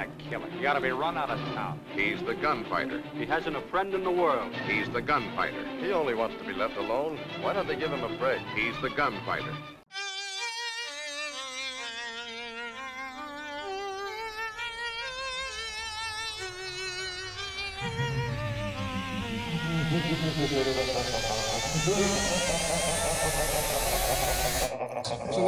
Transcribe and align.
a 0.00 0.28
killer. 0.28 0.48
He 0.50 0.66
ought 0.66 0.74
to 0.74 0.80
be 0.80 0.90
run 0.90 1.16
out 1.16 1.30
of 1.30 1.38
town. 1.54 1.80
He's 1.92 2.20
the 2.22 2.34
gunfighter. 2.34 3.02
He 3.14 3.26
hasn't 3.26 3.56
a 3.56 3.62
friend 3.70 3.94
in 3.94 4.04
the 4.04 4.10
world. 4.10 4.52
He's 4.66 4.88
the 4.90 5.02
gunfighter. 5.02 5.64
He 5.80 5.92
only 5.92 6.14
wants 6.14 6.36
to 6.36 6.44
be 6.46 6.52
left 6.52 6.76
alone. 6.76 7.18
Why 7.40 7.52
don't 7.52 7.66
they 7.66 7.76
give 7.76 7.90
him 7.90 8.02
a 8.02 8.18
break? 8.18 8.40
He's 8.54 8.74
the 8.82 8.90
gunfighter. 8.90 9.54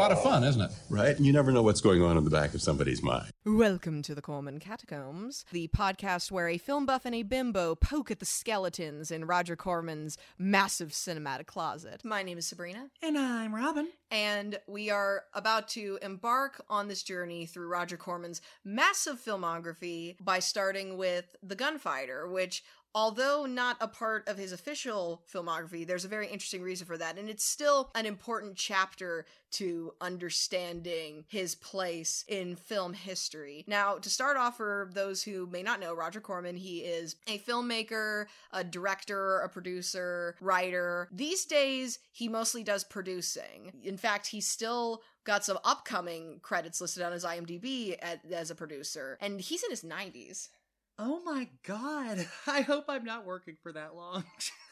Lot 0.03 0.11
of 0.11 0.21
fun, 0.21 0.43
isn't 0.43 0.61
it? 0.61 0.73
Right? 0.91 1.19
You 1.21 1.33
never 1.33 1.53
know 1.53 1.63
what's 1.63 1.81
going 1.81 2.03
on 2.03 2.19
in 2.19 2.25
the 2.25 2.31
back 2.31 2.55
of 2.55 2.61
somebody's 2.61 3.05
mind. 3.05 3.31
Welcome 3.45 4.03
to 4.03 4.17
the 4.17 4.21
Corman 4.21 4.59
Catacombs, 4.59 5.45
the 5.53 5.69
podcast 5.69 6.33
where 6.33 6.49
a 6.49 6.59
film 6.59 6.87
buff 6.87 7.05
and 7.05 7.15
a 7.15 7.23
bimbo 7.23 7.77
poke 7.77 8.11
at 8.11 8.19
the 8.19 8.25
skeletons 8.27 9.13
in 9.13 9.27
Roger 9.27 9.55
Corman's 9.55 10.19
massive 10.37 10.91
cinematic 10.91 11.47
closet. 11.47 12.05
My 12.05 12.25
name 12.25 12.37
is 12.37 12.49
Sabrina, 12.49 12.89
And 13.01 13.17
I'm 13.17 13.55
Robin. 13.55 13.91
and 14.11 14.59
we 14.67 14.91
are 14.91 15.23
about 15.35 15.69
to 15.69 16.01
embark 16.03 16.65
on 16.69 16.89
this 16.89 17.05
journey 17.05 17.47
through 17.47 17.69
Roger 17.69 17.97
Corman's 17.97 18.41
massive 18.65 19.21
filmography 19.25 20.17
by 20.21 20.41
starting 20.41 20.97
with 20.97 21.37
The 21.45 21.55
Gunfighter, 21.55 22.29
which 22.29 22.65
Although 22.95 23.47
not 23.47 23.79
a 23.81 23.89
part 23.89 24.29
of 24.29 24.37
his 24.37 24.53
official 24.53 25.23
filmography, 25.33 25.87
there's 25.87 26.05
a 26.05 26.09
very 26.09 26.27
interesting 26.27 26.63
reason 26.63 26.87
for 26.87 26.99
that, 26.99 27.19
and 27.19 27.29
it's 27.29 27.45
still 27.45 27.91
an 27.95 28.05
important 28.05 28.57
chapter 28.57 29.25
to 29.53 29.95
understanding 30.01 31.25
his 31.29 31.55
place 31.55 32.25
in 32.29 32.57
film 32.57 32.93
history. 32.93 33.65
Now, 33.67 33.97
to 33.97 34.11
start 34.11 34.37
off, 34.37 34.59
for 34.59 34.91
those 34.93 35.23
who 35.23 35.47
may 35.47 35.63
not 35.63 35.81
know, 35.81 35.95
Roger 35.95 36.21
Corman, 36.21 36.57
he 36.57 36.81
is 36.81 37.17
a 37.27 37.39
filmmaker, 37.39 38.27
a 38.53 38.63
director, 38.63 39.41
a 39.41 39.49
producer, 39.49 40.37
writer. 40.41 41.09
These 41.13 41.47
days, 41.47 41.99
he 42.13 42.29
mostly 42.29 42.63
does 42.63 42.85
producing. 42.85 43.73
In 43.83 43.97
fact, 43.97 44.27
he's 44.27 44.47
still 44.47 45.03
got 45.25 45.45
some 45.45 45.59
upcoming 45.65 46.41
credits 46.43 46.81
listed 46.81 47.03
on 47.03 47.13
his 47.13 47.25
IMDb 47.25 47.97
as 48.31 48.51
a 48.51 48.55
producer, 48.55 49.17
and 49.21 49.41
he's 49.41 49.63
in 49.63 49.71
his 49.71 49.83
90s. 49.83 50.49
Oh 50.99 51.21
my 51.25 51.49
god. 51.67 52.27
I 52.47 52.61
hope 52.61 52.85
I'm 52.89 53.05
not 53.05 53.25
working 53.27 53.57
for 53.63 53.73
that 53.73 53.95
long. 53.97 54.25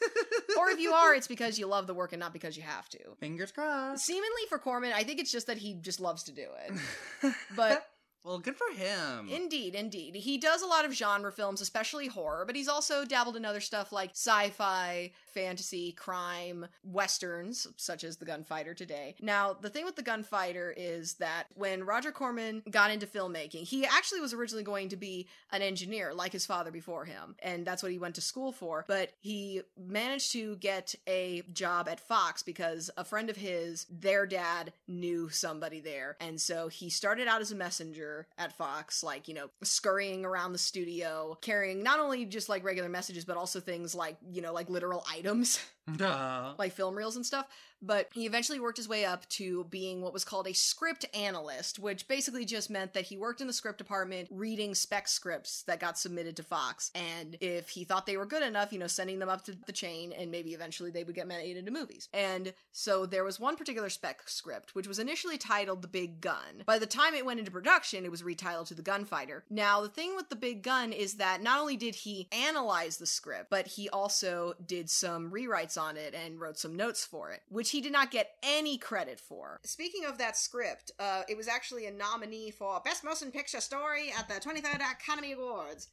or 0.57 0.69
if 0.69 0.79
you 0.79 0.93
are, 0.93 1.13
it's 1.13 1.27
because 1.27 1.57
you 1.57 1.67
love 1.67 1.87
the 1.87 1.93
work 1.93 2.13
and 2.13 2.19
not 2.19 2.33
because 2.33 2.55
you 2.55 2.63
have 2.63 2.87
to. 2.89 2.99
Fingers 3.19 3.51
crossed. 3.51 4.05
Seemingly 4.05 4.41
for 4.49 4.59
Corman, 4.59 4.93
I 4.93 5.03
think 5.03 5.19
it's 5.19 5.31
just 5.31 5.47
that 5.47 5.57
he 5.57 5.73
just 5.73 5.99
loves 5.99 6.23
to 6.23 6.31
do 6.31 6.47
it. 6.65 7.33
But 7.55 7.85
well, 8.23 8.37
good 8.37 8.55
for 8.55 8.71
him. 8.75 9.29
Indeed, 9.29 9.73
indeed. 9.73 10.15
He 10.15 10.37
does 10.37 10.61
a 10.61 10.67
lot 10.67 10.85
of 10.85 10.93
genre 10.93 11.31
films, 11.31 11.59
especially 11.59 12.07
horror, 12.07 12.45
but 12.45 12.55
he's 12.55 12.67
also 12.67 13.03
dabbled 13.03 13.35
in 13.35 13.45
other 13.45 13.59
stuff 13.59 13.91
like 13.91 14.11
sci 14.11 14.49
fi, 14.51 15.11
fantasy, 15.25 15.91
crime, 15.93 16.67
westerns, 16.83 17.67
such 17.77 18.03
as 18.03 18.17
The 18.17 18.25
Gunfighter 18.25 18.75
today. 18.75 19.15
Now, 19.21 19.53
the 19.59 19.69
thing 19.69 19.85
with 19.85 19.95
The 19.95 20.03
Gunfighter 20.03 20.73
is 20.77 21.15
that 21.15 21.45
when 21.55 21.83
Roger 21.83 22.11
Corman 22.11 22.61
got 22.69 22.91
into 22.91 23.07
filmmaking, 23.07 23.63
he 23.63 23.85
actually 23.85 24.21
was 24.21 24.33
originally 24.33 24.63
going 24.63 24.89
to 24.89 24.97
be 24.97 25.27
an 25.51 25.63
engineer, 25.63 26.13
like 26.13 26.31
his 26.31 26.45
father 26.45 26.69
before 26.69 27.05
him, 27.05 27.35
and 27.39 27.65
that's 27.65 27.81
what 27.81 27.91
he 27.91 27.97
went 27.97 28.15
to 28.15 28.21
school 28.21 28.51
for. 28.51 28.85
But 28.87 29.13
he 29.19 29.61
managed 29.77 30.31
to 30.33 30.57
get 30.57 30.93
a 31.07 31.41
job 31.53 31.87
at 31.89 31.99
Fox 31.99 32.43
because 32.43 32.91
a 32.97 33.03
friend 33.03 33.31
of 33.31 33.37
his, 33.37 33.87
their 33.89 34.27
dad, 34.27 34.73
knew 34.87 35.29
somebody 35.29 35.79
there. 35.79 36.17
And 36.19 36.39
so 36.39 36.67
he 36.67 36.89
started 36.89 37.27
out 37.27 37.41
as 37.41 37.51
a 37.51 37.55
messenger 37.55 38.10
at 38.37 38.53
Fox, 38.53 39.03
like, 39.03 39.27
you 39.27 39.33
know, 39.33 39.49
scurrying 39.63 40.25
around 40.25 40.53
the 40.53 40.59
studio, 40.59 41.37
carrying 41.41 41.83
not 41.83 41.99
only 41.99 42.25
just 42.25 42.49
like 42.49 42.63
regular 42.63 42.89
messages, 42.89 43.25
but 43.25 43.37
also 43.37 43.59
things 43.59 43.93
like, 43.95 44.17
you 44.31 44.41
know, 44.41 44.53
like 44.53 44.69
literal 44.69 45.03
items. 45.11 45.59
Duh. 45.95 46.53
like 46.57 46.73
film 46.73 46.95
reels 46.95 47.15
and 47.15 47.25
stuff. 47.25 47.47
But 47.81 48.09
he 48.13 48.27
eventually 48.27 48.59
worked 48.59 48.77
his 48.77 48.87
way 48.87 49.05
up 49.05 49.27
to 49.29 49.63
being 49.65 50.01
what 50.01 50.13
was 50.13 50.23
called 50.23 50.47
a 50.47 50.53
script 50.53 51.05
analyst, 51.15 51.79
which 51.79 52.07
basically 52.07 52.45
just 52.45 52.69
meant 52.69 52.93
that 52.93 53.05
he 53.05 53.17
worked 53.17 53.41
in 53.41 53.47
the 53.47 53.53
script 53.53 53.79
department 53.79 54.27
reading 54.29 54.75
spec 54.75 55.07
scripts 55.07 55.63
that 55.63 55.79
got 55.79 55.97
submitted 55.97 56.35
to 56.35 56.43
Fox. 56.43 56.91
And 56.93 57.37
if 57.41 57.69
he 57.69 57.83
thought 57.83 58.05
they 58.05 58.17
were 58.17 58.27
good 58.27 58.43
enough, 58.43 58.71
you 58.71 58.77
know, 58.77 58.85
sending 58.85 59.17
them 59.17 59.29
up 59.29 59.43
to 59.45 59.57
the 59.65 59.71
chain 59.71 60.13
and 60.13 60.29
maybe 60.29 60.51
eventually 60.51 60.91
they 60.91 61.03
would 61.03 61.15
get 61.15 61.27
made 61.27 61.57
into 61.57 61.71
movies. 61.71 62.07
And 62.13 62.53
so 62.71 63.07
there 63.07 63.23
was 63.23 63.39
one 63.39 63.55
particular 63.55 63.89
spec 63.89 64.29
script, 64.29 64.75
which 64.75 64.87
was 64.87 64.99
initially 64.99 65.39
titled 65.39 65.81
The 65.81 65.87
Big 65.87 66.21
Gun. 66.21 66.63
By 66.67 66.77
the 66.77 66.85
time 66.85 67.15
it 67.15 67.25
went 67.25 67.39
into 67.39 67.51
production, 67.51 68.05
it 68.05 68.11
was 68.11 68.21
retitled 68.21 68.67
to 68.67 68.75
The 68.75 68.83
Gunfighter. 68.83 69.43
Now, 69.49 69.81
the 69.81 69.89
thing 69.89 70.15
with 70.15 70.29
The 70.29 70.35
Big 70.35 70.61
Gun 70.61 70.93
is 70.93 71.15
that 71.15 71.41
not 71.41 71.59
only 71.59 71.77
did 71.77 71.95
he 71.95 72.27
analyze 72.31 72.97
the 72.97 73.07
script, 73.07 73.49
but 73.49 73.65
he 73.65 73.89
also 73.89 74.53
did 74.63 74.87
some 74.87 75.31
rewrites 75.31 75.70
on 75.77 75.97
it 75.97 76.13
and 76.13 76.39
wrote 76.39 76.57
some 76.57 76.75
notes 76.75 77.05
for 77.05 77.31
it, 77.31 77.41
which 77.49 77.71
he 77.71 77.81
did 77.81 77.91
not 77.91 78.11
get 78.11 78.35
any 78.43 78.77
credit 78.77 79.19
for. 79.19 79.59
Speaking 79.63 80.05
of 80.05 80.17
that 80.17 80.37
script, 80.37 80.91
uh, 80.99 81.23
it 81.27 81.37
was 81.37 81.47
actually 81.47 81.85
a 81.85 81.91
nominee 81.91 82.51
for 82.51 82.79
Best 82.83 83.03
Motion 83.03 83.31
Picture 83.31 83.61
Story 83.61 84.11
at 84.17 84.27
the 84.27 84.35
23rd 84.35 84.81
Academy 84.91 85.33
Awards. 85.33 85.89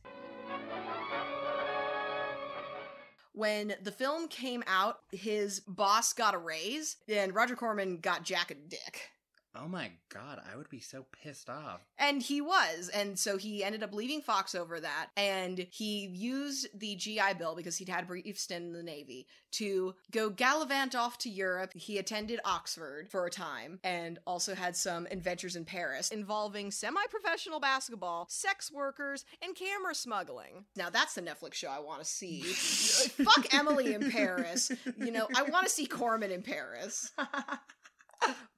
When 3.32 3.74
the 3.82 3.92
film 3.92 4.26
came 4.26 4.64
out, 4.66 4.98
his 5.12 5.60
boss 5.60 6.12
got 6.12 6.34
a 6.34 6.38
raise, 6.38 6.96
and 7.08 7.34
Roger 7.34 7.54
Corman 7.54 7.98
got 7.98 8.24
Jack 8.24 8.50
a 8.50 8.54
dick. 8.54 9.12
Oh 9.60 9.68
my 9.68 9.90
god, 10.08 10.40
I 10.50 10.56
would 10.56 10.68
be 10.68 10.80
so 10.80 11.04
pissed 11.22 11.50
off. 11.50 11.80
And 11.98 12.22
he 12.22 12.40
was. 12.40 12.88
And 12.90 13.18
so 13.18 13.36
he 13.36 13.64
ended 13.64 13.82
up 13.82 13.92
leaving 13.92 14.20
Fox 14.20 14.54
over 14.54 14.78
that. 14.78 15.08
And 15.16 15.66
he 15.70 16.06
used 16.06 16.68
the 16.78 16.94
GI 16.94 17.34
Bill 17.38 17.56
because 17.56 17.76
he'd 17.76 17.88
had 17.88 18.04
a 18.04 18.06
brief 18.06 18.38
stint 18.38 18.66
in 18.66 18.72
the 18.72 18.82
Navy 18.82 19.26
to 19.52 19.94
go 20.12 20.30
gallivant 20.30 20.94
off 20.94 21.18
to 21.18 21.30
Europe. 21.30 21.72
He 21.74 21.98
attended 21.98 22.40
Oxford 22.44 23.08
for 23.10 23.26
a 23.26 23.30
time 23.30 23.80
and 23.82 24.18
also 24.26 24.54
had 24.54 24.76
some 24.76 25.06
adventures 25.10 25.56
in 25.56 25.64
Paris 25.64 26.10
involving 26.10 26.70
semi 26.70 27.00
professional 27.10 27.58
basketball, 27.58 28.26
sex 28.28 28.70
workers, 28.70 29.24
and 29.42 29.56
camera 29.56 29.94
smuggling. 29.94 30.66
Now 30.76 30.90
that's 30.90 31.14
the 31.14 31.22
Netflix 31.22 31.54
show 31.54 31.68
I 31.68 31.80
want 31.80 32.00
to 32.00 32.04
see. 32.04 32.42
Fuck 32.42 33.52
Emily 33.52 33.94
in 33.94 34.10
Paris. 34.10 34.70
You 34.96 35.10
know, 35.10 35.28
I 35.34 35.42
want 35.42 35.66
to 35.66 35.72
see 35.72 35.86
Corman 35.86 36.30
in 36.30 36.42
Paris 36.42 37.10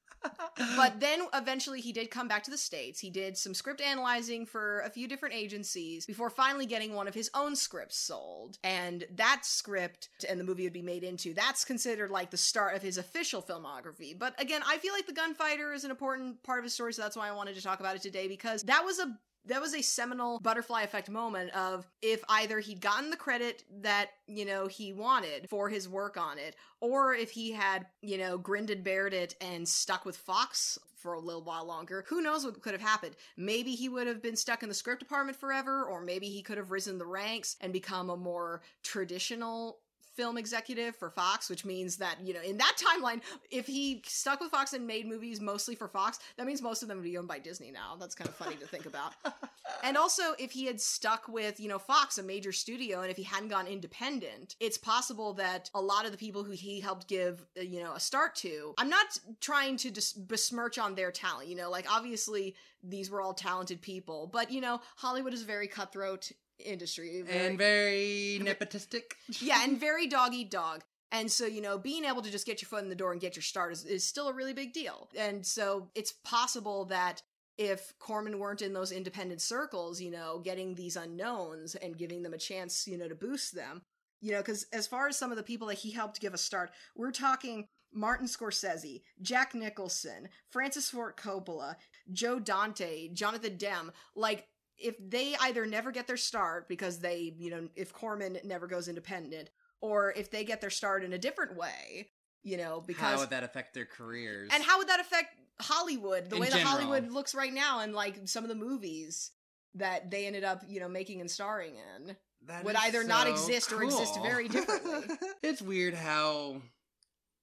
but 0.76 1.00
then 1.00 1.22
eventually 1.34 1.80
he 1.80 1.92
did 1.92 2.10
come 2.10 2.28
back 2.28 2.42
to 2.44 2.50
the 2.50 2.58
States. 2.58 3.00
He 3.00 3.10
did 3.10 3.36
some 3.36 3.54
script 3.54 3.80
analyzing 3.80 4.46
for 4.46 4.80
a 4.80 4.90
few 4.90 5.08
different 5.08 5.34
agencies 5.34 6.06
before 6.06 6.30
finally 6.30 6.66
getting 6.66 6.94
one 6.94 7.08
of 7.08 7.14
his 7.14 7.30
own 7.34 7.56
scripts 7.56 7.96
sold. 7.96 8.58
And 8.62 9.04
that 9.16 9.40
script 9.44 10.08
and 10.28 10.38
the 10.38 10.44
movie 10.44 10.64
would 10.64 10.72
be 10.72 10.82
made 10.82 11.04
into, 11.04 11.34
that's 11.34 11.64
considered 11.64 12.10
like 12.10 12.30
the 12.30 12.36
start 12.36 12.74
of 12.74 12.82
his 12.82 12.98
official 12.98 13.42
filmography. 13.42 14.18
But 14.18 14.40
again, 14.40 14.62
I 14.66 14.78
feel 14.78 14.92
like 14.92 15.06
The 15.06 15.12
Gunfighter 15.12 15.72
is 15.72 15.84
an 15.84 15.90
important 15.90 16.42
part 16.42 16.58
of 16.58 16.64
his 16.64 16.74
story, 16.74 16.92
so 16.92 17.02
that's 17.02 17.16
why 17.16 17.28
I 17.28 17.32
wanted 17.32 17.54
to 17.56 17.62
talk 17.62 17.80
about 17.80 17.96
it 17.96 18.02
today 18.02 18.28
because 18.28 18.62
that 18.64 18.84
was 18.84 18.98
a 18.98 19.18
that 19.46 19.60
was 19.60 19.74
a 19.74 19.82
seminal 19.82 20.38
butterfly 20.40 20.82
effect 20.82 21.08
moment 21.08 21.50
of 21.54 21.86
if 22.02 22.22
either 22.28 22.60
he'd 22.60 22.80
gotten 22.80 23.10
the 23.10 23.16
credit 23.16 23.64
that 23.80 24.10
you 24.26 24.44
know 24.44 24.66
he 24.66 24.92
wanted 24.92 25.48
for 25.48 25.68
his 25.68 25.88
work 25.88 26.16
on 26.16 26.38
it 26.38 26.56
or 26.80 27.14
if 27.14 27.30
he 27.30 27.52
had 27.52 27.86
you 28.02 28.18
know 28.18 28.38
grinned 28.38 28.70
and 28.70 28.84
bared 28.84 29.14
it 29.14 29.34
and 29.40 29.66
stuck 29.66 30.04
with 30.04 30.16
fox 30.16 30.78
for 30.96 31.14
a 31.14 31.20
little 31.20 31.42
while 31.42 31.64
longer 31.64 32.04
who 32.08 32.20
knows 32.20 32.44
what 32.44 32.60
could 32.60 32.72
have 32.72 32.80
happened. 32.82 33.16
Maybe 33.36 33.72
he 33.72 33.88
would 33.88 34.06
have 34.06 34.22
been 34.22 34.36
stuck 34.36 34.62
in 34.62 34.68
the 34.68 34.74
script 34.74 35.00
department 35.00 35.38
forever 35.38 35.84
or 35.84 36.02
maybe 36.02 36.28
he 36.28 36.42
could 36.42 36.58
have 36.58 36.70
risen 36.70 36.98
the 36.98 37.06
ranks 37.06 37.56
and 37.60 37.72
become 37.72 38.10
a 38.10 38.16
more 38.16 38.60
traditional 38.82 39.78
film 40.14 40.36
executive 40.36 40.96
for 40.96 41.10
Fox, 41.10 41.48
which 41.48 41.64
means 41.64 41.96
that, 41.96 42.16
you 42.22 42.34
know, 42.34 42.42
in 42.42 42.56
that 42.58 42.76
timeline, 42.76 43.20
if 43.50 43.66
he 43.66 44.02
stuck 44.06 44.40
with 44.40 44.50
Fox 44.50 44.72
and 44.72 44.86
made 44.86 45.06
movies 45.06 45.40
mostly 45.40 45.74
for 45.74 45.88
Fox, 45.88 46.18
that 46.36 46.46
means 46.46 46.62
most 46.62 46.82
of 46.82 46.88
them 46.88 46.98
would 46.98 47.04
be 47.04 47.16
owned 47.16 47.28
by 47.28 47.38
Disney 47.38 47.70
now. 47.70 47.96
That's 47.98 48.14
kind 48.14 48.28
of 48.28 48.34
funny 48.36 48.56
to 48.56 48.66
think 48.66 48.86
about. 48.86 49.12
And 49.82 49.96
also, 49.96 50.34
if 50.38 50.50
he 50.50 50.66
had 50.66 50.80
stuck 50.80 51.28
with, 51.28 51.58
you 51.60 51.68
know, 51.68 51.78
Fox, 51.78 52.18
a 52.18 52.22
major 52.22 52.52
studio, 52.52 53.00
and 53.00 53.10
if 53.10 53.16
he 53.16 53.22
hadn't 53.22 53.48
gone 53.48 53.66
independent, 53.66 54.56
it's 54.60 54.76
possible 54.76 55.32
that 55.34 55.70
a 55.74 55.80
lot 55.80 56.04
of 56.04 56.12
the 56.12 56.18
people 56.18 56.44
who 56.44 56.52
he 56.52 56.80
helped 56.80 57.08
give, 57.08 57.46
uh, 57.58 57.62
you 57.62 57.80
know, 57.80 57.94
a 57.94 58.00
start 58.00 58.34
to, 58.36 58.74
I'm 58.78 58.88
not 58.88 59.18
trying 59.40 59.76
to 59.78 59.90
dis- 59.90 60.12
besmirch 60.12 60.78
on 60.78 60.94
their 60.94 61.10
talent, 61.10 61.48
you 61.48 61.56
know, 61.56 61.70
like 61.70 61.90
obviously 61.90 62.54
these 62.82 63.10
were 63.10 63.20
all 63.20 63.34
talented 63.34 63.80
people, 63.80 64.28
but, 64.32 64.50
you 64.50 64.60
know, 64.60 64.80
Hollywood 64.96 65.34
is 65.34 65.42
very 65.42 65.68
cutthroat 65.68 66.30
industry 66.64 67.22
very, 67.22 67.46
and 67.46 67.58
very 67.58 68.40
nepotistic. 68.42 69.12
yeah, 69.40 69.64
and 69.64 69.78
very 69.78 70.06
dog 70.06 70.34
eat 70.34 70.50
dog. 70.50 70.82
And 71.12 71.30
so, 71.30 71.46
you 71.46 71.60
know, 71.60 71.76
being 71.76 72.04
able 72.04 72.22
to 72.22 72.30
just 72.30 72.46
get 72.46 72.62
your 72.62 72.68
foot 72.68 72.84
in 72.84 72.88
the 72.88 72.94
door 72.94 73.12
and 73.12 73.20
get 73.20 73.34
your 73.34 73.42
start 73.42 73.72
is, 73.72 73.84
is 73.84 74.04
still 74.04 74.28
a 74.28 74.32
really 74.32 74.52
big 74.52 74.72
deal. 74.72 75.08
And 75.18 75.44
so 75.44 75.88
it's 75.94 76.12
possible 76.24 76.84
that 76.86 77.22
if 77.58 77.92
Corman 77.98 78.38
weren't 78.38 78.62
in 78.62 78.72
those 78.72 78.92
independent 78.92 79.40
circles, 79.40 80.00
you 80.00 80.10
know, 80.10 80.38
getting 80.38 80.74
these 80.74 80.96
unknowns 80.96 81.74
and 81.74 81.98
giving 81.98 82.22
them 82.22 82.32
a 82.32 82.38
chance, 82.38 82.86
you 82.86 82.96
know, 82.96 83.08
to 83.08 83.14
boost 83.14 83.54
them, 83.54 83.82
you 84.20 84.32
know, 84.32 84.38
because 84.38 84.66
as 84.72 84.86
far 84.86 85.08
as 85.08 85.16
some 85.16 85.30
of 85.30 85.36
the 85.36 85.42
people 85.42 85.66
that 85.68 85.78
he 85.78 85.90
helped 85.90 86.20
give 86.20 86.32
a 86.32 86.38
start, 86.38 86.70
we're 86.94 87.10
talking 87.10 87.66
Martin 87.92 88.26
Scorsese, 88.26 89.02
Jack 89.20 89.54
Nicholson, 89.54 90.28
Francis 90.48 90.90
Ford 90.90 91.16
Coppola, 91.16 91.74
Joe 92.12 92.38
Dante, 92.38 93.08
Jonathan 93.08 93.56
Demme, 93.56 93.92
like 94.14 94.46
if 94.80 94.96
they 94.98 95.34
either 95.40 95.66
never 95.66 95.90
get 95.92 96.06
their 96.06 96.16
start 96.16 96.68
because 96.68 96.98
they, 96.98 97.34
you 97.38 97.50
know, 97.50 97.68
if 97.76 97.92
Corman 97.92 98.38
never 98.44 98.66
goes 98.66 98.88
independent, 98.88 99.50
or 99.80 100.12
if 100.16 100.30
they 100.30 100.44
get 100.44 100.60
their 100.60 100.70
start 100.70 101.04
in 101.04 101.12
a 101.12 101.18
different 101.18 101.56
way, 101.56 102.08
you 102.42 102.56
know, 102.56 102.82
because 102.86 103.02
How 103.02 103.18
would 103.18 103.30
that 103.30 103.44
affect 103.44 103.74
their 103.74 103.86
careers? 103.86 104.50
and 104.52 104.62
how 104.62 104.78
would 104.78 104.88
that 104.88 105.00
affect 105.00 105.28
Hollywood, 105.60 106.30
the 106.30 106.36
In 106.36 106.42
way 106.42 106.48
that. 106.48 106.60
Hollywood 106.60 107.10
looks 107.10 107.34
right 107.34 107.52
now, 107.52 107.80
and 107.80 107.94
like 107.94 108.16
some 108.28 108.44
of 108.44 108.48
the 108.48 108.54
movies 108.56 109.30
that 109.74 110.10
they 110.10 110.26
ended 110.26 110.42
up, 110.44 110.62
you 110.66 110.80
know, 110.80 110.88
making 110.88 111.20
and 111.20 111.30
starring 111.30 111.74
in? 111.76 112.16
That 112.46 112.64
would 112.64 112.74
is 112.74 112.80
either 112.84 113.04
not 113.04 113.26
so 113.26 113.32
exist 113.34 113.70
or 113.72 113.82
exist 113.82 114.18
very 114.22 114.48
differently. 114.56 115.14
it's 115.42 115.60
weird 115.60 115.92
how 115.94 116.62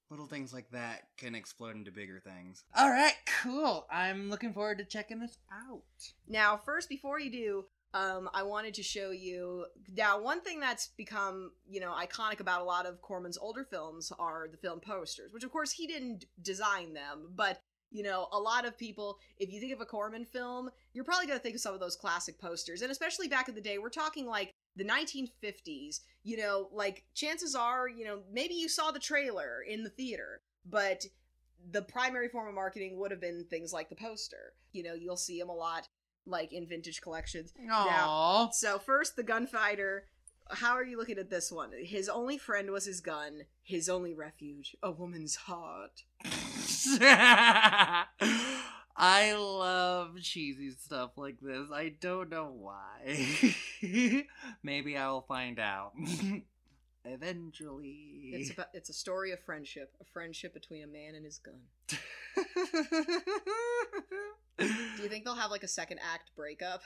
little 0.09 0.27
things 0.27 0.53
like 0.53 0.69
that 0.71 1.03
can 1.17 1.35
explode 1.35 1.75
into 1.75 1.91
bigger 1.91 2.19
things. 2.19 2.63
All 2.75 2.89
right, 2.89 3.15
cool. 3.41 3.87
I'm 3.91 4.29
looking 4.29 4.53
forward 4.53 4.77
to 4.79 4.85
checking 4.85 5.19
this 5.19 5.37
out. 5.51 5.83
Now, 6.27 6.57
first, 6.57 6.89
before 6.89 7.19
you 7.19 7.31
do, 7.31 7.65
um, 7.93 8.29
I 8.33 8.43
wanted 8.43 8.73
to 8.75 8.83
show 8.83 9.11
you. 9.11 9.65
Now, 9.95 10.21
one 10.21 10.41
thing 10.41 10.59
that's 10.59 10.87
become, 10.97 11.51
you 11.69 11.79
know, 11.79 11.93
iconic 11.93 12.39
about 12.39 12.61
a 12.61 12.65
lot 12.65 12.85
of 12.85 13.01
Corman's 13.01 13.37
older 13.37 13.63
films 13.63 14.11
are 14.19 14.47
the 14.49 14.57
film 14.57 14.79
posters, 14.79 15.33
which, 15.33 15.43
of 15.43 15.51
course, 15.51 15.71
he 15.71 15.87
didn't 15.87 16.25
design 16.41 16.93
them, 16.93 17.31
but. 17.35 17.61
You 17.91 18.03
know, 18.03 18.27
a 18.31 18.39
lot 18.39 18.65
of 18.65 18.77
people, 18.77 19.17
if 19.37 19.51
you 19.51 19.59
think 19.59 19.73
of 19.73 19.81
a 19.81 19.85
Corman 19.85 20.25
film, 20.25 20.69
you're 20.93 21.05
probably 21.05 21.25
going 21.25 21.39
to 21.39 21.43
think 21.43 21.55
of 21.55 21.61
some 21.61 21.73
of 21.73 21.79
those 21.79 21.95
classic 21.95 22.39
posters. 22.39 22.81
And 22.81 22.91
especially 22.91 23.27
back 23.27 23.47
in 23.47 23.55
the 23.55 23.61
day, 23.61 23.77
we're 23.77 23.89
talking 23.89 24.25
like 24.25 24.53
the 24.75 24.83
1950s, 24.83 26.01
you 26.23 26.37
know, 26.37 26.69
like 26.73 27.05
chances 27.13 27.55
are, 27.55 27.87
you 27.87 28.05
know, 28.05 28.19
maybe 28.31 28.55
you 28.55 28.67
saw 28.67 28.91
the 28.91 28.99
trailer 28.99 29.61
in 29.67 29.83
the 29.83 29.89
theater, 29.89 30.41
but 30.69 31.05
the 31.71 31.81
primary 31.81 32.29
form 32.29 32.47
of 32.47 32.53
marketing 32.53 32.97
would 32.99 33.11
have 33.11 33.21
been 33.21 33.45
things 33.49 33.73
like 33.73 33.89
the 33.89 33.95
poster. 33.95 34.53
You 34.73 34.83
know, 34.83 34.93
you'll 34.93 35.17
see 35.17 35.39
them 35.39 35.49
a 35.49 35.55
lot 35.55 35.87
like 36.25 36.51
in 36.51 36.67
vintage 36.67 37.01
collections. 37.01 37.53
Aww. 37.69 38.49
So 38.53 38.79
first 38.79 39.15
the 39.15 39.23
gunfighter. 39.23 40.05
How 40.51 40.73
are 40.73 40.83
you 40.83 40.97
looking 40.97 41.17
at 41.17 41.29
this 41.29 41.51
one? 41.51 41.71
His 41.83 42.09
only 42.09 42.37
friend 42.37 42.71
was 42.71 42.85
his 42.85 43.01
gun, 43.01 43.43
his 43.63 43.89
only 43.89 44.13
refuge, 44.13 44.75
a 44.81 44.91
woman's 44.91 45.35
heart. 45.35 46.03
I 48.99 49.33
love 49.33 50.19
cheesy 50.21 50.71
stuff 50.71 51.11
like 51.17 51.39
this. 51.39 51.69
I 51.71 51.93
don't 52.01 52.29
know 52.29 52.51
why. 52.51 53.25
Maybe 54.63 54.97
I 54.97 55.09
will 55.09 55.21
find 55.21 55.59
out. 55.59 55.93
Eventually. 57.05 58.31
It's 58.33 58.51
about 58.51 58.67
it's 58.73 58.89
a 58.89 58.93
story 58.93 59.31
of 59.31 59.39
friendship, 59.39 59.93
a 60.01 60.05
friendship 60.05 60.53
between 60.53 60.83
a 60.83 60.87
man 60.87 61.15
and 61.15 61.23
his 61.23 61.37
gun. 61.37 61.61
Do 64.57 64.65
you 65.03 65.09
think 65.09 65.23
they'll 65.23 65.35
have 65.35 65.51
like 65.51 65.63
a 65.63 65.67
second 65.67 65.99
act 65.99 66.31
breakup? 66.35 66.81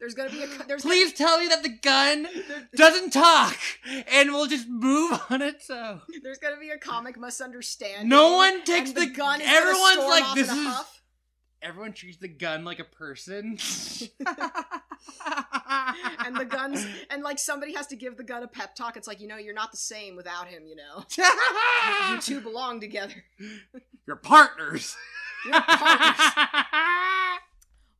There's 0.00 0.14
gonna 0.14 0.30
be 0.30 0.42
a 0.42 0.46
there's 0.46 0.82
gonna- 0.82 0.94
Please 0.94 1.12
tell 1.12 1.38
me 1.40 1.48
that 1.48 1.62
the 1.62 1.70
gun 1.82 2.28
doesn't 2.76 3.10
talk 3.12 3.56
and 4.12 4.30
we'll 4.32 4.46
just 4.46 4.68
move 4.68 5.20
on 5.30 5.42
its 5.42 5.68
own. 5.70 6.00
there's 6.22 6.38
gonna 6.38 6.58
be 6.60 6.70
a 6.70 6.78
comic 6.78 7.18
misunderstanding. 7.18 8.08
No 8.08 8.36
one 8.36 8.62
takes 8.64 8.90
and 8.90 8.98
the- 8.98 9.06
gun. 9.06 9.40
everyone's 9.42 9.98
like, 9.98 10.34
this 10.34 10.48
is- 10.50 10.66
huff. 10.66 10.94
Everyone 11.60 11.92
treats 11.92 12.18
the 12.18 12.28
gun 12.28 12.64
like 12.64 12.78
a 12.78 12.84
person. 12.84 13.58
and 16.24 16.36
the 16.36 16.44
guns 16.44 16.86
and 17.10 17.24
like 17.24 17.40
somebody 17.40 17.72
has 17.74 17.88
to 17.88 17.96
give 17.96 18.16
the 18.16 18.22
gun 18.22 18.44
a 18.44 18.46
pep 18.46 18.76
talk. 18.76 18.96
It's 18.96 19.08
like 19.08 19.20
you 19.20 19.26
know 19.26 19.38
you're 19.38 19.54
not 19.54 19.72
the 19.72 19.76
same 19.76 20.14
without 20.14 20.46
him. 20.46 20.62
You 20.68 20.76
know 20.76 21.04
you 22.12 22.20
two 22.20 22.40
belong 22.40 22.80
together. 22.80 23.24
You're 24.06 24.14
partners. 24.16 24.96
You're 25.46 25.60
partners. 25.60 26.16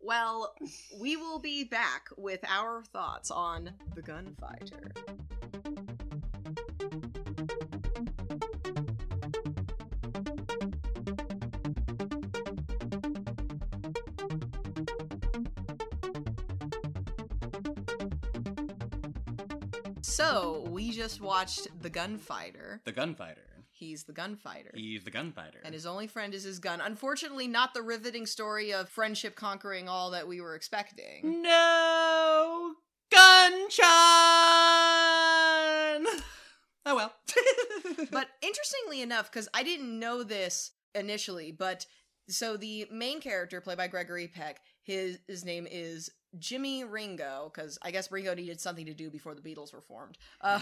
Well, 0.01 0.55
we 1.01 1.17
will 1.17 1.39
be 1.39 1.65
back 1.65 2.09
with 2.17 2.41
our 2.49 2.83
thoughts 2.85 3.31
on 3.31 3.71
the 3.95 4.03
gunfighter. 4.03 4.93
So, 20.03 20.67
we 20.71 20.91
just 20.91 21.21
watched 21.21 21.69
The 21.83 21.91
Gunfighter. 21.91 22.81
the 22.85 22.93
gunfighter. 22.93 23.48
He's 23.79 24.03
the 24.05 24.13
gunfighter. 24.13 24.73
He's 24.75 25.05
the 25.05 25.11
gunfighter. 25.13 25.61
and 25.65 25.73
his 25.73 25.87
only 25.87 26.09
friend 26.09 26.35
is 26.35 26.43
his 26.43 26.59
gun. 26.59 26.81
Unfortunately, 26.81 27.47
not 27.47 27.75
the 27.75 27.83
riveting 27.83 28.27
story 28.27 28.73
of 28.73 28.89
friendship 28.89 29.37
conquering 29.37 29.89
all 29.89 30.11
that 30.11 30.27
we 30.27 30.41
were 30.41 30.57
expecting. 30.57 31.43
No 31.43 32.75
gunshine. 33.13 33.79
Oh 36.87 36.95
well. 36.97 37.13
But 38.11 38.29
interestingly 38.43 39.03
enough, 39.03 39.31
because 39.31 39.49
I 39.53 39.63
didn't 39.63 39.99
know 39.99 40.23
this 40.23 40.73
initially, 40.95 41.53
but 41.53 41.85
so 42.29 42.57
the 42.57 42.87
main 42.93 43.21
character 43.21 43.61
played 43.61 43.79
by 43.79 43.89
Gregory 43.89 44.29
Peck, 44.29 44.61
his 44.83 45.19
his 45.27 45.45
name 45.45 45.67
is 45.71 46.11
Jimmy 46.39 46.85
Ringo, 46.85 47.51
because 47.53 47.79
I 47.83 47.91
guess 47.91 48.11
Ringo 48.11 48.35
needed 48.35 48.61
something 48.61 48.87
to 48.87 48.95
do 48.95 49.11
before 49.11 49.35
the 49.35 49.41
Beatles 49.41 49.73
were 49.73 49.81
formed. 49.81 50.19
Uh, 50.41 50.61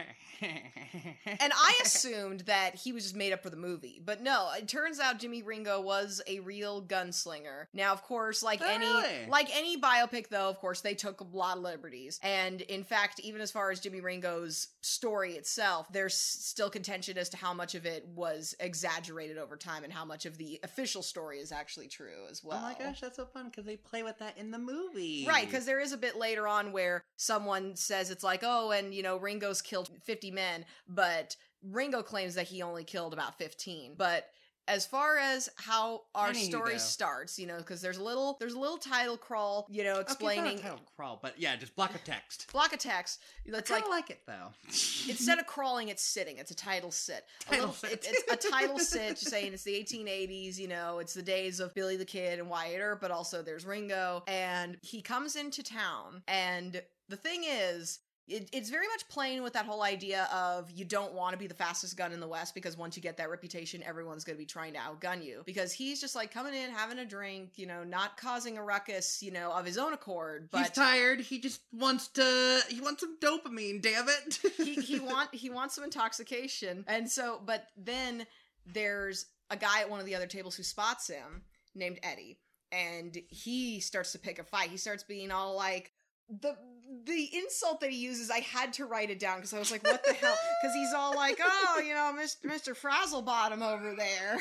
and 0.40 1.52
I 1.54 1.74
assumed 1.84 2.40
that 2.40 2.74
he 2.74 2.92
was 2.92 3.04
just 3.04 3.16
made 3.16 3.32
up 3.32 3.42
for 3.42 3.50
the 3.50 3.56
movie, 3.56 4.00
but 4.04 4.20
no. 4.22 4.50
It 4.56 4.68
turns 4.68 5.00
out 5.00 5.18
Jimmy 5.18 5.42
Ringo 5.42 5.80
was 5.80 6.20
a 6.26 6.40
real 6.40 6.82
gunslinger. 6.82 7.66
Now, 7.72 7.92
of 7.92 8.02
course, 8.02 8.42
like 8.42 8.60
Oh, 8.62 8.68
any 8.68 8.86
really? 8.86 9.26
like 9.28 9.48
any 9.56 9.80
biopic, 9.80 10.28
though, 10.28 10.48
of 10.48 10.58
course, 10.58 10.80
they 10.80 10.94
took 10.94 11.20
a 11.20 11.24
lot 11.24 11.56
of 11.56 11.62
liberties. 11.62 12.20
And 12.22 12.60
in 12.62 12.84
fact, 12.84 13.20
even 13.20 13.40
as 13.40 13.50
far 13.50 13.70
as 13.70 13.80
Jimmy 13.80 14.00
Ringo's 14.00 14.68
story 14.82 15.32
itself, 15.34 15.86
there's 15.92 16.14
still 16.14 16.68
contention 16.70 17.16
as 17.18 17.28
to 17.30 17.36
how 17.36 17.54
much 17.54 17.74
of 17.74 17.86
it 17.86 18.06
was 18.14 18.54
exaggerated 18.60 19.38
over 19.38 19.56
time 19.56 19.84
and 19.84 19.92
how 19.92 20.04
much 20.04 20.26
of 20.26 20.36
the 20.38 20.60
official 20.62 21.02
story 21.02 21.38
is 21.38 21.52
actually 21.52 21.88
true 21.88 22.26
as 22.30 22.44
well. 22.44 22.58
oh 22.58 22.62
my 22.62 22.74
gosh, 22.78 23.00
that's 23.00 23.16
so 23.16 23.24
fun 23.26 23.46
because 23.46 23.64
they 23.64 23.76
play 23.76 24.02
with 24.02 24.18
that 24.18 24.36
in 24.36 24.50
the 24.50 24.58
movie. 24.58 25.05
Right, 25.26 25.46
because 25.46 25.66
there 25.66 25.80
is 25.80 25.92
a 25.92 25.98
bit 25.98 26.16
later 26.16 26.46
on 26.46 26.72
where 26.72 27.04
someone 27.16 27.76
says 27.76 28.10
it's 28.10 28.24
like, 28.24 28.42
oh, 28.42 28.70
and 28.70 28.94
you 28.94 29.02
know, 29.02 29.16
Ringo's 29.16 29.62
killed 29.62 29.90
50 30.04 30.30
men, 30.30 30.64
but 30.88 31.36
Ringo 31.62 32.02
claims 32.02 32.34
that 32.34 32.46
he 32.46 32.62
only 32.62 32.84
killed 32.84 33.12
about 33.12 33.38
15. 33.38 33.94
But 33.96 34.28
as 34.68 34.86
far 34.86 35.18
as 35.18 35.48
how 35.56 36.02
our 36.14 36.30
Anywho, 36.32 36.44
story 36.48 36.72
though. 36.72 36.78
starts, 36.78 37.38
you 37.38 37.46
know, 37.46 37.58
because 37.58 37.80
there's 37.80 37.98
a 37.98 38.02
little 38.02 38.36
there's 38.40 38.54
a 38.54 38.58
little 38.58 38.78
title 38.78 39.16
crawl, 39.16 39.66
you 39.70 39.84
know, 39.84 40.00
explaining 40.00 40.54
Okay, 40.54 40.62
title 40.62 40.80
crawl, 40.96 41.18
but 41.22 41.38
yeah, 41.40 41.54
just 41.56 41.74
block 41.76 41.94
of 41.94 42.02
text. 42.04 42.46
block 42.52 42.72
of 42.72 42.78
text 42.78 43.22
that's 43.46 43.70
I 43.70 43.74
like 43.76 43.88
like 43.88 44.10
it 44.10 44.20
though. 44.26 44.52
instead 45.08 45.38
of 45.38 45.46
crawling, 45.46 45.88
it's 45.88 46.02
sitting. 46.02 46.38
It's 46.38 46.50
a 46.50 46.56
title 46.56 46.90
sit. 46.90 47.24
A 47.42 47.44
Title 47.50 47.60
little- 47.68 47.74
sit. 47.74 47.92
It's, 47.92 48.08
it's 48.08 48.46
a 48.46 48.50
title 48.50 48.78
sit, 48.80 49.10
just 49.16 49.28
saying 49.30 49.52
it's 49.52 49.62
the 49.64 49.74
1880s. 49.82 50.58
You 50.58 50.68
know, 50.68 50.98
it's 50.98 51.14
the 51.14 51.22
days 51.22 51.60
of 51.60 51.74
Billy 51.74 51.96
the 51.96 52.04
Kid 52.04 52.38
and 52.38 52.48
Wyatt 52.50 52.80
Earp, 52.80 53.00
but 53.00 53.10
also 53.10 53.42
there's 53.42 53.64
Ringo, 53.64 54.22
and 54.26 54.76
he 54.82 55.00
comes 55.02 55.36
into 55.36 55.62
town. 55.62 56.22
And 56.28 56.82
the 57.08 57.16
thing 57.16 57.44
is. 57.46 58.00
It, 58.28 58.48
it's 58.52 58.70
very 58.70 58.88
much 58.88 59.08
playing 59.08 59.42
with 59.42 59.52
that 59.52 59.66
whole 59.66 59.82
idea 59.82 60.28
of 60.32 60.70
you 60.70 60.84
don't 60.84 61.12
want 61.12 61.32
to 61.32 61.38
be 61.38 61.46
the 61.46 61.54
fastest 61.54 61.96
gun 61.96 62.12
in 62.12 62.20
the 62.20 62.26
West 62.26 62.54
because 62.54 62.76
once 62.76 62.96
you 62.96 63.02
get 63.02 63.16
that 63.18 63.30
reputation, 63.30 63.82
everyone's 63.84 64.24
going 64.24 64.36
to 64.36 64.42
be 64.42 64.46
trying 64.46 64.72
to 64.72 64.78
outgun 64.80 65.24
you. 65.24 65.42
Because 65.46 65.72
he's 65.72 66.00
just 66.00 66.16
like 66.16 66.32
coming 66.32 66.54
in, 66.54 66.70
having 66.70 66.98
a 66.98 67.04
drink, 67.04 67.52
you 67.56 67.66
know, 67.66 67.84
not 67.84 68.16
causing 68.16 68.58
a 68.58 68.64
ruckus, 68.64 69.22
you 69.22 69.30
know, 69.30 69.52
of 69.52 69.64
his 69.64 69.78
own 69.78 69.92
accord. 69.92 70.48
But 70.50 70.58
He's 70.58 70.70
tired. 70.70 71.20
He 71.20 71.38
just 71.38 71.60
wants 71.72 72.08
to. 72.08 72.60
He 72.68 72.80
wants 72.80 73.02
some 73.02 73.16
dopamine. 73.20 73.80
Damn 73.80 74.08
it. 74.08 74.38
he 74.56 74.74
he 74.74 75.00
want 75.00 75.34
he 75.34 75.50
wants 75.50 75.74
some 75.74 75.84
intoxication 75.84 76.84
and 76.86 77.10
so 77.10 77.40
but 77.44 77.68
then 77.76 78.26
there's 78.66 79.26
a 79.50 79.56
guy 79.56 79.80
at 79.80 79.90
one 79.90 80.00
of 80.00 80.06
the 80.06 80.14
other 80.14 80.26
tables 80.26 80.56
who 80.56 80.62
spots 80.62 81.08
him 81.08 81.42
named 81.74 81.98
eddie 82.02 82.38
and 82.72 83.18
he 83.28 83.80
starts 83.80 84.12
to 84.12 84.18
pick 84.18 84.38
a 84.38 84.44
fight 84.44 84.70
he 84.70 84.76
starts 84.76 85.02
being 85.02 85.30
all 85.30 85.56
like 85.56 85.92
the 86.40 86.56
the 87.04 87.28
insult 87.34 87.80
that 87.80 87.90
he 87.90 87.98
uses 87.98 88.30
i 88.30 88.38
had 88.38 88.72
to 88.72 88.84
write 88.84 89.10
it 89.10 89.18
down 89.18 89.38
because 89.38 89.52
i 89.52 89.58
was 89.58 89.70
like 89.70 89.82
what 89.84 90.04
the 90.04 90.12
hell 90.14 90.36
because 90.62 90.74
he's 90.74 90.92
all 90.94 91.14
like 91.14 91.38
oh 91.42 91.80
you 91.80 91.94
know 91.94 92.12
mr, 92.16 92.46
mr 92.46 92.76
frazzlebottom 92.76 93.62
over 93.62 93.94
there 93.96 94.38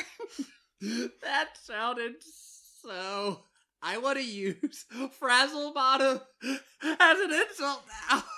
that 1.22 1.50
sounded 1.64 2.16
so. 2.86 3.40
I 3.82 3.98
want 3.98 4.18
to 4.18 4.24
use 4.24 4.86
Frazzlebottom 5.22 6.22
as 6.84 7.20
an 7.20 7.34
insult 7.34 7.84
now. 8.10 8.24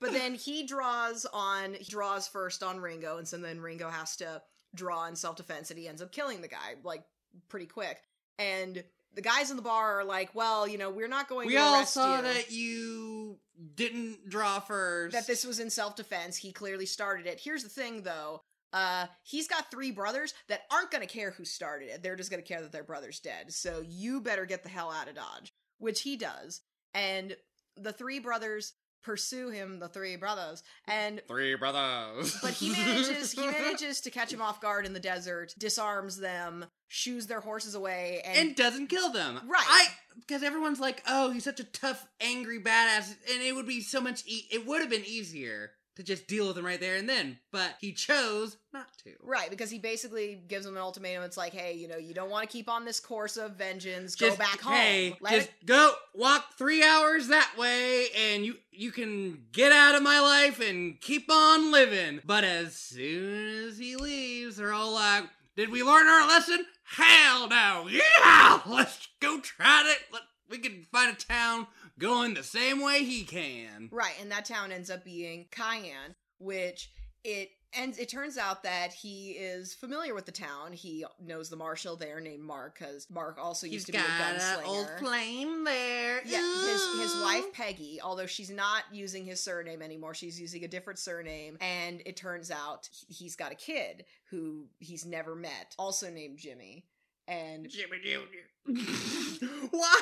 But 0.00 0.12
then 0.12 0.34
he 0.34 0.64
draws 0.64 1.26
on 1.32 1.74
he 1.74 1.90
draws 1.90 2.28
first 2.28 2.62
on 2.62 2.78
Ringo, 2.78 3.18
and 3.18 3.26
so 3.26 3.36
then 3.36 3.60
Ringo 3.60 3.90
has 3.90 4.14
to 4.18 4.40
draw 4.72 5.06
in 5.06 5.16
self 5.16 5.34
defense, 5.34 5.70
and 5.70 5.78
he 5.78 5.88
ends 5.88 6.00
up 6.00 6.12
killing 6.12 6.40
the 6.40 6.46
guy 6.46 6.76
like 6.84 7.02
pretty 7.48 7.66
quick. 7.66 7.98
And 8.38 8.84
the 9.14 9.22
guys 9.22 9.50
in 9.50 9.56
the 9.56 9.62
bar 9.62 10.00
are 10.00 10.04
like, 10.04 10.34
"Well, 10.34 10.66
you 10.68 10.78
know, 10.78 10.90
we're 10.90 11.08
not 11.08 11.28
going 11.28 11.46
we 11.46 11.54
to 11.54 11.60
all 11.60 11.74
arrest 11.78 11.94
saw 11.94 12.16
you." 12.16 12.22
that 12.22 12.50
you 12.52 13.38
didn't 13.74 14.28
draw 14.28 14.60
first. 14.60 15.14
that 15.14 15.26
this 15.26 15.44
was 15.44 15.58
in 15.60 15.70
self 15.70 15.96
defense. 15.96 16.36
He 16.36 16.52
clearly 16.52 16.86
started 16.86 17.26
it. 17.26 17.40
Here's 17.42 17.62
the 17.62 17.68
thing, 17.68 18.02
though. 18.02 18.42
Uh, 18.72 19.06
he's 19.22 19.48
got 19.48 19.70
three 19.70 19.90
brothers 19.90 20.34
that 20.48 20.60
aren't 20.70 20.90
going 20.90 21.06
to 21.06 21.12
care 21.12 21.30
who 21.30 21.44
started 21.44 21.88
it. 21.88 22.02
They're 22.02 22.16
just 22.16 22.30
going 22.30 22.42
to 22.42 22.46
care 22.48 22.60
that 22.60 22.70
their 22.70 22.84
brother's 22.84 23.18
dead. 23.18 23.50
So 23.52 23.82
you 23.86 24.20
better 24.20 24.44
get 24.44 24.62
the 24.62 24.68
hell 24.68 24.90
out 24.92 25.08
of 25.08 25.14
Dodge, 25.14 25.54
which 25.78 26.02
he 26.02 26.16
does. 26.18 26.60
And 26.92 27.34
the 27.76 27.92
three 27.94 28.18
brothers 28.18 28.74
pursue 29.02 29.48
him, 29.48 29.78
the 29.78 29.88
three 29.88 30.16
brothers, 30.16 30.62
and 30.86 31.22
Three 31.26 31.54
brothers. 31.54 32.36
but 32.42 32.52
he 32.52 32.70
manages 32.72 33.32
he 33.32 33.46
manages 33.46 34.02
to 34.02 34.10
catch 34.10 34.30
him 34.32 34.42
off 34.42 34.60
guard 34.60 34.84
in 34.84 34.92
the 34.92 35.00
desert, 35.00 35.54
disarms 35.56 36.18
them, 36.18 36.66
shoos 36.88 37.26
their 37.26 37.40
horses 37.40 37.74
away, 37.74 38.22
and, 38.24 38.48
and 38.48 38.56
doesn't 38.56 38.88
kill 38.88 39.10
them. 39.12 39.40
Right. 39.46 39.64
I 39.66 39.86
because 40.20 40.42
everyone's 40.42 40.80
like, 40.80 41.02
"Oh, 41.06 41.30
he's 41.30 41.44
such 41.44 41.60
a 41.60 41.64
tough, 41.64 42.06
angry 42.20 42.60
badass," 42.60 43.14
and 43.32 43.42
it 43.42 43.54
would 43.54 43.66
be 43.66 43.80
so 43.80 44.00
much. 44.00 44.22
E- 44.26 44.46
it 44.50 44.66
would 44.66 44.80
have 44.80 44.90
been 44.90 45.04
easier 45.04 45.72
to 45.96 46.04
just 46.04 46.28
deal 46.28 46.46
with 46.46 46.56
him 46.56 46.64
right 46.64 46.78
there 46.78 46.94
and 46.94 47.08
then, 47.08 47.36
but 47.50 47.74
he 47.80 47.92
chose 47.92 48.56
not 48.72 48.86
to. 49.02 49.10
right 49.20 49.50
because 49.50 49.68
he 49.68 49.80
basically 49.80 50.40
gives 50.46 50.64
them 50.64 50.76
an 50.76 50.80
ultimatum. 50.80 51.24
It's 51.24 51.36
like, 51.36 51.52
hey, 51.52 51.72
you 51.74 51.88
know, 51.88 51.96
you 51.96 52.14
don't 52.14 52.30
want 52.30 52.48
to 52.48 52.52
keep 52.56 52.68
on 52.68 52.84
this 52.84 53.00
course 53.00 53.36
of 53.36 53.56
vengeance. 53.56 54.14
Go 54.14 54.26
Just, 54.28 54.38
back 54.38 54.60
home. 54.60 54.74
Hey, 54.74 55.16
Let 55.20 55.32
just 55.32 55.48
it- 55.48 55.66
go 55.66 55.92
walk 56.14 56.56
three 56.56 56.84
hours 56.84 57.26
that 57.28 57.52
way, 57.58 58.06
and 58.16 58.46
you 58.46 58.54
you 58.70 58.92
can 58.92 59.42
get 59.50 59.72
out 59.72 59.96
of 59.96 60.02
my 60.04 60.20
life 60.20 60.60
and 60.60 61.00
keep 61.00 61.28
on 61.30 61.72
living. 61.72 62.20
But 62.24 62.44
as 62.44 62.76
soon 62.76 63.66
as 63.66 63.76
he 63.78 63.96
leaves, 63.96 64.56
they're 64.56 64.72
all 64.72 64.92
like, 64.94 65.24
"Did 65.56 65.70
we 65.70 65.82
learn 65.82 66.06
our 66.06 66.28
lesson? 66.28 66.64
Hell 66.90 67.48
no! 67.48 67.88
Yeah, 67.88 68.60
let's 68.66 69.08
go 69.20 69.40
try 69.40 69.84
it. 69.86 69.98
Let, 70.12 70.22
we 70.48 70.58
can 70.58 70.86
find 70.90 71.14
a 71.14 71.18
town 71.18 71.66
going 71.98 72.34
the 72.34 72.42
same 72.42 72.82
way 72.82 73.04
he 73.04 73.24
can." 73.24 73.88
Right, 73.92 74.14
and 74.20 74.30
that 74.30 74.46
town 74.46 74.72
ends 74.72 74.90
up 74.90 75.04
being 75.04 75.46
Cayenne, 75.50 76.14
which 76.38 76.90
it 77.24 77.50
and 77.76 77.98
it 77.98 78.08
turns 78.08 78.38
out 78.38 78.62
that 78.62 78.92
he 78.92 79.32
is 79.32 79.74
familiar 79.74 80.14
with 80.14 80.26
the 80.26 80.32
town. 80.32 80.72
He 80.72 81.04
knows 81.20 81.50
the 81.50 81.56
marshal 81.56 81.96
there 81.96 82.20
named 82.20 82.42
Mark 82.42 82.78
because 82.78 83.06
Mark 83.10 83.38
also 83.38 83.66
He's 83.66 83.74
used 83.74 83.86
to 83.86 83.92
be 83.92 83.98
a 83.98 84.00
gunslinger. 84.00 84.66
old 84.66 84.88
plane 84.98 85.64
there. 85.64 86.22
Yeah, 86.24 86.40
his 86.66 87.00
his 87.00 87.14
wife 87.22 87.52
Peggy, 87.52 88.00
although 88.02 88.26
she's 88.26 88.50
not 88.50 88.84
using 88.92 89.24
his 89.24 89.42
surname 89.42 89.82
anymore, 89.82 90.14
she's 90.14 90.40
using 90.40 90.64
a 90.64 90.68
different 90.68 90.98
surname, 90.98 91.58
and 91.60 92.00
it 92.06 92.16
turns 92.16 92.50
out 92.50 92.88
he- 92.92 93.12
he's 93.14 93.36
got 93.36 93.52
a 93.52 93.56
kid 93.56 94.04
who 94.30 94.66
he's 94.78 95.04
never 95.04 95.34
met, 95.34 95.74
also 95.78 96.10
named 96.10 96.38
Jimmy. 96.38 96.86
And 97.26 97.68
Jimmy 97.68 97.98
Jr. 98.02 98.72
Why? 99.70 100.00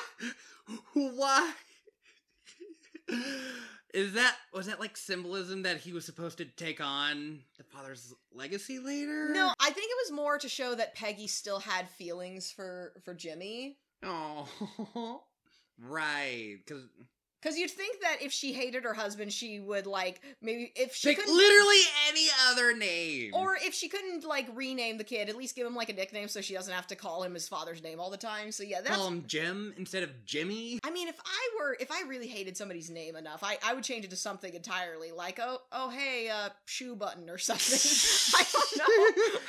Why? 0.94 1.52
Is 3.96 4.12
that 4.12 4.36
was 4.52 4.66
that 4.66 4.78
like 4.78 4.94
symbolism 4.94 5.62
that 5.62 5.78
he 5.78 5.94
was 5.94 6.04
supposed 6.04 6.36
to 6.36 6.44
take 6.44 6.82
on 6.82 7.40
the 7.56 7.64
father's 7.64 8.12
legacy 8.30 8.78
later? 8.78 9.30
no, 9.32 9.54
I 9.58 9.70
think 9.70 9.90
it 9.90 9.96
was 10.04 10.12
more 10.12 10.36
to 10.36 10.50
show 10.50 10.74
that 10.74 10.94
Peggy 10.94 11.26
still 11.26 11.60
had 11.60 11.88
feelings 11.88 12.52
for 12.52 12.92
for 13.06 13.14
Jimmy. 13.14 13.78
Oh, 14.02 14.46
right. 15.78 16.56
Because 16.58 16.82
Because 17.46 17.60
you'd 17.60 17.70
think 17.70 18.00
that 18.00 18.16
if 18.20 18.32
she 18.32 18.52
hated 18.52 18.82
her 18.82 18.92
husband, 18.92 19.32
she 19.32 19.60
would 19.60 19.86
like 19.86 20.20
maybe 20.42 20.72
if 20.74 20.96
she 20.96 21.10
pick 21.10 21.18
couldn't, 21.18 21.36
literally 21.36 21.78
any 22.08 22.26
other 22.50 22.76
name. 22.76 23.32
or 23.34 23.54
if 23.54 23.72
she 23.72 23.86
couldn't 23.86 24.24
like 24.24 24.48
rename 24.52 24.98
the 24.98 25.04
kid, 25.04 25.28
at 25.28 25.36
least 25.36 25.54
give 25.54 25.64
him 25.64 25.76
like 25.76 25.88
a 25.88 25.92
nickname 25.92 26.26
so 26.26 26.40
she 26.40 26.54
doesn't 26.54 26.74
have 26.74 26.88
to 26.88 26.96
call 26.96 27.22
him 27.22 27.34
his 27.34 27.46
father's 27.46 27.80
name 27.84 28.00
all 28.00 28.10
the 28.10 28.16
time. 28.16 28.50
So 28.50 28.64
yeah, 28.64 28.80
that's. 28.80 28.96
call 28.96 29.06
him 29.06 29.22
Jim 29.28 29.72
instead 29.76 30.02
of 30.02 30.10
Jimmy. 30.24 30.80
I 30.82 30.90
mean, 30.90 31.06
if 31.06 31.20
I 31.24 31.48
were, 31.56 31.76
if 31.78 31.92
I 31.92 32.02
really 32.08 32.26
hated 32.26 32.56
somebody's 32.56 32.90
name 32.90 33.14
enough, 33.14 33.44
I, 33.44 33.58
I 33.64 33.74
would 33.74 33.84
change 33.84 34.04
it 34.04 34.10
to 34.10 34.16
something 34.16 34.52
entirely 34.52 35.12
like, 35.12 35.38
oh, 35.40 35.58
oh, 35.70 35.90
hey, 35.90 36.28
uh, 36.28 36.48
shoe 36.64 36.96
button 36.96 37.30
or 37.30 37.38
something. 37.38 37.78
I 38.40 38.44
don't 38.52 38.76
know. 38.76 38.84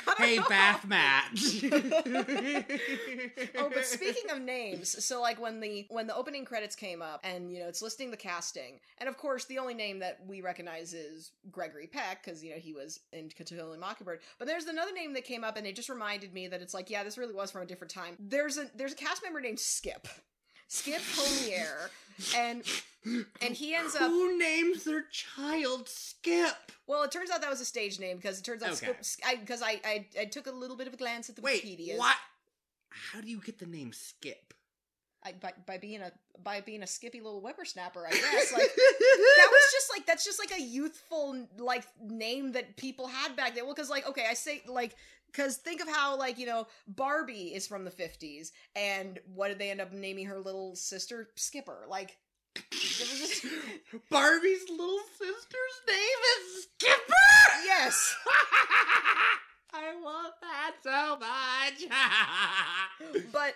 I 0.06 0.14
don't 0.18 0.28
hey, 0.28 0.36
know. 0.36 0.48
bath 0.48 0.86
match. 0.86 1.64
oh, 3.58 3.70
but 3.74 3.84
speaking 3.86 4.30
of 4.30 4.40
names, 4.40 5.04
so 5.04 5.20
like 5.20 5.40
when 5.40 5.58
the 5.58 5.84
when 5.90 6.06
the 6.06 6.14
opening 6.14 6.44
credits 6.44 6.76
came 6.76 7.02
up, 7.02 7.22
and 7.24 7.52
you 7.52 7.58
know 7.58 7.66
it's 7.66 7.82
listing 7.88 8.10
the 8.10 8.18
casting, 8.18 8.78
and 8.98 9.08
of 9.08 9.16
course 9.16 9.46
the 9.46 9.58
only 9.58 9.72
name 9.72 9.98
that 10.00 10.18
we 10.26 10.42
recognize 10.42 10.92
is 10.92 11.32
Gregory 11.50 11.86
Peck 11.86 12.22
because 12.22 12.44
you 12.44 12.50
know 12.50 12.58
he 12.58 12.74
was 12.74 13.00
in 13.14 13.30
To 13.30 13.44
Kill 13.44 13.72
a 13.72 13.78
Mockingbird. 13.78 14.20
But 14.38 14.46
there's 14.46 14.66
another 14.66 14.92
name 14.92 15.14
that 15.14 15.24
came 15.24 15.42
up, 15.42 15.56
and 15.56 15.66
it 15.66 15.74
just 15.74 15.88
reminded 15.88 16.34
me 16.34 16.48
that 16.48 16.60
it's 16.60 16.74
like, 16.74 16.90
yeah, 16.90 17.02
this 17.02 17.16
really 17.16 17.32
was 17.32 17.50
from 17.50 17.62
a 17.62 17.66
different 17.66 17.90
time. 17.90 18.14
There's 18.20 18.58
a 18.58 18.66
there's 18.74 18.92
a 18.92 18.96
cast 18.96 19.22
member 19.22 19.40
named 19.40 19.58
Skip, 19.58 20.06
Skip 20.68 21.00
Homeier, 21.00 21.88
and 22.36 22.62
and 23.40 23.54
he 23.54 23.74
ends 23.74 23.94
up. 23.94 24.02
Who 24.10 24.38
names 24.38 24.84
their 24.84 25.06
child 25.10 25.88
Skip? 25.88 26.52
Well, 26.86 27.04
it 27.04 27.10
turns 27.10 27.30
out 27.30 27.40
that 27.40 27.48
was 27.48 27.62
a 27.62 27.64
stage 27.64 27.98
name 27.98 28.18
because 28.18 28.38
it 28.38 28.44
turns 28.44 28.62
out 28.62 28.72
Okay. 28.72 28.92
Skip 29.00 29.40
because 29.40 29.62
I, 29.62 29.80
I 29.82 30.06
I 30.20 30.24
took 30.26 30.46
a 30.46 30.52
little 30.52 30.76
bit 30.76 30.88
of 30.88 30.92
a 30.92 30.98
glance 30.98 31.30
at 31.30 31.36
the 31.36 31.42
Wait, 31.42 31.64
Wikipedia. 31.64 31.96
what? 31.96 32.16
How 32.90 33.22
do 33.22 33.28
you 33.28 33.40
get 33.40 33.58
the 33.58 33.66
name 33.66 33.94
Skip? 33.94 34.52
I, 35.24 35.32
by, 35.32 35.52
by 35.66 35.78
being 35.78 36.00
a 36.00 36.12
by 36.44 36.60
being 36.60 36.82
a 36.82 36.86
skippy 36.86 37.20
little 37.20 37.40
whippersnapper, 37.40 38.06
I 38.06 38.10
guess. 38.10 38.52
Like 38.52 38.62
that 38.62 39.48
was 39.50 39.72
just 39.72 39.90
like 39.90 40.06
that's 40.06 40.24
just 40.24 40.38
like 40.38 40.52
a 40.56 40.62
youthful 40.62 41.46
like 41.58 41.84
name 42.00 42.52
that 42.52 42.76
people 42.76 43.08
had 43.08 43.34
back 43.34 43.54
then. 43.54 43.64
Well, 43.64 43.74
because 43.74 43.90
like 43.90 44.06
okay, 44.08 44.26
I 44.30 44.34
say 44.34 44.62
like 44.68 44.94
because 45.32 45.56
think 45.56 45.80
of 45.80 45.88
how 45.88 46.16
like 46.16 46.38
you 46.38 46.46
know 46.46 46.68
Barbie 46.86 47.52
is 47.54 47.66
from 47.66 47.84
the 47.84 47.90
fifties, 47.90 48.52
and 48.76 49.18
what 49.34 49.48
did 49.48 49.58
they 49.58 49.70
end 49.70 49.80
up 49.80 49.92
naming 49.92 50.26
her 50.26 50.38
little 50.38 50.76
sister 50.76 51.28
Skipper? 51.34 51.84
Like 51.88 52.16
just 52.70 53.44
Barbie's 54.10 54.68
little 54.70 55.00
sister's 55.16 55.80
name 55.86 56.20
is 56.38 56.68
Skipper. 56.74 57.64
yes, 57.64 58.14
I 59.72 59.94
want 60.02 60.34
that 60.40 60.74
so 60.82 61.18
much. 61.18 61.84
but. 63.32 63.54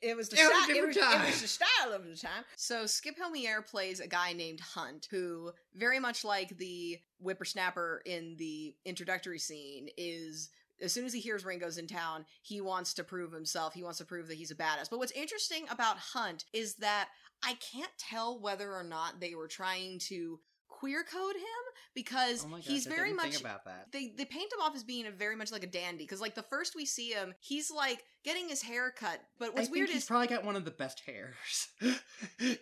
It 0.00 0.16
was 0.16 0.28
the 0.28 0.36
It 0.36 0.44
was. 0.44 0.68
It 0.68 0.86
was, 0.86 0.96
it 0.96 1.26
was 1.26 1.42
the 1.42 1.48
style 1.48 1.92
of 1.92 2.04
the 2.04 2.16
time. 2.16 2.44
So 2.56 2.86
Skip 2.86 3.16
Homeier 3.18 3.66
plays 3.66 4.00
a 4.00 4.06
guy 4.06 4.32
named 4.32 4.60
Hunt, 4.60 5.08
who 5.10 5.52
very 5.74 5.98
much 5.98 6.24
like 6.24 6.56
the 6.58 6.98
whippersnapper 7.20 8.02
in 8.04 8.36
the 8.38 8.74
introductory 8.84 9.38
scene 9.38 9.88
is. 9.96 10.50
As 10.80 10.92
soon 10.92 11.04
as 11.04 11.12
he 11.12 11.20
hears 11.20 11.44
Ringo's 11.44 11.78
in 11.78 11.86
town, 11.86 12.26
he 12.42 12.60
wants 12.60 12.94
to 12.94 13.04
prove 13.04 13.32
himself. 13.32 13.72
He 13.72 13.84
wants 13.84 13.98
to 13.98 14.04
prove 14.04 14.26
that 14.26 14.36
he's 14.36 14.50
a 14.50 14.56
badass. 14.56 14.90
But 14.90 14.98
what's 14.98 15.12
interesting 15.12 15.64
about 15.70 15.96
Hunt 15.98 16.44
is 16.52 16.74
that 16.76 17.08
I 17.44 17.54
can't 17.54 17.92
tell 17.98 18.40
whether 18.40 18.72
or 18.72 18.82
not 18.82 19.20
they 19.20 19.36
were 19.36 19.46
trying 19.46 20.00
to 20.08 20.40
queer 20.82 21.04
code 21.04 21.36
him 21.36 21.64
because 21.94 22.44
oh 22.44 22.56
gosh, 22.56 22.64
he's 22.66 22.86
very 22.86 23.12
much 23.12 23.40
about 23.40 23.64
that. 23.66 23.86
they 23.92 24.12
they 24.18 24.24
paint 24.24 24.52
him 24.52 24.58
off 24.60 24.74
as 24.74 24.82
being 24.82 25.06
a 25.06 25.10
very 25.12 25.36
much 25.36 25.52
like 25.52 25.62
a 25.62 25.66
dandy 25.68 26.02
because 26.02 26.20
like 26.20 26.34
the 26.34 26.42
first 26.42 26.74
we 26.74 26.84
see 26.84 27.10
him 27.10 27.32
he's 27.38 27.70
like 27.70 28.02
getting 28.24 28.48
his 28.48 28.60
hair 28.62 28.90
cut 28.90 29.20
but 29.38 29.54
what's 29.54 29.70
weird 29.70 29.88
he's 29.88 29.98
is 29.98 30.04
probably 30.06 30.26
got 30.26 30.44
one 30.44 30.56
of 30.56 30.64
the 30.64 30.72
best 30.72 31.00
hairs 31.06 31.68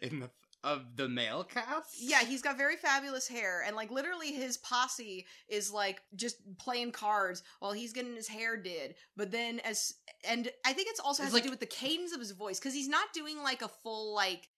in 0.02 0.20
the 0.20 0.30
of 0.62 0.84
the 0.96 1.08
male 1.08 1.42
cast. 1.42 1.94
yeah 1.98 2.20
he's 2.20 2.42
got 2.42 2.58
very 2.58 2.76
fabulous 2.76 3.26
hair 3.26 3.64
and 3.66 3.74
like 3.74 3.90
literally 3.90 4.32
his 4.32 4.58
posse 4.58 5.24
is 5.48 5.72
like 5.72 6.02
just 6.14 6.36
playing 6.58 6.92
cards 6.92 7.42
while 7.60 7.72
he's 7.72 7.94
getting 7.94 8.14
his 8.14 8.28
hair 8.28 8.58
did 8.58 8.94
but 9.16 9.30
then 9.30 9.58
as 9.60 9.94
and 10.28 10.50
i 10.66 10.74
think 10.74 10.88
it's 10.90 11.00
also 11.00 11.22
It's 11.22 11.28
has 11.28 11.32
like- 11.32 11.44
to 11.44 11.48
do 11.48 11.52
with 11.52 11.60
the 11.60 11.66
cadence 11.66 12.12
of 12.12 12.20
his 12.20 12.32
voice 12.32 12.58
because 12.58 12.74
he's 12.74 12.88
not 12.90 13.06
doing 13.14 13.42
like 13.42 13.62
a 13.62 13.68
full 13.68 14.14
like 14.14 14.48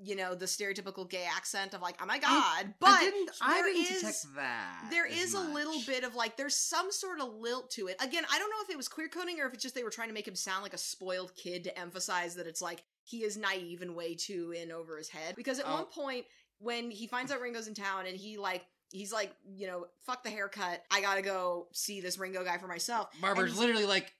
you 0.00 0.14
know 0.14 0.34
the 0.34 0.46
stereotypical 0.46 1.08
gay 1.08 1.26
accent 1.36 1.74
of 1.74 1.82
like 1.82 1.96
oh 2.00 2.06
my 2.06 2.18
god 2.18 2.72
but 2.78 2.88
I 2.90 3.04
didn't. 3.04 3.30
I 3.42 3.62
didn't 3.62 3.82
is- 3.82 4.00
detect 4.00 4.26
that. 4.36 4.86
there 4.90 5.06
is 5.06 5.34
a 5.34 5.40
little 5.40 5.80
bit 5.86 6.04
of 6.04 6.14
like 6.14 6.36
there's 6.36 6.54
some 6.54 6.92
sort 6.92 7.20
of 7.20 7.34
lilt 7.34 7.70
to 7.72 7.88
it 7.88 7.96
again 8.00 8.24
i 8.32 8.38
don't 8.38 8.48
know 8.50 8.56
if 8.62 8.70
it 8.70 8.76
was 8.76 8.86
queer 8.88 9.08
coding 9.08 9.40
or 9.40 9.46
if 9.46 9.54
it's 9.54 9.62
just 9.62 9.74
they 9.74 9.82
were 9.82 9.90
trying 9.90 10.08
to 10.08 10.14
make 10.14 10.28
him 10.28 10.36
sound 10.36 10.62
like 10.62 10.72
a 10.74 10.78
spoiled 10.78 11.34
kid 11.34 11.64
to 11.64 11.76
emphasize 11.78 12.36
that 12.36 12.46
it's 12.46 12.62
like 12.62 12.84
he 13.04 13.24
is 13.24 13.36
naive 13.36 13.82
and 13.82 13.96
way 13.96 14.14
too 14.14 14.52
in 14.56 14.70
over 14.70 14.96
his 14.98 15.08
head 15.08 15.34
because 15.34 15.58
at 15.58 15.64
Oh. 15.66 15.74
one 15.74 15.86
point 15.86 16.26
when 16.60 16.90
he 16.90 17.06
finds 17.06 17.32
out 17.32 17.40
ringo's 17.40 17.66
in 17.68 17.74
town 17.74 18.06
and 18.06 18.16
he 18.16 18.36
like 18.38 18.64
he's 18.90 19.12
like 19.12 19.32
you 19.54 19.66
know 19.66 19.86
fuck 20.06 20.22
the 20.22 20.30
haircut 20.30 20.82
i 20.90 21.00
gotta 21.00 21.22
go 21.22 21.66
see 21.72 22.00
this 22.00 22.18
ringo 22.18 22.44
guy 22.44 22.56
for 22.58 22.68
myself 22.68 23.08
Barber's 23.20 23.58
literally 23.58 23.84
like, 23.84 24.12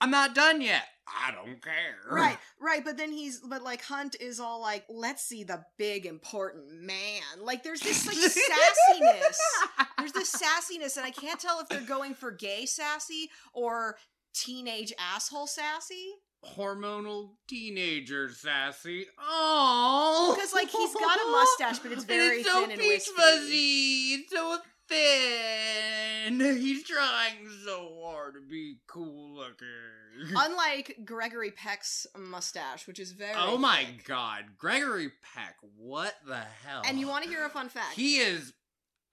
I'm 0.00 0.10
not 0.10 0.34
done 0.34 0.60
yet. 0.60 0.84
I 1.08 1.30
don't 1.32 1.62
care. 1.62 1.96
Right, 2.10 2.36
right, 2.60 2.84
but 2.84 2.96
then 2.98 3.10
he's 3.12 3.40
but 3.40 3.62
like 3.62 3.82
Hunt 3.82 4.16
is 4.20 4.38
all 4.40 4.60
like, 4.60 4.84
let's 4.90 5.22
see 5.24 5.42
the 5.42 5.64
big 5.78 6.04
important 6.04 6.82
man. 6.82 7.22
Like 7.42 7.62
there's 7.62 7.80
this 7.80 8.06
like 8.06 8.16
sassiness. 8.16 9.38
There's 9.98 10.12
this 10.12 10.34
sassiness, 10.42 10.96
and 10.98 11.06
I 11.06 11.10
can't 11.10 11.40
tell 11.40 11.60
if 11.60 11.68
they're 11.68 11.80
going 11.80 12.14
for 12.14 12.30
gay 12.30 12.66
sassy 12.66 13.30
or 13.54 13.96
teenage 14.34 14.92
asshole 14.98 15.46
sassy. 15.46 16.12
Hormonal 16.56 17.30
teenager 17.48 18.28
sassy. 18.28 19.06
Oh, 19.20 20.34
Because, 20.36 20.52
like, 20.54 20.68
he's 20.70 20.94
got 20.94 21.18
a 21.18 21.30
mustache, 21.32 21.80
but 21.80 21.90
it's 21.90 22.04
very 22.04 22.44
so 22.44 22.60
thin 22.60 22.70
and 22.70 22.80
peach 22.80 23.08
wispy. 23.08 23.12
fuzzy, 23.16 23.56
It's 24.22 24.32
so 24.32 24.58
thin. 24.88 26.40
He's 26.40 26.84
trying 26.84 27.48
so 27.64 28.00
hard 28.04 28.34
to 28.34 28.40
be 28.40 28.78
cool 28.86 29.34
looking. 29.36 29.66
Unlike 30.36 31.00
Gregory 31.04 31.50
Peck's 31.50 32.06
mustache, 32.16 32.86
which 32.86 32.98
is 32.98 33.12
very 33.12 33.34
oh 33.36 33.56
my 33.56 33.84
thick. 33.84 34.06
god, 34.06 34.44
Gregory 34.56 35.10
Peck, 35.34 35.56
what 35.76 36.14
the 36.26 36.40
hell? 36.64 36.82
And 36.86 36.98
you 36.98 37.08
want 37.08 37.24
to 37.24 37.30
hear 37.30 37.44
a 37.44 37.50
fun 37.50 37.68
fact? 37.68 37.94
He 37.94 38.16
is. 38.16 38.52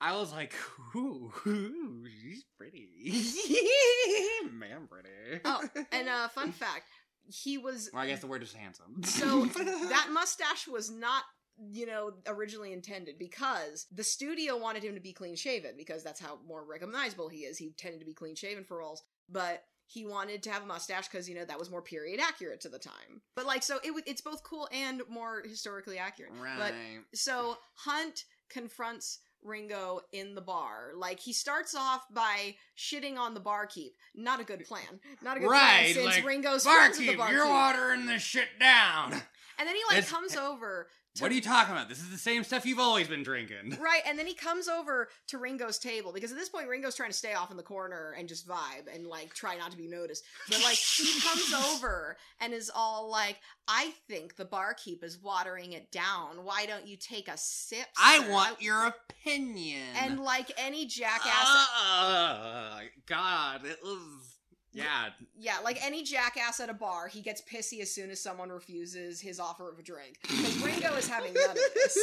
I 0.02 0.16
was 0.18 0.32
like, 0.34 0.54
ooh, 0.96 1.32
ooh 1.48 2.06
she's 2.22 2.44
pretty. 2.58 2.90
Man, 4.52 4.88
pretty. 4.90 5.42
Oh, 5.46 5.62
and 5.92 6.10
uh, 6.10 6.28
fun 6.30 6.52
fact, 6.52 6.84
he 7.28 7.58
was. 7.58 7.90
Well, 7.94 8.04
I 8.04 8.08
guess 8.08 8.20
the 8.20 8.28
word 8.28 8.44
is 8.44 8.54
handsome. 8.54 9.04
So 9.04 9.46
that 9.46 10.10
mustache 10.12 10.68
was 10.68 10.92
not 10.92 11.24
you 11.72 11.86
know 11.86 12.12
originally 12.28 12.74
intended 12.74 13.18
because 13.18 13.88
the 13.92 14.04
studio 14.04 14.58
wanted 14.58 14.84
him 14.84 14.94
to 14.94 15.00
be 15.00 15.14
clean 15.14 15.36
shaven 15.36 15.72
because 15.78 16.04
that's 16.04 16.20
how 16.20 16.38
more 16.48 16.64
recognizable 16.66 17.30
he 17.30 17.40
is 17.40 17.58
he 17.58 17.72
tended 17.78 18.00
to 18.00 18.06
be 18.06 18.14
clean 18.14 18.36
shaven 18.36 18.64
for 18.64 18.78
roles 18.80 19.04
but 19.30 19.64
he 19.88 20.06
wanted 20.06 20.44
to 20.44 20.52
have 20.52 20.64
a 20.64 20.66
mustache 20.66 21.08
because 21.08 21.30
you 21.30 21.36
know 21.36 21.46
that 21.46 21.60
was 21.60 21.70
more 21.72 21.82
period 21.82 22.20
accurate 22.20 22.60
to 22.60 22.70
the 22.70 22.80
time 22.80 23.22
but 23.36 23.46
like 23.46 23.64
so 23.64 23.78
it 23.78 23.88
w- 23.88 24.04
it's 24.06 24.22
both 24.22 24.44
cool 24.44 24.68
and 24.72 25.02
more 25.10 25.44
historically 25.48 25.98
accurate 25.98 26.34
right. 26.40 26.58
but 26.58 26.74
so 27.14 27.58
hunt 27.76 28.26
confronts 28.50 29.20
Ringo 29.46 30.02
in 30.12 30.34
the 30.34 30.42
bar. 30.42 30.94
Like 30.98 31.20
he 31.20 31.32
starts 31.32 31.76
off 31.76 32.04
by 32.12 32.56
shitting 32.78 33.18
on 33.18 33.36
the 33.36 33.40
barkeep. 33.40 33.94
Not 34.16 34.40
a 34.40 34.44
good 34.44 34.66
plan. 34.66 35.00
Not 35.22 35.38
a 35.38 35.40
good 35.40 35.50
right, 35.50 35.94
plan 35.94 35.94
since 35.94 36.06
like, 36.18 36.26
Ringo's 36.26 36.64
friends 36.64 36.98
with 36.98 37.08
the 37.08 37.16
barkeep, 37.16 37.18
barkeep. 37.18 37.36
you're 37.36 37.48
watering 37.48 38.06
this 38.08 38.24
shit 38.24 38.48
down. 38.60 39.14
And 39.58 39.68
then 39.68 39.76
he 39.76 39.82
like 39.88 40.00
It's- 40.00 40.12
comes 40.12 40.36
over 40.36 40.88
What 41.20 41.32
are 41.32 41.36
you 41.36 41.42
talking 41.42 41.72
about? 41.74 41.88
This 41.88 42.00
is 42.00 42.10
the 42.10 42.18
same 42.18 42.44
stuff 42.44 42.66
you've 42.66 42.80
always 42.80 43.08
been 43.08 43.24
drinking. 43.24 43.78
Right, 43.86 44.02
and 44.08 44.18
then 44.20 44.26
he 44.28 44.34
comes 44.34 44.68
over 44.68 45.10
to 45.28 45.38
Ringo's 45.38 45.78
table 45.78 46.12
because 46.12 46.32
at 46.32 46.38
this 46.38 46.50
point 46.50 46.68
Ringo's 46.68 46.96
trying 46.96 47.12
to 47.12 47.16
stay 47.16 47.34
off 47.34 47.52
in 47.52 47.58
the 47.58 47.64
corner 47.64 48.16
and 48.18 48.28
just 48.28 48.48
vibe 48.48 48.94
and 48.94 49.06
like 49.08 49.34
try 49.34 49.56
not 49.56 49.72
to 49.72 49.78
be 49.78 49.88
noticed. 49.88 50.24
But 50.50 50.62
like 50.64 50.76
he 50.78 51.20
comes 51.22 51.54
over 51.54 52.18
and 52.42 52.52
is 52.54 52.72
all 52.74 53.10
like, 53.10 53.38
"I 53.68 53.94
think 54.08 54.36
the 54.36 54.46
barkeep 54.46 55.04
is 55.04 55.20
watering 55.22 55.74
it 55.74 55.92
down. 55.92 56.44
Why 56.44 56.66
don't 56.66 56.88
you 56.88 56.98
take 56.98 57.28
a 57.28 57.38
sip?" 57.38 57.86
I 57.98 58.20
sir?" 58.24 58.32
want 58.32 58.62
your 58.62 58.88
opinion. 58.88 59.84
And 59.98 60.20
like 60.20 60.52
any 60.58 60.86
jackass, 60.86 61.68
Uh, 61.86 62.80
God, 63.06 63.66
it 63.66 63.78
was. 63.84 64.35
Yeah. 64.76 65.10
yeah, 65.38 65.58
like 65.64 65.84
any 65.84 66.04
jackass 66.04 66.60
at 66.60 66.70
a 66.70 66.74
bar, 66.74 67.08
he 67.08 67.22
gets 67.22 67.42
pissy 67.42 67.82
as 67.82 67.94
soon 67.94 68.10
as 68.12 68.22
someone 68.22 68.50
refuses 68.50 69.22
his 69.22 69.40
offer 69.40 69.70
of 69.70 69.80
a 69.80 69.84
drink 69.84 70.18
because 70.22 70.58
Ringo 70.62 70.94
is 70.96 71.08
having 71.08 71.34
none 71.34 71.50
of 71.52 71.56
this. 71.56 71.98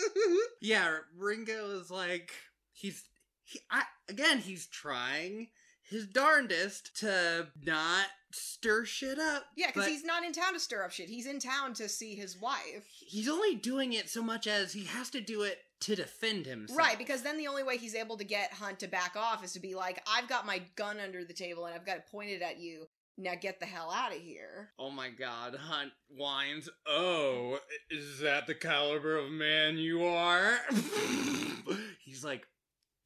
yeah, 0.60 0.98
Ringo 1.16 1.80
is 1.80 1.90
like 1.90 2.32
he's 2.72 3.02
he, 3.44 3.60
I, 3.70 3.82
again 4.08 4.38
he's 4.38 4.66
trying 4.66 5.48
his 5.88 6.06
darndest 6.06 6.96
to 7.00 7.48
not 7.64 8.06
stir 8.30 8.84
shit 8.84 9.18
up. 9.18 9.44
Yeah, 9.56 9.68
because 9.68 9.86
he's 9.86 10.04
not 10.04 10.24
in 10.24 10.32
town 10.32 10.54
to 10.54 10.60
stir 10.60 10.84
up 10.84 10.90
shit. 10.90 11.08
He's 11.08 11.26
in 11.26 11.38
town 11.38 11.74
to 11.74 11.88
see 11.88 12.14
his 12.14 12.40
wife. 12.40 12.86
he's 12.98 13.28
only 13.28 13.54
doing 13.54 13.92
it 13.92 14.08
so 14.08 14.22
much 14.22 14.46
as 14.46 14.72
he 14.72 14.84
has 14.84 15.10
to 15.10 15.20
do 15.20 15.42
it 15.42 15.58
to 15.82 15.96
defend 15.96 16.46
himself. 16.46 16.78
Right, 16.78 16.98
because 16.98 17.22
then 17.22 17.36
the 17.36 17.48
only 17.48 17.62
way 17.62 17.76
he's 17.76 17.94
able 17.94 18.16
to 18.16 18.24
get 18.24 18.52
Hunt 18.52 18.80
to 18.80 18.88
back 18.88 19.16
off 19.16 19.44
is 19.44 19.52
to 19.52 19.60
be 19.60 19.74
like, 19.74 20.02
I've 20.06 20.28
got 20.28 20.46
my 20.46 20.62
gun 20.76 20.98
under 21.00 21.24
the 21.24 21.32
table 21.32 21.66
and 21.66 21.74
I've 21.74 21.86
got 21.86 21.98
it 21.98 22.06
pointed 22.10 22.42
at 22.42 22.58
you. 22.58 22.86
Now 23.18 23.34
get 23.40 23.60
the 23.60 23.66
hell 23.66 23.92
out 23.92 24.14
of 24.14 24.18
here. 24.22 24.70
Oh 24.78 24.90
my 24.90 25.10
god, 25.10 25.54
Hunt 25.54 25.92
whines. 26.08 26.68
Oh, 26.86 27.58
is 27.90 28.20
that 28.20 28.46
the 28.46 28.54
caliber 28.54 29.16
of 29.16 29.30
man 29.30 29.76
you 29.76 30.02
are? 30.04 30.56
He's 32.04 32.24
like, 32.24 32.46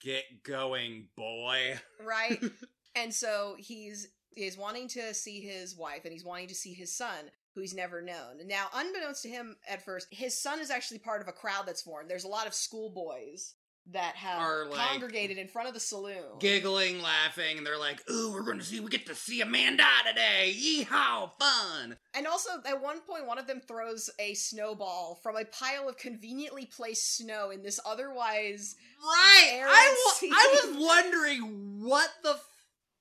get 0.00 0.45
going, 0.45 1.09
boy. 1.16 1.80
Right? 2.04 2.40
and 2.95 3.12
so 3.12 3.56
he's 3.59 4.09
he's 4.30 4.56
wanting 4.56 4.87
to 4.88 5.12
see 5.12 5.40
his 5.40 5.76
wife 5.76 6.04
and 6.04 6.12
he's 6.12 6.25
wanting 6.25 6.49
to 6.49 6.54
see 6.54 6.73
his 6.73 6.97
son, 6.97 7.30
who 7.57 7.63
he's 7.63 7.75
never 7.75 8.03
known. 8.03 8.47
Now, 8.47 8.67
unbeknownst 8.73 9.23
to 9.23 9.29
him 9.29 9.57
at 9.69 9.83
first, 9.85 10.07
his 10.11 10.41
son 10.41 10.61
is 10.61 10.71
actually 10.71 10.99
part 10.99 11.23
of 11.23 11.27
a 11.29 11.33
crowd 11.33 11.65
that's 11.67 11.83
formed. 11.83 12.09
There's 12.09 12.25
a 12.25 12.29
lot 12.29 12.47
of 12.47 12.55
schoolboys 12.55 13.55
that 13.93 14.17
have 14.17 14.41
Are, 14.41 14.67
like, 14.67 14.81
congregated 14.81 15.39
in 15.39 15.47
front 15.49 15.69
of 15.69 15.73
the 15.75 15.81
saloon. 15.81 16.39
Giggling, 16.41 17.01
laughing, 17.01 17.57
and 17.57 17.67
they're 17.67 17.79
like, 17.79 18.03
ooh, 18.11 18.33
we're 18.33 18.43
gonna 18.43 18.63
see, 18.63 18.81
we 18.81 18.91
get 18.91 19.07
to 19.07 19.15
see 19.15 19.41
a 19.41 19.47
man 19.47 19.77
die 19.77 20.03
today. 20.07 20.55
Yeehaw, 20.55 21.31
fun. 21.39 21.97
And 22.13 22.27
also, 22.27 22.51
at 22.67 22.83
one 22.83 23.01
point, 23.01 23.27
one 23.27 23.39
of 23.39 23.47
them 23.47 23.61
throws 23.61 24.11
a 24.19 24.35
snowball 24.35 25.21
from 25.23 25.37
a 25.37 25.45
pile 25.45 25.88
of 25.88 25.97
conveniently 25.97 26.66
placed 26.66 27.16
snow 27.16 27.51
in 27.51 27.62
this 27.62 27.81
otherwise 27.87 28.75
Right. 29.03 29.62
I, 29.64 30.31
I 30.33 30.61
was 30.66 30.77
wondering 30.79 31.81
what 31.85 32.11
the, 32.23 32.31
f- 32.31 32.49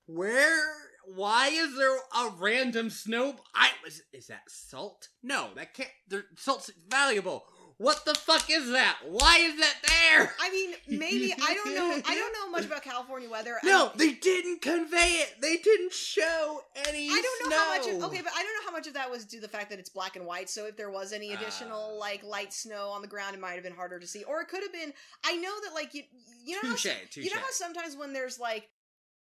where, 0.06 0.72
why 1.14 1.50
is 1.50 1.78
there 1.78 1.96
a 1.96 2.30
random 2.40 2.90
snow? 2.90 3.36
I 3.54 3.70
was, 3.84 4.02
is 4.14 4.28
that 4.28 4.42
salt? 4.48 5.10
No, 5.24 5.50
that 5.56 5.74
can't. 5.74 5.90
There, 6.08 6.26
salt's 6.38 6.72
valuable. 6.90 7.46
What 7.78 8.06
the 8.06 8.14
fuck 8.16 8.50
is 8.50 8.72
that? 8.72 9.00
Why 9.06 9.40
is 9.40 9.60
that 9.60 9.74
there? 9.86 10.34
I 10.40 10.50
mean, 10.50 10.76
maybe 10.88 11.34
I 11.34 11.54
don't 11.56 11.76
know. 11.76 12.02
I 12.08 12.16
don't 12.16 12.32
know 12.32 12.50
much 12.50 12.64
about 12.64 12.84
California 12.84 13.30
weather. 13.30 13.58
No, 13.66 13.88
don't- 13.88 13.98
they 13.98 14.14
didn't 14.14 14.62
convey 14.62 15.18
it. 15.24 15.36
They 15.42 15.58
didn't 15.58 15.92
show 15.92 16.62
any. 16.88 17.10
I 17.10 17.22
don't 17.22 17.50
know 17.50 17.58
how 17.58 17.78
much. 17.78 17.88
Of, 17.88 18.04
okay, 18.10 18.22
but 18.24 18.32
I 18.34 18.44
don't 18.44 18.54
know 18.54 18.66
how 18.66 18.72
much 18.72 18.88
of 18.88 18.94
that 18.94 19.12
was 19.12 19.26
due 19.26 19.42
to 19.42 19.42
the 19.42 19.50
fact 19.52 19.70
that 19.72 19.80
it's 19.80 19.90
black 19.90 20.16
and 20.16 20.26
white. 20.26 20.50
So 20.50 20.68
if 20.68 20.78
there 20.78 20.90
was 20.90 21.12
any 21.12 21.34
additional 21.34 21.92
Ah. 21.96 22.00
like 22.00 22.24
light 22.24 22.54
snow 22.54 22.92
on 22.92 23.02
the 23.02 23.10
ground, 23.10 23.36
it 23.36 23.42
might 23.42 23.56
have 23.56 23.64
been 23.64 23.76
harder 23.76 24.00
to 24.00 24.08
see, 24.08 24.24
or 24.24 24.40
it 24.40 24.48
could 24.48 24.64
have 24.64 24.72
been. 24.72 24.94
I 25.26 25.36
know 25.36 25.54
that 25.66 25.74
like 25.74 25.94
you, 25.94 26.04
you 26.46 26.56
know, 26.56 26.70
how, 26.70 26.76
Touche, 26.76 26.88
touche. 27.12 27.26
you 27.26 27.30
know 27.36 27.42
how 27.42 27.52
sometimes 27.52 27.98
when 27.98 28.14
there's 28.14 28.40
like 28.40 28.70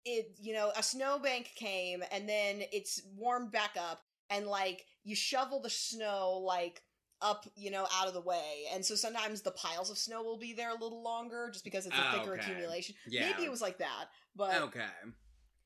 it, 0.06 0.36
you 0.39 0.54
know, 0.54 0.72
a 0.78 0.84
snowbank 0.84 1.52
came 1.56 2.04
and 2.12 2.28
then 2.30 2.62
it's 2.72 3.02
warmed 3.15 3.52
back 3.52 3.72
up, 3.78 4.02
and 4.30 4.48
like 4.48 4.86
you 5.04 5.15
shovel 5.15 5.60
the 5.62 5.70
snow 5.70 6.41
like 6.46 6.82
up, 7.22 7.46
you 7.56 7.72
know, 7.72 7.88
out 7.96 8.08
of 8.08 8.13
the 8.13 8.22
way. 8.22 8.65
And 8.74 8.84
so 8.86 8.94
sometimes 8.96 9.41
the 9.41 9.52
piles 9.52 9.89
of 9.89 9.98
snow 9.98 10.22
will 10.22 10.38
be 10.38 10.54
there 10.54 10.70
a 10.70 10.74
little 10.74 11.02
longer 11.04 11.50
just 11.52 11.63
because 11.63 11.86
it's 11.86 11.96
a 11.96 12.04
Oh, 12.13 12.20
thicker 12.20 12.34
okay. 12.34 12.41
accumulation. 12.41 12.96
Yeah. 13.08 13.30
Maybe 13.32 13.44
it 13.46 13.52
was 13.52 13.62
like 13.62 13.78
that. 13.80 14.06
But 14.36 14.62
Okay. 14.63 14.86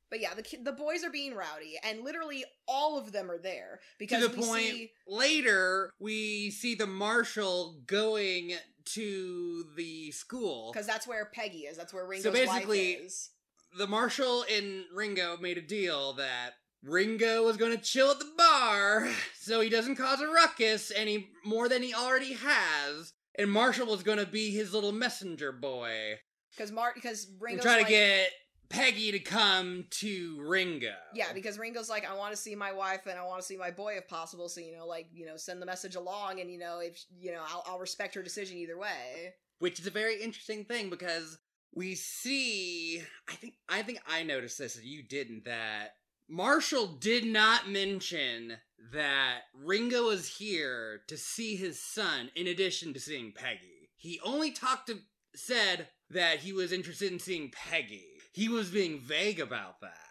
but 0.10 0.20
yeah, 0.22 0.34
the 0.36 0.44
the 0.64 0.72
boys 0.72 1.04
are 1.04 1.10
being 1.10 1.34
rowdy 1.36 1.78
and 1.84 2.02
literally 2.04 2.46
all 2.68 2.98
of 2.98 3.12
them 3.12 3.30
are 3.32 3.40
there 3.40 3.80
because 3.98 4.22
to 4.22 4.28
the 4.30 4.38
we 4.40 4.44
point 4.48 4.64
see 4.66 4.92
later 5.08 5.92
we 6.00 6.52
see 6.52 6.76
the 6.76 6.88
marshal 6.88 7.82
going 7.88 8.54
to 8.86 9.66
the 9.76 10.12
school 10.12 10.72
because 10.72 10.88
that's 10.88 11.08
where 11.08 11.26
Peggy 11.34 11.60
is. 11.66 11.78
That's 11.78 11.94
where 11.94 12.06
Ringo's 12.06 12.24
So 12.24 12.32
basically- 12.32 12.96
wife 12.96 13.06
is. 13.06 13.30
The 13.78 13.88
marshal 13.88 14.44
and 14.52 14.84
ringo 14.94 15.38
made 15.38 15.58
a 15.58 15.62
deal 15.62 16.14
that 16.14 16.52
ringo 16.84 17.44
was 17.44 17.58
going 17.58 17.76
to 17.76 17.84
chill 17.84 18.12
at 18.12 18.20
the 18.20 18.32
bar 18.38 19.08
so 19.40 19.62
he 19.62 19.70
doesn't 19.70 19.96
cause 19.96 20.22
a 20.22 20.28
ruckus 20.28 20.92
any 20.96 21.30
more 21.46 21.68
than 21.70 21.84
he 21.84 21.94
already 21.94 22.34
has 22.34 23.14
and 23.38 23.52
marshall 23.52 23.88
was 23.88 24.04
going 24.04 24.18
to 24.18 24.26
be 24.26 24.52
his 24.52 24.74
little 24.74 24.92
messenger 24.92 25.52
boy 25.52 26.16
Because 26.56 26.72
Mar 26.72 26.92
because 26.96 27.28
Ringo. 27.40 27.62
try 27.62 27.76
to 27.76 27.82
like, 27.82 27.90
get 27.90 28.30
peggy 28.70 29.12
to 29.12 29.20
come 29.20 29.86
to 29.90 30.38
ringo 30.42 30.94
yeah 31.16 31.34
because 31.34 31.58
Ringo's 31.58 31.90
like 31.90 32.08
I 32.10 32.16
want 32.16 32.32
to 32.32 32.38
see 32.38 32.54
my 32.56 32.72
wife 32.72 33.08
and 33.08 33.18
I 33.18 33.24
want 33.26 33.42
to 33.42 33.46
see 33.48 33.58
my 33.58 33.72
boy 33.72 33.96
if 33.98 34.08
possible. 34.08 34.48
So 34.48 34.62
you 34.62 34.78
know 34.78 34.86
like 34.86 35.08
you 35.12 35.26
know 35.26 35.38
send 35.38 35.60
the 35.60 35.66
message 35.66 35.96
along 35.96 36.40
and 36.40 36.52
you 36.52 36.60
know 36.60 36.80
if 36.80 37.04
you 37.20 37.32
know 37.32 37.42
I'll, 37.50 37.64
I'll 37.66 37.80
respect 37.80 38.14
her 38.14 38.22
decision 38.22 38.58
either 38.58 38.78
way. 38.78 39.34
which 39.58 39.80
is 39.80 39.88
a 39.88 39.92
very 39.92 40.22
interesting 40.22 40.66
thing 40.66 40.90
because 40.92 41.40
we 41.74 41.96
see 41.96 43.02
i 43.30 43.34
think 43.34 43.54
i 43.68 43.82
think 43.82 44.00
i 44.08 44.24
noticed 44.24 44.58
this 44.58 44.80
you 44.84 45.04
didn't 45.04 45.46
that 45.46 45.94
marshall 46.28 46.88
did 46.88 47.26
not 47.26 47.70
mention 47.70 48.58
that 48.94 49.42
ringo 49.54 50.06
was 50.06 50.28
here 50.38 51.02
to 51.08 51.18
see 51.18 51.56
his 51.56 51.82
son 51.82 52.30
in 52.36 52.48
addition 52.48 52.94
to 52.94 53.00
seeing 53.00 53.32
peggy. 53.32 53.90
He 53.98 54.20
only 54.24 54.52
talked 54.52 54.88
to 54.88 55.00
said 55.36 55.88
that 56.10 56.40
he 56.40 56.54
was 56.54 56.72
interested 56.72 57.12
in 57.12 57.20
seeing 57.20 57.52
peggy. 57.52 58.08
He 58.34 58.50
was 58.50 58.70
being 58.70 59.00
vague 59.00 59.40
about 59.40 59.82
that 59.82 60.09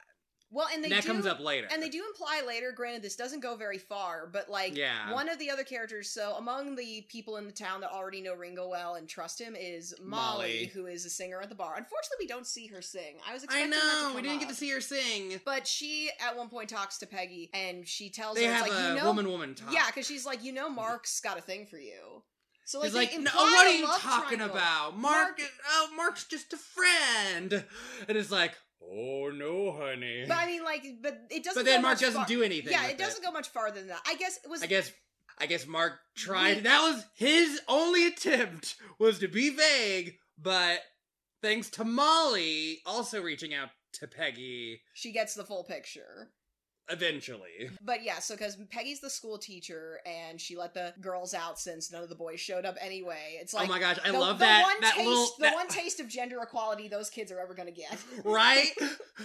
Well, 0.50 0.66
and 0.72 0.82
they 0.82 0.88
that 0.88 1.02
do, 1.02 1.08
comes 1.08 1.26
up 1.26 1.40
later 1.40 1.68
And 1.70 1.82
they 1.82 1.90
do 1.90 2.02
imply 2.08 2.42
later, 2.46 2.72
granted, 2.72 3.02
this 3.02 3.16
doesn't 3.16 3.40
go 3.40 3.54
very 3.54 3.76
far, 3.76 4.26
but 4.32 4.48
like 4.48 4.74
Yeah. 4.74 5.12
one 5.12 5.28
of 5.28 5.38
the 5.38 5.50
other 5.50 5.62
characters, 5.62 6.08
so 6.10 6.36
among 6.36 6.74
the 6.74 7.02
people 7.10 7.36
in 7.36 7.44
the 7.46 7.52
town 7.52 7.82
that 7.82 7.90
already 7.92 8.22
know 8.22 8.32
Ringo 8.34 8.66
well 8.68 8.94
and 8.94 9.06
trust 9.06 9.38
him 9.38 9.54
is 9.54 9.94
Molly, 10.00 10.08
Molly. 10.08 10.64
who 10.72 10.86
is 10.86 11.04
a 11.04 11.10
singer 11.10 11.40
at 11.42 11.50
the 11.50 11.54
bar. 11.54 11.74
Unfortunately, 11.76 12.16
we 12.20 12.26
don't 12.26 12.46
see 12.46 12.66
her 12.68 12.80
sing. 12.80 13.16
I 13.28 13.34
was 13.34 13.42
i 13.42 13.44
expecting 13.44 13.70
that 13.72 13.76
know 14.10 14.12
we 14.16 14.22
didn't 14.22 14.38
get 14.40 14.48
to 14.48 14.54
see 14.54 14.70
her 14.70 14.80
sing 14.80 15.38
But 15.44 15.66
she 15.66 16.10
at 16.18 16.34
one 16.36 16.48
point 16.48 16.70
talks 16.70 16.96
to 16.98 17.06
Peggy 17.06 17.50
and 17.52 17.86
she 17.86 18.08
tells 18.08 18.36
they 18.36 18.46
her, 18.46 18.52
have 18.54 18.66
it's 18.66 18.74
like, 18.74 18.84
a 18.84 18.88
you 18.94 19.00
know, 19.00 19.04
woman 19.06 19.28
woman 19.28 19.54
talk 19.54 19.72
yeah, 19.72 19.86
because 19.88 20.06
she's 20.06 20.24
like, 20.24 20.42
you 20.42 20.52
know, 20.52 20.70
Mark's 20.70 21.20
got 21.20 21.36
a 21.38 21.42
thing 21.42 21.66
for 21.66 21.76
you. 21.78 22.22
So 22.64 22.80
like, 22.80 22.86
He's 22.88 22.94
like, 22.94 23.20
no, 23.20 23.30
uh, 23.30 23.34
what 23.34 23.66
are 23.66 23.70
you 23.76 23.86
talking 23.86 24.38
triangle. 24.38 24.56
about? 24.56 24.98
Mark, 24.98 25.40
is- 25.40 25.46
oh, 25.72 25.88
Mark's 25.96 26.24
just 26.26 26.52
a 26.52 26.56
friend. 26.58 27.64
And 28.08 28.16
it's 28.18 28.30
like, 28.30 28.54
oh 28.82 29.30
no, 29.34 29.72
honey. 29.72 30.24
But 30.26 30.36
I 30.36 30.46
mean, 30.46 30.64
like, 30.64 30.84
but 31.02 31.18
it 31.30 31.44
doesn't. 31.44 31.60
But 31.60 31.64
then 31.66 31.78
go 31.80 31.82
Mark 31.82 31.92
much 31.94 32.00
doesn't 32.00 32.20
far- 32.20 32.26
do 32.26 32.42
anything. 32.42 32.72
Yeah, 32.72 32.82
with 32.82 32.92
it 32.92 32.98
doesn't 32.98 33.24
go 33.24 33.30
much 33.30 33.48
farther 33.48 33.78
than 33.80 33.88
that. 33.88 34.00
I 34.06 34.14
guess 34.16 34.38
it 34.44 34.50
was. 34.50 34.62
I 34.62 34.66
guess, 34.66 34.92
I 35.38 35.46
guess 35.46 35.66
Mark 35.66 35.98
tried. 36.16 36.56
We- 36.56 36.62
that 36.62 36.80
was 36.82 37.04
his 37.14 37.60
only 37.68 38.06
attempt 38.06 38.76
was 38.98 39.18
to 39.20 39.28
be 39.28 39.50
vague. 39.50 40.16
But 40.40 40.80
thanks 41.42 41.68
to 41.70 41.84
Molly 41.84 42.78
also 42.86 43.20
reaching 43.20 43.54
out 43.54 43.70
to 43.94 44.06
Peggy, 44.06 44.82
she 44.94 45.12
gets 45.12 45.34
the 45.34 45.44
full 45.44 45.64
picture. 45.64 46.30
Eventually. 46.90 47.70
But 47.84 48.02
yeah, 48.02 48.18
so 48.18 48.34
because 48.34 48.56
Peggy's 48.70 49.00
the 49.00 49.10
school 49.10 49.38
teacher 49.38 50.00
and 50.06 50.40
she 50.40 50.56
let 50.56 50.74
the 50.74 50.94
girls 51.00 51.34
out 51.34 51.58
since 51.58 51.92
none 51.92 52.02
of 52.02 52.08
the 52.08 52.14
boys 52.14 52.40
showed 52.40 52.64
up 52.64 52.76
anyway. 52.80 53.38
It's 53.40 53.54
like 53.54 53.68
oh 53.68 53.72
my 53.72 53.78
gosh, 53.78 53.98
I 54.04 54.10
the, 54.10 54.18
love 54.18 54.38
the 54.38 54.44
that 54.44 54.62
one 54.62 54.80
that 54.80 54.94
taste, 54.94 55.08
little 55.08 55.26
the 55.38 55.42
that- 55.42 55.54
one 55.54 55.68
taste 55.68 56.00
of 56.00 56.08
gender 56.08 56.38
equality 56.42 56.88
those 56.88 57.10
kids 57.10 57.30
are 57.32 57.40
ever 57.40 57.54
gonna 57.54 57.70
get. 57.70 57.96
right? 58.24 58.70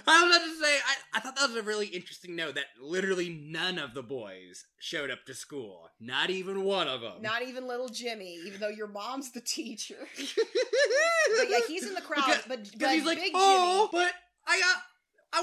I 0.08 0.24
was 0.24 0.36
about 0.36 0.46
to 0.46 0.62
say, 0.62 0.76
I, 0.76 1.18
I 1.18 1.20
thought 1.20 1.36
that 1.36 1.50
was 1.50 1.58
a 1.58 1.64
really 1.64 1.88
interesting 1.88 2.36
note 2.36 2.56
that 2.56 2.66
literally 2.82 3.30
none 3.30 3.78
of 3.78 3.94
the 3.94 4.04
boys 4.04 4.66
showed 4.80 5.10
up 5.12 5.26
to 5.26 5.34
school. 5.34 5.90
Not 6.00 6.30
even 6.30 6.64
one 6.64 6.88
of 6.88 7.02
them. 7.02 7.22
Not 7.22 7.44
even 7.44 7.68
little 7.68 7.90
Jimmy, 7.90 8.40
even 8.46 8.60
though 8.60 8.70
your 8.70 8.88
mom's 8.88 9.32
the 9.32 9.42
teacher. 9.42 9.96
but 10.18 11.50
yeah, 11.50 11.60
he's 11.68 11.88
in 11.88 11.94
the 11.94 12.02
crowd. 12.02 12.26
Because- 12.26 12.44
but 12.48 12.70
but 12.78 12.90
he's 12.90 13.06
like, 13.06 13.20
Big 13.20 13.32
oh, 13.36 13.90
Jimmy. 13.92 14.04
but 14.04 14.14
I 14.46 14.60
got, 14.60 14.83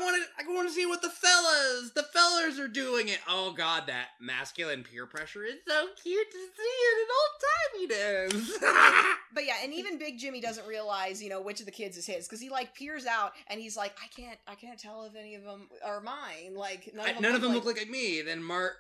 I 0.01 0.05
wanted, 0.05 0.23
I 0.39 0.55
want 0.55 0.69
to 0.69 0.75
see 0.75 0.87
what 0.87 1.03
the 1.03 1.11
fellas, 1.11 1.91
the 1.95 2.03
fellas 2.05 2.59
are 2.59 2.69
doing 2.69 3.09
it. 3.09 3.19
Oh 3.29 3.53
God, 3.53 3.85
that 3.89 4.09
masculine 4.21 4.83
peer 4.83 5.07
pressure 5.07 5.45
is 5.45 5.57
so 5.69 5.89
cute 6.03 6.31
to 6.31 6.39
see 6.39 7.87
in 7.87 7.87
an 7.87 7.89
old 7.91 8.31
timey 8.31 8.39
dance. 8.39 8.59
But 9.33 9.47
yeah, 9.47 9.55
and 9.63 9.73
even 9.73 9.97
Big 9.97 10.19
Jimmy 10.19 10.41
doesn't 10.41 10.67
realize, 10.67 11.23
you 11.23 11.29
know, 11.29 11.41
which 11.41 11.61
of 11.61 11.67
the 11.67 11.71
kids 11.73 11.97
is 11.97 12.05
his 12.05 12.27
because 12.27 12.41
he 12.41 12.49
like 12.49 12.75
peers 12.75 13.07
out 13.07 13.31
and 13.47 13.61
he's 13.61 13.77
like, 13.77 13.95
I 14.03 14.09
can't, 14.09 14.39
I 14.49 14.57
can't 14.57 14.77
tell 14.79 15.05
if 15.05 15.15
any 15.15 15.37
of 15.37 15.45
them 15.45 15.69
are 15.85 16.01
mine. 16.01 16.55
Like 16.57 16.91
none 16.95 17.09
of 17.09 17.15
them, 17.15 17.23
None 17.23 17.35
of 17.37 17.41
them 17.41 17.55
like, 17.55 17.65
look 17.65 17.77
like 17.77 17.89
me. 17.89 18.23
Then 18.23 18.43
Mark, 18.43 18.73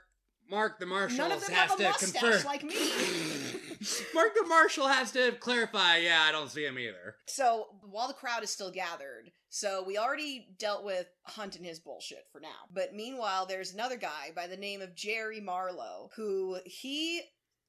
Mark 0.50 0.80
the 0.80 0.86
Marshal 0.86 1.18
None 1.18 1.30
of 1.30 1.40
them 1.40 1.52
has 1.54 1.70
have 1.70 1.78
a 1.80 1.82
mustache 1.84 2.12
confirm. 2.20 2.44
like 2.46 2.64
me. 2.64 2.74
Mark 4.14 4.34
the 4.34 4.46
Marshal 4.46 4.88
has 4.88 5.12
to 5.12 5.32
clarify. 5.32 5.98
Yeah, 5.98 6.24
I 6.26 6.32
don't 6.32 6.50
see 6.50 6.64
him 6.64 6.78
either. 6.78 7.16
So 7.26 7.66
while 7.82 8.08
the 8.08 8.14
crowd 8.14 8.42
is 8.42 8.50
still 8.50 8.70
gathered, 8.70 9.30
so 9.48 9.82
we 9.86 9.98
already 9.98 10.48
dealt 10.58 10.84
with 10.84 11.06
Hunt 11.24 11.56
and 11.56 11.64
his 11.64 11.80
bullshit 11.80 12.26
for 12.30 12.40
now. 12.40 12.48
But 12.72 12.94
meanwhile, 12.94 13.46
there's 13.46 13.72
another 13.72 13.96
guy 13.96 14.32
by 14.34 14.46
the 14.46 14.56
name 14.56 14.80
of 14.80 14.94
Jerry 14.94 15.40
Marlowe 15.40 16.10
who 16.14 16.58
he 16.64 17.22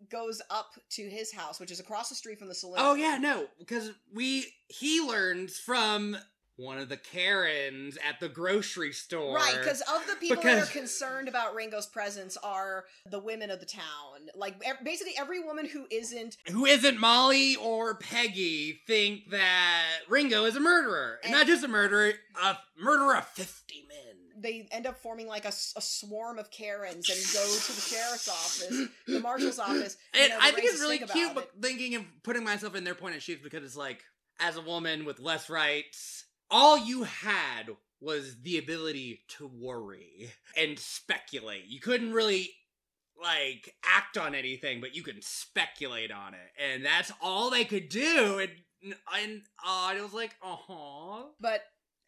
goes 0.10 0.42
up 0.50 0.72
to 0.92 1.04
his 1.04 1.34
house, 1.34 1.60
which 1.60 1.72
is 1.72 1.80
across 1.80 2.10
the 2.10 2.16
street 2.16 2.40
from 2.40 2.48
the 2.48 2.56
saloon. 2.56 2.78
Oh 2.80 2.96
yeah, 2.96 3.18
no, 3.18 3.48
because 3.60 3.92
we 4.14 4.46
he 4.68 5.02
learns 5.02 5.58
from 5.58 6.18
one 6.62 6.78
of 6.78 6.90
the 6.90 6.98
Karens 6.98 7.98
at 8.08 8.20
the 8.20 8.30
grocery 8.30 8.94
store. 8.94 9.36
Right, 9.36 9.56
because 9.58 9.82
of 9.82 10.06
the 10.08 10.16
people 10.16 10.44
that 10.44 10.64
are 10.64 10.66
concerned 10.72 11.28
about 11.28 11.56
Ringo's 11.56 11.88
presence 11.88 12.38
are 12.44 12.86
the 13.10 13.20
women 13.20 13.50
of 13.52 13.60
the 13.60 13.66
town. 13.66 13.82
Like 14.36 14.56
basically 14.84 15.14
every 15.18 15.44
woman 15.44 15.66
who 15.68 15.86
isn't 15.92 16.38
who 16.52 16.66
isn't 16.66 17.00
Molly 17.00 17.56
or 17.56 17.96
Peggy 17.96 18.80
think 18.88 19.30
that 19.32 19.84
Ringo 20.10 20.46
is 20.46 20.56
a 20.56 20.60
murderer, 20.60 21.20
and 21.24 21.32
And- 21.34 21.40
not 21.40 21.48
just 21.48 21.64
a 21.64 21.68
murderer, 21.68 22.14
a 22.42 22.58
murderer 22.78 23.18
of 23.18 23.28
fifty 23.28 23.86
men. 23.88 23.98
they 24.42 24.68
end 24.72 24.88
up 24.88 24.98
forming 24.98 25.28
like 25.28 25.46
a 25.46 25.52
swarm 25.52 26.40
of 26.40 26.50
Karens 26.50 27.08
and 27.10 27.20
go 27.34 27.46
to 27.60 27.72
the 27.76 27.82
sheriff's 27.82 28.28
office, 28.28 28.88
the 29.08 29.20
marshal's 29.20 29.60
office. 29.60 29.98
you 30.16 30.22
And 30.22 30.30
know, 30.32 30.38
I 30.42 30.52
think 30.52 30.68
it's 30.68 30.80
really 30.80 30.98
cute, 31.00 31.36
but 31.36 31.52
thinking 31.62 31.96
of 31.96 32.06
putting 32.24 32.44
myself 32.44 32.74
in 32.76 32.84
their 32.84 32.96
point 32.96 33.16
of 33.16 33.22
shoes 33.22 33.40
because 33.44 33.64
it's 33.64 33.76
like, 33.78 34.04
as 34.40 34.58
a 34.58 34.62
woman 34.62 35.06
with 35.06 35.20
less 35.20 35.48
rights, 35.50 36.26
all 36.52 36.78
you 36.78 37.04
had 37.04 37.70
was 38.00 38.42
the 38.42 38.58
ability 38.58 39.22
to 39.38 39.48
worry 39.48 40.32
and 40.58 40.78
speculate. 40.78 41.66
You 41.68 41.80
couldn't 41.80 42.14
really 42.14 42.52
like 43.22 43.74
act 43.86 44.18
on 44.18 44.36
anything, 44.36 44.82
but 44.82 44.96
you 44.96 45.04
could 45.04 45.24
speculate 45.24 46.12
on 46.12 46.34
it, 46.34 46.52
and 46.60 46.86
that's 46.86 47.12
all 47.22 47.50
they 47.50 47.66
could 47.66 47.90
do. 47.90 48.40
And 48.40 48.96
and 49.16 49.42
uh, 49.66 49.94
it 49.96 50.02
was 50.02 50.14
like, 50.14 50.36
uh 50.44 50.56
huh. 50.68 51.24
But 51.40 51.62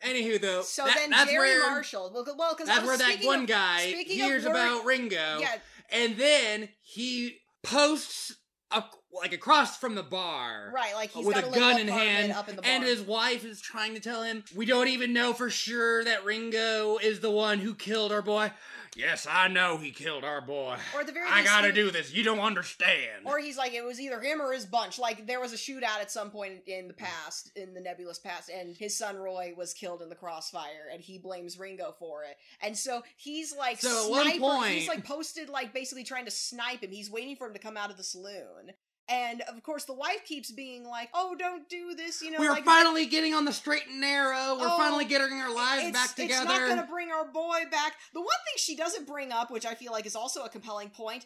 Anywho, 0.03 0.41
though, 0.41 0.62
so 0.63 0.84
that- 0.86 0.95
then 0.97 1.12
that's 1.12 1.32
Jerry 1.32 1.49
where 1.60 1.69
Marshall, 1.71 2.12
well, 2.13 2.25
well, 2.38 2.53
because 2.53 2.67
that's 2.67 2.86
where 2.86 2.97
that 2.97 3.19
one 3.23 3.45
guy 3.45 3.89
speaking 3.89 4.21
of 4.21 4.27
hears 4.27 4.43
worry- 4.43 4.51
about 4.51 4.86
Ringo, 4.86 5.38
Yeah, 5.39 5.56
and 5.91 6.17
then 6.17 6.69
he 6.82 7.38
posts 7.62 8.36
a, 8.73 8.83
like 9.13 9.33
across 9.33 9.77
from 9.77 9.95
the 9.95 10.03
bar, 10.03 10.71
right. 10.73 10.93
Like 10.95 11.12
he's 11.12 11.25
with 11.25 11.36
got 11.36 11.47
a 11.47 11.51
gun 11.51 11.79
in 11.79 11.88
hand, 11.88 12.31
up 12.31 12.49
in 12.49 12.55
the 12.55 12.65
and 12.65 12.83
his 12.83 13.01
wife 13.01 13.45
is 13.45 13.62
trying 13.62 13.93
to 13.93 13.99
tell 13.99 14.23
him, 14.23 14.43
"We 14.55 14.65
don't 14.65 14.88
even 14.88 15.13
know 15.13 15.33
for 15.33 15.49
sure 15.49 16.03
that 16.03 16.25
Ringo 16.25 16.97
is 16.97 17.19
the 17.19 17.31
one 17.31 17.59
who 17.59 17.75
killed 17.75 18.12
our 18.12 18.21
boy." 18.21 18.51
Yes, 18.95 19.25
I 19.29 19.47
know 19.47 19.77
he 19.77 19.91
killed 19.91 20.23
our 20.23 20.41
boy. 20.41 20.77
Or 20.95 21.03
the 21.03 21.12
very 21.12 21.27
I 21.27 21.38
least, 21.39 21.47
gotta 21.49 21.67
he- 21.67 21.73
do 21.73 21.91
this. 21.91 22.13
You 22.13 22.23
don't 22.23 22.39
understand. 22.39 23.25
Or 23.25 23.39
he's 23.39 23.58
like, 23.58 23.73
it 23.73 23.84
was 23.84 23.99
either 23.99 24.19
him 24.21 24.41
or 24.41 24.53
his 24.53 24.65
bunch. 24.65 24.99
Like 24.99 25.25
there 25.25 25.39
was 25.39 25.53
a 25.53 25.58
shootout 25.58 25.99
at 26.01 26.12
some 26.12 26.29
point 26.29 26.62
in 26.67 26.88
the 26.88 26.93
past, 26.93 27.51
in 27.56 27.73
the 27.73 27.82
nebulous 27.82 28.19
past, 28.19 28.49
and 28.49 28.75
his 28.75 28.95
son 28.97 29.17
Roy 29.17 29.53
was 29.58 29.73
killed 29.73 30.01
in 30.01 30.10
the 30.10 30.15
crossfire, 30.15 30.89
and 30.91 31.01
he 31.01 31.17
blames 31.17 31.58
Ringo 31.58 31.95
for 31.97 32.23
it. 32.23 32.38
And 32.62 32.77
so 32.77 33.01
he's 33.17 33.56
like, 33.56 33.79
So 33.82 34.06
at 34.06 34.12
one 34.12 34.39
point- 34.39 34.73
he's 34.73 34.88
like 34.88 35.06
posted, 35.06 35.49
like 35.49 35.73
basically 35.73 36.03
trying 36.03 36.25
to 36.25 36.32
snipe 36.32 36.84
him. 36.84 36.91
He's 36.91 37.10
waiting 37.10 37.36
for 37.36 37.47
him 37.47 37.53
to 37.53 37.60
come 37.60 37.77
out 37.77 37.89
of 37.89 37.97
the 37.97 38.03
saloon. 38.03 38.73
And 39.10 39.42
of 39.42 39.62
course, 39.63 39.84
the 39.84 39.94
wife 39.94 40.24
keeps 40.26 40.50
being 40.50 40.86
like, 40.86 41.10
"Oh, 41.13 41.36
don't 41.38 41.68
do 41.68 41.94
this," 41.94 42.22
you 42.22 42.32
know. 42.32 42.39
We're 42.39 42.52
like, 42.52 42.63
finally 42.63 43.06
getting 43.06 43.34
on 43.34 43.44
the 43.44 43.52
straight 43.52 43.88
and 43.89 44.00
narrow. 44.00 44.58
We're 44.58 44.68
Oh, 44.68 44.78
finally 44.78 45.04
getting 45.06 45.34
our 45.42 45.54
lives 45.54 45.84
it's, 45.84 45.92
back 45.92 46.06
It's 46.06 46.13
together. 46.16 46.46
not 46.46 46.60
going 46.60 46.78
to 46.78 46.88
bring 46.92 47.12
our 47.12 47.26
boy 47.26 47.63
back. 47.70 47.96
The 48.13 48.22
one 48.22 48.30
thing 48.46 48.54
she 48.58 48.76
doesn't 48.78 49.06
bring 49.06 49.32
up, 49.34 49.52
which 49.52 49.66
I 49.66 49.76
feel 49.76 49.92
like 49.92 50.06
is 50.06 50.16
also 50.16 50.44
a 50.46 50.50
compelling 50.50 50.89
point, 50.89 51.26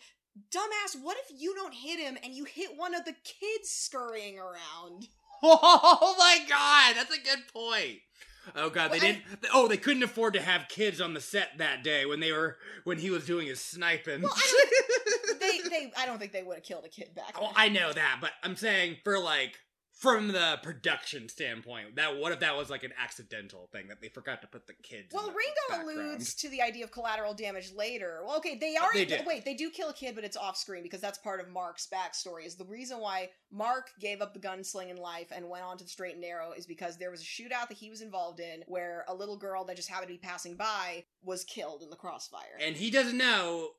dumbass, 0.50 1.00
what 1.02 1.18
if 1.18 1.40
you 1.40 1.54
don't 1.54 1.74
hit 1.74 2.00
him 2.00 2.18
and 2.24 2.34
you 2.34 2.46
hit 2.46 2.78
one 2.78 2.96
of 2.96 3.06
the 3.06 3.14
kids 3.24 3.70
scurrying 3.70 4.40
around? 4.40 5.08
Oh 5.44 6.16
my 6.18 6.40
god, 6.50 6.96
that's 6.96 7.16
a 7.16 7.22
good 7.22 7.48
point. 7.54 8.00
Oh 8.56 8.70
god, 8.70 8.92
they 8.92 9.00
Well, 9.00 9.00
didn't. 9.00 9.24
Oh, 9.54 9.68
they 9.68 9.78
couldn't 9.78 10.04
afford 10.04 10.34
to 10.34 10.42
have 10.42 10.68
kids 10.70 11.02
on 11.02 11.14
the 11.14 11.22
set 11.22 11.58
that 11.58 11.84
day 11.84 12.06
when 12.06 12.20
they 12.20 12.32
were 12.32 12.58
when 12.84 12.98
he 12.98 13.10
was 13.10 13.26
doing 13.26 13.48
his 13.48 13.60
sniping. 13.60 14.22
Well, 14.22 14.34
I 14.36 14.66
They, 15.40 15.70
they, 15.70 15.92
I 15.98 16.06
don't 16.06 16.18
think 16.18 16.32
they 16.32 16.44
would 16.44 16.56
have 16.56 16.64
killed 16.64 16.84
a 16.86 16.90
kid 16.90 17.14
back 17.16 17.36
oh, 17.36 17.42
then. 17.42 17.52
I 17.56 17.70
know 17.70 17.94
that, 17.94 18.18
but 18.20 18.32
I'm 18.44 18.56
saying 18.56 18.98
for 19.04 19.20
like 19.20 19.58
from 20.00 20.28
the 20.28 20.60
production 20.62 21.28
standpoint, 21.28 21.96
that 21.96 22.18
what 22.18 22.32
if 22.32 22.40
that 22.42 22.56
was 22.56 22.70
like 22.70 22.84
an 22.84 22.94
accidental 23.02 23.68
thing 23.72 23.88
that 23.88 24.00
they 24.02 24.10
forgot 24.10 24.42
to 24.42 24.48
put 24.48 24.68
the 24.68 24.74
kids? 24.84 25.08
Well, 25.14 25.28
in 25.28 25.34
the 25.34 25.38
Ringo 25.38 25.86
background? 25.88 26.10
alludes 26.10 26.34
to 26.36 26.50
the 26.50 26.62
idea 26.62 26.84
of 26.84 26.92
collateral 26.92 27.34
damage 27.34 27.72
later. 27.76 28.22
Well, 28.26 28.38
okay, 28.38 28.58
they 28.60 28.76
are 28.76 28.94
They 28.94 29.06
do. 29.06 29.18
wait, 29.26 29.44
they 29.44 29.56
do 29.56 29.70
kill 29.72 29.90
a 29.90 29.94
kid, 29.94 30.14
but 30.16 30.24
it's 30.24 30.38
off 30.38 30.56
screen 30.58 30.84
because 30.84 31.02
that's 31.02 31.18
part 31.18 31.40
of 31.40 31.50
Mark's 31.50 31.88
backstory. 31.92 32.46
Is 32.46 32.56
the 32.56 32.66
reason 32.66 33.00
why 33.00 33.30
Mark 33.52 33.90
gave 34.00 34.22
up 34.22 34.34
the 34.34 34.40
gunslinging 34.40 35.00
life 35.00 35.28
and 35.36 35.50
went 35.50 35.64
on 35.64 35.78
to 35.78 35.84
the 35.84 35.90
straight 35.90 36.14
and 36.14 36.22
narrow 36.22 36.52
is 36.52 36.66
because 36.68 36.98
there 36.98 37.10
was 37.12 37.22
a 37.22 37.26
shootout 37.26 37.68
that 37.70 37.78
he 37.78 37.90
was 37.90 38.02
involved 38.02 38.40
in 38.40 38.64
where 38.68 39.04
a 39.08 39.16
little 39.16 39.38
girl 39.38 39.66
that 39.66 39.76
just 39.76 39.90
happened 39.90 40.10
to 40.10 40.14
be 40.14 40.20
passing 40.20 40.56
by 40.56 41.04
was 41.24 41.44
killed 41.44 41.82
in 41.82 41.90
the 41.90 41.96
crossfire. 41.96 42.58
and 42.62 42.76
he 42.76 42.92
doesn't 42.92 43.18
know. 43.18 43.70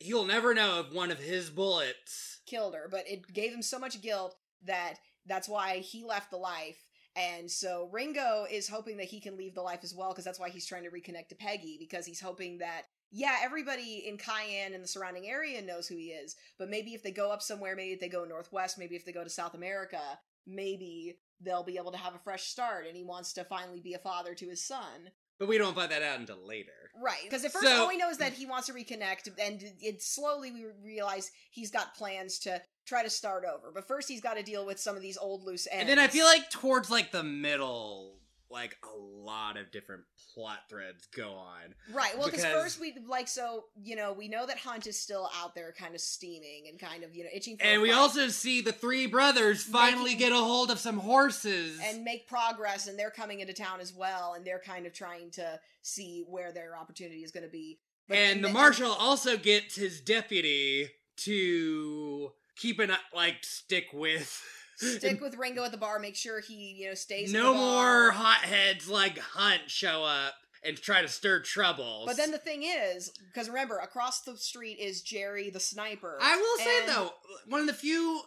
He'll 0.00 0.24
never 0.24 0.54
know 0.54 0.80
if 0.80 0.92
one 0.94 1.10
of 1.10 1.18
his 1.18 1.50
bullets. 1.50 2.40
killed 2.46 2.74
her, 2.74 2.88
but 2.90 3.04
it 3.08 3.32
gave 3.32 3.52
him 3.52 3.62
so 3.62 3.78
much 3.80 4.00
guilt 4.00 4.36
that 4.64 4.94
that's 5.28 5.48
why 5.48 5.78
he 5.78 6.04
left 6.04 6.30
the 6.30 6.36
life. 6.36 6.78
And 7.16 7.50
so 7.50 7.88
Ringo 7.92 8.46
is 8.50 8.68
hoping 8.68 8.96
that 8.98 9.06
he 9.06 9.20
can 9.20 9.36
leave 9.36 9.54
the 9.54 9.62
life 9.62 9.80
as 9.82 9.94
well, 9.94 10.10
because 10.10 10.24
that's 10.24 10.38
why 10.38 10.50
he's 10.50 10.66
trying 10.66 10.84
to 10.84 10.90
reconnect 10.90 11.28
to 11.28 11.34
Peggy, 11.34 11.76
because 11.78 12.06
he's 12.06 12.20
hoping 12.20 12.58
that, 12.58 12.82
yeah, 13.10 13.36
everybody 13.42 14.04
in 14.06 14.18
Cayenne 14.18 14.72
and 14.74 14.84
the 14.84 14.88
surrounding 14.88 15.26
area 15.26 15.60
knows 15.60 15.88
who 15.88 15.96
he 15.96 16.10
is, 16.10 16.36
but 16.58 16.68
maybe 16.68 16.94
if 16.94 17.02
they 17.02 17.10
go 17.10 17.32
up 17.32 17.42
somewhere, 17.42 17.74
maybe 17.74 17.92
if 17.92 18.00
they 18.00 18.08
go 18.08 18.24
northwest, 18.24 18.78
maybe 18.78 18.94
if 18.94 19.04
they 19.04 19.12
go 19.12 19.24
to 19.24 19.30
South 19.30 19.54
America, 19.54 20.00
maybe 20.46 21.18
they'll 21.40 21.64
be 21.64 21.76
able 21.76 21.92
to 21.92 21.98
have 21.98 22.14
a 22.14 22.20
fresh 22.20 22.44
start, 22.44 22.86
and 22.86 22.96
he 22.96 23.04
wants 23.04 23.32
to 23.32 23.44
finally 23.44 23.80
be 23.80 23.94
a 23.94 23.98
father 23.98 24.34
to 24.34 24.48
his 24.48 24.64
son. 24.64 25.10
But 25.38 25.48
we 25.48 25.58
don't 25.58 25.74
find 25.74 25.90
that 25.90 26.02
out 26.02 26.18
until 26.20 26.44
later. 26.46 26.72
Right, 27.00 27.22
because 27.24 27.44
at 27.44 27.52
first 27.52 27.64
So- 27.64 27.82
all 27.82 27.88
we 27.88 27.96
know 27.96 28.10
is 28.10 28.18
that 28.18 28.32
he 28.32 28.46
wants 28.46 28.66
to 28.66 28.72
reconnect, 28.72 29.28
and 29.40 29.62
it 29.80 30.02
slowly 30.02 30.50
we 30.52 30.66
realize 30.84 31.30
he's 31.50 31.70
got 31.70 31.94
plans 31.94 32.38
to 32.40 32.60
try 32.88 33.02
to 33.02 33.10
start 33.10 33.44
over. 33.44 33.70
But 33.72 33.86
first, 33.86 34.08
he's 34.08 34.20
got 34.20 34.34
to 34.36 34.42
deal 34.42 34.64
with 34.66 34.80
some 34.80 34.96
of 34.96 35.02
these 35.02 35.18
old 35.18 35.44
loose 35.44 35.66
ends. 35.70 35.82
And 35.82 35.88
then 35.88 35.98
I 35.98 36.08
feel 36.08 36.24
like 36.24 36.50
towards 36.50 36.90
like 36.90 37.12
the 37.12 37.22
middle, 37.22 38.14
like 38.50 38.76
a 38.82 38.98
lot 38.98 39.58
of 39.58 39.70
different 39.70 40.04
plot 40.34 40.60
threads 40.70 41.06
go 41.14 41.32
on. 41.32 41.74
right, 41.92 42.16
well, 42.16 42.26
because 42.30 42.44
first 42.46 42.80
we 42.80 42.94
like 43.06 43.28
so 43.28 43.64
you 43.82 43.94
know 43.94 44.12
we 44.14 44.26
know 44.28 44.46
that 44.46 44.56
Hunt 44.58 44.86
is 44.86 44.98
still 44.98 45.28
out 45.38 45.54
there, 45.54 45.74
kind 45.78 45.94
of 45.94 46.00
steaming 46.00 46.64
and 46.70 46.78
kind 46.78 47.04
of 47.04 47.14
you 47.14 47.24
know 47.24 47.30
itching 47.34 47.58
for. 47.58 47.64
a 47.64 47.66
And 47.68 47.82
we 47.82 47.92
also 47.92 48.28
see 48.28 48.62
the 48.62 48.72
three 48.72 49.06
brothers 49.06 49.62
finally 49.62 50.12
Making- 50.14 50.18
get 50.18 50.32
a 50.32 50.36
hold 50.36 50.70
of 50.70 50.78
some 50.78 50.96
horses. 50.98 51.78
and 51.84 52.04
make 52.04 52.26
progress, 52.26 52.86
and 52.88 52.98
they're 52.98 53.10
coming 53.10 53.40
into 53.40 53.52
town 53.52 53.80
as 53.80 53.92
well, 53.92 54.32
and 54.34 54.44
they're 54.46 54.62
kind 54.64 54.86
of 54.86 54.94
trying 54.94 55.30
to 55.32 55.60
see 55.82 56.24
where 56.26 56.50
their 56.52 56.74
opportunity 56.76 57.22
is 57.22 57.30
going 57.32 57.44
to 57.44 57.50
be. 57.52 57.78
But- 58.08 58.16
and 58.16 58.42
the 58.42 58.48
marshal 58.48 58.90
also 58.92 59.36
gets 59.36 59.74
his 59.76 60.00
deputy 60.00 60.88
to 61.16 62.32
keep 62.58 62.78
an 62.78 62.92
like 63.14 63.38
stick 63.42 63.86
with 63.92 64.42
stick 64.76 65.20
with 65.22 65.36
Ringo 65.36 65.64
at 65.64 65.72
the 65.72 65.78
bar, 65.78 65.98
make 65.98 66.16
sure 66.16 66.40
he 66.40 66.76
you 66.78 66.88
know 66.88 66.94
stays. 66.94 67.32
no 67.32 67.54
more 67.54 68.10
hotheads 68.10 68.88
like 68.88 69.18
Hunt 69.18 69.62
show 69.68 70.04
up 70.04 70.34
and 70.64 70.76
try 70.76 71.02
to 71.02 71.08
stir 71.08 71.40
troubles. 71.40 72.06
But 72.06 72.16
then 72.16 72.30
the 72.30 72.38
thing 72.38 72.64
is, 72.64 73.12
because 73.32 73.48
remember, 73.48 73.78
across 73.78 74.22
the 74.22 74.36
street 74.36 74.78
is 74.80 75.02
Jerry 75.02 75.50
the 75.50 75.60
sniper. 75.60 76.18
I 76.20 76.36
will 76.36 76.64
say 76.64 76.86
though, 76.86 77.12
one 77.46 77.60
of 77.60 77.66
the 77.66 77.72
few 77.72 78.22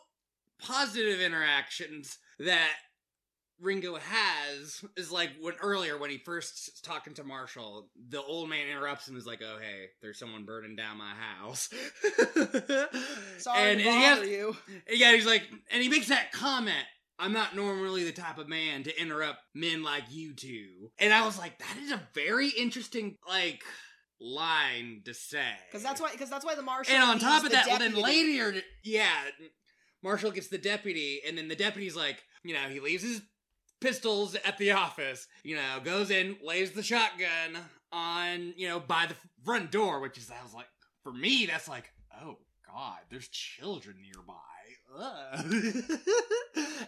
positive 0.59 1.19
interactions 1.19 2.17
that 2.39 2.71
Ringo 3.61 3.95
has 3.95 4.83
is 4.97 5.11
like 5.11 5.29
when 5.39 5.53
earlier 5.61 5.97
when 5.97 6.09
he 6.09 6.17
first 6.17 6.73
is 6.75 6.81
talking 6.81 7.13
to 7.15 7.23
Marshall, 7.23 7.89
the 8.09 8.21
old 8.21 8.49
man 8.49 8.67
interrupts 8.67 9.07
him 9.07 9.13
and 9.15 9.21
is 9.21 9.27
like, 9.27 9.41
"Oh 9.41 9.57
hey, 9.59 9.87
there's 10.01 10.17
someone 10.19 10.45
burning 10.45 10.75
down 10.75 10.97
my 10.97 11.13
house." 11.13 11.69
Sorry 13.37 13.71
and, 13.71 13.79
to 13.79 13.79
and 13.79 13.79
he 13.79 13.87
has- 13.87 14.17
bother 14.19 14.29
you. 14.29 14.57
yeah, 14.89 15.13
he's 15.13 15.25
like, 15.25 15.43
and 15.71 15.81
he 15.81 15.89
makes 15.89 16.07
that 16.07 16.31
comment. 16.31 16.85
I'm 17.19 17.33
not 17.33 17.55
normally 17.55 18.03
the 18.03 18.11
type 18.11 18.39
of 18.39 18.49
man 18.49 18.83
to 18.83 19.01
interrupt 19.01 19.39
men 19.53 19.83
like 19.83 20.05
you 20.09 20.33
two. 20.33 20.91
And 20.97 21.13
I 21.13 21.23
was 21.23 21.37
like, 21.37 21.59
that 21.59 21.77
is 21.79 21.91
a 21.91 22.01
very 22.15 22.49
interesting 22.49 23.17
like 23.27 23.61
line 24.19 25.01
to 25.05 25.13
say. 25.13 25.45
Because 25.69 25.83
that's 25.83 26.01
why. 26.01 26.11
Because 26.11 26.29
that's 26.29 26.43
why 26.43 26.55
the 26.55 26.63
marshal. 26.63 26.95
And 26.95 27.03
on 27.03 27.19
top 27.19 27.43
of 27.43 27.51
that, 27.51 27.67
well, 27.67 27.79
then 27.79 27.93
later, 27.93 28.55
yeah, 28.83 29.09
Marshall 30.03 30.31
gets 30.31 30.47
the 30.47 30.57
deputy, 30.57 31.21
and 31.27 31.37
then 31.37 31.47
the 31.47 31.55
deputy's 31.55 31.95
like, 31.95 32.23
you 32.43 32.53
know, 32.53 32.67
he 32.69 32.79
leaves 32.79 33.03
his 33.03 33.21
pistols 33.81 34.35
at 34.45 34.57
the 34.57 34.71
office, 34.71 35.27
you 35.43 35.55
know, 35.55 35.79
goes 35.83 36.11
in, 36.11 36.37
lays 36.43 36.71
the 36.71 36.83
shotgun 36.83 37.57
on, 37.91 38.53
you 38.55 38.69
know, 38.69 38.79
by 38.79 39.07
the 39.07 39.15
front 39.43 39.71
door, 39.71 39.99
which 39.99 40.17
is, 40.17 40.31
I 40.31 40.41
was 40.43 40.53
like, 40.53 40.67
for 41.03 41.11
me, 41.11 41.45
that's 41.45 41.67
like, 41.67 41.91
oh 42.23 42.37
God, 42.65 42.99
there's 43.09 43.27
children 43.27 43.97
nearby. 44.01 44.35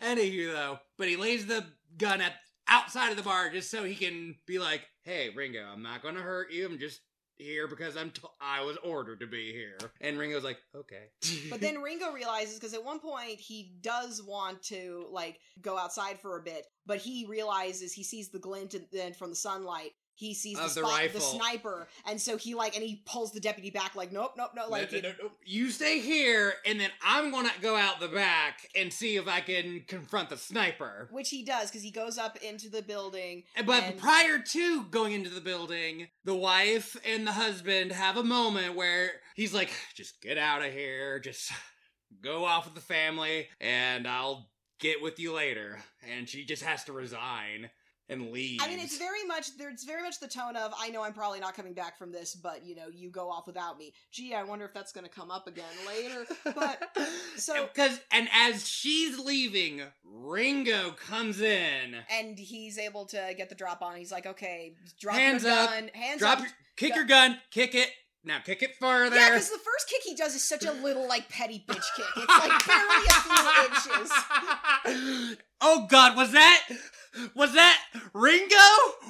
Anywho, 0.01 0.51
though, 0.51 0.79
but 0.97 1.07
he 1.07 1.15
lays 1.15 1.45
the 1.45 1.65
gun 1.97 2.21
at 2.21 2.33
outside 2.67 3.11
of 3.11 3.17
the 3.17 3.23
bar 3.23 3.49
just 3.49 3.71
so 3.71 3.83
he 3.83 3.95
can 3.95 4.35
be 4.45 4.59
like, 4.59 4.81
"Hey, 5.03 5.29
Ringo, 5.33 5.65
I'm 5.65 5.81
not 5.81 6.03
to 6.03 6.21
hurt 6.21 6.51
you. 6.51 6.65
I'm 6.65 6.79
just 6.79 6.99
here 7.37 7.67
because 7.67 7.97
I'm 7.97 8.11
t- 8.11 8.21
I 8.41 8.63
was 8.63 8.77
ordered 8.83 9.19
to 9.21 9.27
be 9.27 9.51
here." 9.51 9.77
And 10.01 10.17
Ringo's 10.17 10.43
like, 10.43 10.59
"Okay." 10.75 11.09
But 11.49 11.61
then 11.61 11.81
Ringo 11.81 12.11
realizes 12.11 12.55
because 12.55 12.73
at 12.73 12.83
one 12.83 12.99
point 12.99 13.39
he 13.39 13.73
does 13.81 14.21
want 14.23 14.61
to 14.63 15.07
like 15.11 15.39
go 15.61 15.77
outside 15.77 16.19
for 16.19 16.37
a 16.37 16.43
bit, 16.43 16.65
but 16.85 16.97
he 16.97 17.25
realizes 17.25 17.93
he 17.93 18.03
sees 18.03 18.29
the 18.29 18.39
glint 18.39 18.73
and 18.73 18.85
then 18.91 19.13
from 19.13 19.29
the 19.29 19.35
sunlight. 19.35 19.91
He 20.15 20.33
sees 20.33 20.57
the, 20.57 20.63
Of 20.63 20.75
the 20.75 20.81
spot, 20.81 21.13
the 21.13 21.19
sniper, 21.19 21.87
and 22.05 22.21
so 22.21 22.37
he 22.37 22.53
like 22.53 22.75
and 22.75 22.83
he 22.83 23.01
pulls 23.05 23.31
the 23.31 23.39
deputy 23.39 23.71
back 23.71 23.95
like 23.95 24.11
nope 24.11 24.33
nope 24.37 24.51
no 24.55 24.67
like 24.69 24.91
no, 24.91 24.99
no, 24.99 25.09
no. 25.09 25.29
you 25.43 25.71
stay 25.71 25.99
here, 25.99 26.53
and 26.65 26.79
then 26.79 26.91
I'm 27.03 27.31
gonna 27.31 27.51
go 27.61 27.75
out 27.75 27.99
the 27.99 28.07
back 28.07 28.69
and 28.75 28.93
see 28.93 29.15
if 29.15 29.27
I 29.27 29.41
can 29.41 29.83
confront 29.87 30.29
the 30.29 30.37
sniper. 30.37 31.07
which 31.11 31.29
he 31.29 31.43
does 31.43 31.69
because 31.69 31.81
he 31.81 31.91
goes 31.91 32.17
up 32.17 32.37
into 32.43 32.69
the 32.69 32.81
building. 32.83 33.43
But 33.65 33.83
and- 33.83 33.97
prior 33.97 34.39
to 34.39 34.83
going 34.85 35.13
into 35.13 35.29
the 35.29 35.41
building, 35.41 36.07
the 36.23 36.35
wife 36.35 36.95
and 37.05 37.25
the 37.25 37.31
husband 37.31 37.91
have 37.91 38.17
a 38.17 38.23
moment 38.23 38.75
where 38.75 39.09
he's 39.35 39.53
like, 39.53 39.71
just 39.95 40.21
get 40.21 40.37
out 40.37 40.63
of 40.63 40.71
here, 40.71 41.19
just 41.19 41.51
go 42.21 42.45
off 42.45 42.65
with 42.65 42.75
the 42.75 42.81
family, 42.81 43.47
and 43.59 44.07
I'll 44.07 44.49
get 44.79 45.01
with 45.01 45.19
you 45.19 45.33
later. 45.33 45.79
And 46.15 46.29
she 46.29 46.45
just 46.45 46.63
has 46.63 46.83
to 46.85 46.93
resign 46.93 47.69
and 48.09 48.31
leave. 48.31 48.59
I 48.61 48.67
mean, 48.67 48.79
it's 48.79 48.97
very 48.97 49.23
much. 49.25 49.47
It's 49.59 49.85
very 49.85 50.01
much 50.01 50.19
the 50.19 50.27
tone 50.27 50.55
of 50.55 50.73
I 50.79 50.89
know 50.89 51.03
I'm 51.03 51.13
probably 51.13 51.39
not 51.39 51.55
coming 51.55 51.73
back 51.73 51.97
from 51.97 52.11
this, 52.11 52.35
but 52.35 52.65
you 52.65 52.75
know, 52.75 52.87
you 52.93 53.09
go 53.09 53.29
off 53.29 53.47
without 53.47 53.77
me. 53.77 53.93
Gee, 54.11 54.33
I 54.33 54.43
wonder 54.43 54.65
if 54.65 54.73
that's 54.73 54.91
going 54.91 55.05
to 55.05 55.09
come 55.09 55.31
up 55.31 55.47
again 55.47 55.63
later. 55.87 56.25
But 56.43 56.81
so- 57.37 57.67
because 57.73 57.99
and 58.11 58.27
as 58.33 58.67
she's 58.67 59.17
leaving, 59.19 59.81
Ringo 60.03 60.91
comes 60.91 61.41
in. 61.41 61.95
and 62.11 62.37
he's 62.37 62.77
able 62.77 63.05
to 63.07 63.33
get 63.37 63.49
the 63.49 63.55
drop 63.55 63.81
on. 63.81 63.95
He's 63.95 64.11
like, 64.11 64.25
okay, 64.25 64.75
drop 64.99 65.15
Hands 65.15 65.41
your 65.43 65.51
up, 65.53 65.69
gun, 65.69 65.89
hands 65.93 66.19
Drop 66.19 66.33
up. 66.39 66.43
your, 66.43 66.49
kick 66.75 66.89
Go- 66.91 66.95
your 66.97 67.05
gun, 67.05 67.37
kick 67.51 67.73
it. 67.75 67.89
Now 68.25 68.39
kick 68.39 68.63
it 68.63 68.75
further. 68.79 69.17
Yeah, 69.17 69.31
because 69.31 69.49
the 69.49 69.57
first 69.57 69.89
kick 69.89 70.01
he 70.05 70.15
does 70.15 70.33
is 70.33 70.43
such 70.47 70.63
a 70.63 70.71
little 70.71 71.07
like 71.09 71.27
petty 71.27 71.61
bitch 71.67 71.83
kick. 71.95 72.05
It's 72.15 72.39
like 72.39 72.65
barely 72.65 73.05
a 73.09 73.19
few 73.21 74.95
inches. 75.25 75.37
oh 75.59 75.85
God, 75.89 76.15
was 76.15 76.31
that 76.31 76.61
was 77.35 77.53
that 77.53 77.79
Ringo 78.13 78.55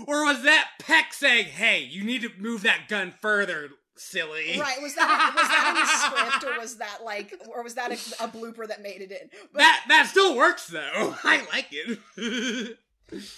or 0.07 0.25
was 0.25 0.43
that 0.43 0.69
Peck 0.79 1.13
saying, 1.13 1.45
"Hey, 1.45 1.83
you 1.83 2.03
need 2.03 2.21
to 2.21 2.29
move 2.37 2.63
that 2.63 2.87
gun 2.87 3.13
further, 3.21 3.69
silly"? 3.95 4.59
Right? 4.59 4.81
Was 4.81 4.95
that 4.95 5.33
was 5.35 5.47
that 5.47 5.69
in 5.69 5.75
the 5.75 6.29
script, 6.39 6.55
or 6.55 6.59
was 6.59 6.77
that 6.77 7.03
like, 7.03 7.33
or 7.47 7.63
was 7.63 7.75
that 7.75 7.91
a, 7.91 8.23
a 8.23 8.27
blooper 8.27 8.67
that 8.67 8.81
made 8.81 9.01
it 9.01 9.11
in? 9.11 9.29
But, 9.51 9.59
That 9.59 9.85
that 9.87 10.07
still 10.07 10.35
works 10.35 10.67
though. 10.67 11.15
I 11.23 11.45
like 11.51 11.67
it. 11.71 12.77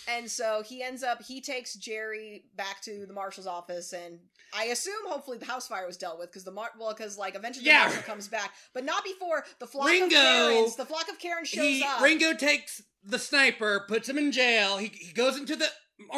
and 0.08 0.30
so 0.30 0.64
he 0.66 0.82
ends 0.84 1.04
up 1.04 1.22
he 1.24 1.42
takes 1.42 1.74
Jerry 1.76 2.46
back 2.56 2.82
to 2.84 3.06
the 3.06 3.14
marshal's 3.14 3.48
office, 3.48 3.94
and 3.94 4.20
I 4.54 4.66
assume 4.66 4.94
hopefully 5.08 5.38
the 5.38 5.46
house 5.46 5.68
fire 5.68 5.86
was 5.88 5.98
dealt 5.98 6.20
with 6.20 6.30
because 6.30 6.44
the 6.44 6.52
mar 6.52 6.70
well 6.80 6.94
because 6.94 7.18
like 7.18 7.36
eventually 7.36 7.66
Yeah. 7.66 7.84
the 7.86 7.96
marshal 7.96 8.04
comes 8.04 8.28
back, 8.28 8.54
but 8.74 8.86
not 8.86 9.04
before 9.04 9.44
the 9.60 9.68
flock 9.68 9.88
Ringo- 9.88 10.06
of 10.06 10.12
Karens. 10.12 10.76
The 10.76 10.86
flock 10.86 11.10
of 11.10 11.20
Karen 11.20 11.46
shows 11.46 11.64
he, 11.66 11.84
up. 11.84 12.02
Ringo 12.02 12.34
takes 12.34 12.82
the 13.04 13.20
sniper, 13.20 13.86
puts 13.88 14.08
him 14.10 14.18
in 14.18 14.32
jail. 14.32 14.78
He 14.78 14.88
he 14.88 15.12
goes 15.14 15.38
into 15.38 15.56
the 15.56 15.68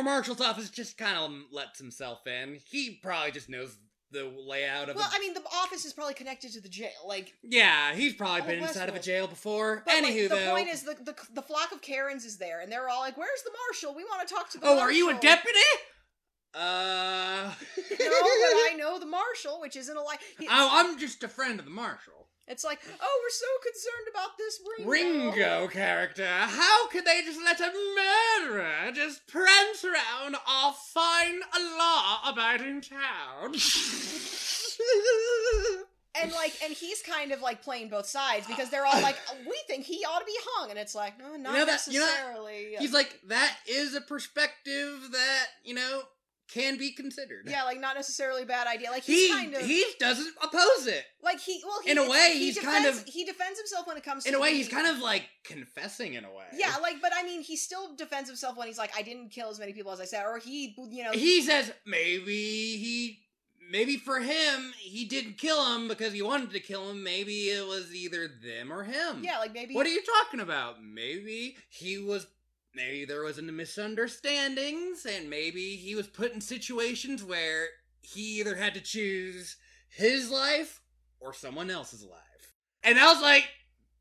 marshal's 0.04 0.42
office, 0.42 0.70
just 0.70 0.98
kind 0.98 1.18
of 1.18 1.32
lets 1.52 1.80
himself 1.80 2.26
in. 2.28 2.60
He 2.66 3.00
probably 3.02 3.32
just 3.32 3.50
knows 3.50 3.78
the 4.12 4.32
layout 4.48 4.90
of. 4.90 4.96
well, 4.96 5.10
a, 5.12 5.16
I 5.16 5.20
mean, 5.20 5.34
the 5.34 5.42
office 5.64 5.84
is 5.86 5.94
probably 5.94 6.14
connected 6.14 6.54
to 6.54 6.62
the 6.62 6.70
jail. 6.70 6.90
Like, 7.06 7.34
yeah, 7.44 7.94
he's 7.94 8.14
probably 8.14 8.42
Oh, 8.42 8.46
been 8.46 8.60
inside 8.64 8.90
of 8.90 8.96
a 8.96 9.00
jail 9.00 9.28
before. 9.28 9.84
but 9.86 9.94
like, 10.02 10.06
Anywho, 10.14 10.30
the 10.30 10.36
though, 10.36 10.52
point 10.56 10.70
is, 10.70 10.84
the, 10.84 10.96
the 11.04 11.16
the 11.34 11.42
flock 11.42 11.72
of 11.72 11.82
Karens 11.82 12.24
is 12.26 12.38
there, 12.38 12.62
and 12.62 12.72
they're 12.72 12.88
all 12.90 13.02
like, 13.02 13.18
"Where's 13.18 13.44
the 13.44 13.52
marshal? 13.68 13.94
We 13.96 14.04
want 14.04 14.28
to 14.28 14.34
talk 14.34 14.50
to 14.52 14.60
the." 14.60 14.66
oh, 14.68 14.80
are 14.80 14.92
you 14.92 15.10
a 15.10 15.14
deputy? 15.14 15.60
Uh. 16.54 17.52
no, 17.78 17.86
but 17.90 18.00
I 18.00 18.76
know 18.78 18.98
the 19.00 19.06
marshal, 19.06 19.60
which 19.62 19.76
isn't 19.76 19.96
a 19.96 20.02
lie. 20.02 20.16
He- 20.40 20.48
Oh, 20.50 20.70
I'm 20.72 20.98
just 20.98 21.24
a 21.24 21.28
friend 21.28 21.60
of 21.60 21.66
the 21.66 21.72
marshal. 21.72 22.14
It's 22.48 22.64
like, 22.64 22.80
oh, 23.02 23.22
we're 23.24 23.30
so 23.30 23.46
concerned 23.62 24.08
about 24.10 24.38
this 24.38 24.62
Ringo. 24.78 25.32
Ringo 25.32 25.68
character. 25.68 26.26
How 26.26 26.88
could 26.88 27.04
they 27.06 27.22
just 27.26 27.40
let 27.44 27.60
a 27.60 27.72
murderer 28.46 28.92
just 28.94 29.28
prance 29.28 29.84
around 29.84 30.38
our 30.48 30.74
fine 30.94 31.42
law-abiding 31.78 32.82
town? 32.82 33.56
And 36.20 36.32
like, 36.32 36.54
and 36.64 36.74
he's 36.74 37.04
kind 37.04 37.32
of 37.32 37.42
like 37.42 37.62
playing 37.62 37.90
both 37.90 38.08
sides 38.08 38.48
because 38.48 38.72
they're 38.72 38.86
all 38.88 39.02
like, 39.04 39.18
we 39.48 39.56
think 39.68 39.86
he 39.86 40.04
ought 40.04 40.18
to 40.18 40.26
be 40.26 40.36
hung, 40.56 40.72
and 40.72 40.80
it's 40.80 40.96
like, 40.96 41.20
no, 41.20 41.36
not 41.36 41.54
know 41.54 41.66
that- 41.66 41.86
you 41.88 42.00
know 42.00 42.06
necessarily. 42.08 42.76
He's 42.80 42.92
like, 42.92 43.20
that 43.28 43.56
is 43.68 43.94
a 43.94 44.02
perspective 44.02 45.00
that 45.12 45.46
you 45.64 45.76
know 45.76 46.02
can 46.54 46.78
be 46.78 46.92
considered. 46.92 47.44
yeah, 47.48 47.64
like 47.64 47.80
not 47.80 47.96
necessarily 47.96 48.44
a 48.44 48.46
bad 48.46 48.68
idea. 48.68 48.90
Like 48.90 49.04
he's 49.04 49.28
he 49.28 49.34
kind 49.34 49.54
of 49.54 49.62
he 49.62 49.84
doesn't 50.00 50.34
oppose 50.42 50.88
it. 50.88 51.04
like 51.22 51.40
he 51.40 51.62
well 51.66 51.82
he, 51.84 51.92
in 51.92 51.98
a 51.98 52.10
way, 52.10 52.32
he 52.34 52.46
he's 52.48 52.60
kind 52.60 52.84
defends- 52.86 53.02
of- 53.08 53.14
he 53.14 53.26
defends 53.26 53.60
himself 53.60 53.86
when 53.88 53.98
it 53.98 54.04
comes 54.04 54.24
to 54.24 54.30
In 54.30 54.36
a 54.36 54.40
way, 54.40 54.54
he's 54.54 54.70
kind 54.70 54.88
of 54.88 55.00
like 55.00 55.24
confessing. 55.44 56.14
In 56.14 56.24
a 56.26 56.30
way, 56.34 56.46
yeah 56.54 56.76
like 56.82 56.96
but 57.02 57.12
I 57.16 57.24
mean 57.24 57.42
he 57.42 57.56
still 57.58 57.96
defends 57.96 58.30
himself 58.30 58.58
when 58.58 58.68
he's 58.68 58.78
like 58.78 58.92
I 58.98 59.02
didn't 59.02 59.30
kill 59.30 59.50
as 59.50 59.60
many 59.60 59.74
people 59.74 59.92
as 59.92 60.00
I 60.00 60.06
said 60.06 60.24
or 60.26 60.38
he 60.40 60.76
you 60.90 61.04
know 61.04 61.12
he 61.12 61.42
says 61.42 61.72
maybe 61.86 62.78
he 62.78 63.20
maybe 63.70 63.98
for 63.98 64.20
him 64.20 64.72
he 64.80 65.06
didn't 65.06 65.38
kill 65.38 65.76
him 65.76 65.88
because 65.90 66.14
he 66.14 66.22
wanted 66.22 66.52
to 66.52 66.60
kill 66.60 66.90
him 66.90 67.04
maybe 67.04 67.50
it 67.50 67.66
was 67.68 67.94
either 67.94 68.28
them 68.42 68.72
or 68.72 68.84
him 68.84 69.22
yeah 69.24 69.40
like 69.40 69.54
maybe 69.54 69.74
what 69.74 69.86
are 69.86 69.90
you 69.90 70.02
talking 70.24 70.40
about 70.40 70.82
maybe 70.82 71.58
he 71.70 71.98
was 71.98 72.26
maybe 72.74 73.06
there 73.06 73.24
was 73.24 73.38
a 73.38 73.42
misunderstandings 73.42 75.06
and 75.06 75.30
maybe 75.30 75.76
he 75.76 75.96
was 75.96 76.08
put 76.08 76.34
in 76.34 76.42
situations 76.42 77.24
where 77.24 77.68
he 78.02 78.40
either 78.40 78.56
had 78.56 78.74
to 78.74 78.82
choose 78.82 79.58
his 79.90 80.30
life 80.30 80.82
or 81.20 81.34
someone 81.34 81.70
else's 81.70 82.04
life. 82.04 82.54
And 82.84 83.00
i 83.00 83.12
was 83.12 83.22
like 83.22 83.46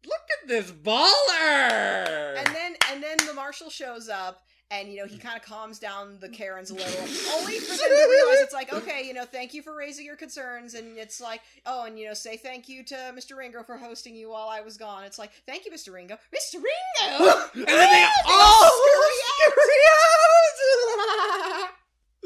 look 0.07 0.21
at 0.43 0.49
this 0.49 0.71
baller! 0.71 2.37
And 2.39 2.55
then 2.55 2.77
and 2.91 3.03
then 3.03 3.17
the 3.27 3.35
marshal 3.35 3.71
shows 3.71 4.09
up 4.09 4.43
and 4.71 4.89
you 4.89 4.99
know 4.99 5.07
he 5.07 5.17
mm. 5.17 5.21
kind 5.21 5.37
of 5.37 5.43
calms 5.43 5.79
down 5.79 6.19
the 6.21 6.29
karens 6.29 6.71
a 6.71 6.75
little 6.75 7.01
only 7.39 7.59
for 7.59 7.77
them 7.77 7.89
to 7.89 8.09
realize 8.11 8.41
it's 8.41 8.55
like 8.55 8.73
okay 8.73 9.07
you 9.07 9.15
know 9.15 9.25
thank 9.25 9.55
you 9.55 9.63
for 9.63 9.77
raising 9.77 10.05
your 10.05 10.17
concerns 10.17 10.75
and 10.75 10.99
it's 10.99 11.21
like 11.21 11.41
oh 11.67 11.85
and 11.85 11.99
you 11.99 12.07
know 12.07 12.15
say 12.15 12.37
thank 12.37 12.69
you 12.69 12.83
to 12.83 12.95
mr 13.15 13.37
ringo 13.37 13.63
for 13.63 13.77
hosting 13.77 14.15
you 14.15 14.31
while 14.31 14.49
i 14.49 14.61
was 14.61 14.77
gone 14.77 15.05
it's 15.05 15.19
like 15.19 15.31
thank 15.47 15.65
you 15.65 15.71
mr 15.71 15.93
ringo 15.93 16.17
mr 16.35 16.55
ringo 16.55 17.41
and 17.55 17.67
then 17.67 17.91
they 17.91 18.07
all 18.27 18.71
scurry 18.71 19.15
scurry 19.39 19.77
out. 19.91 20.27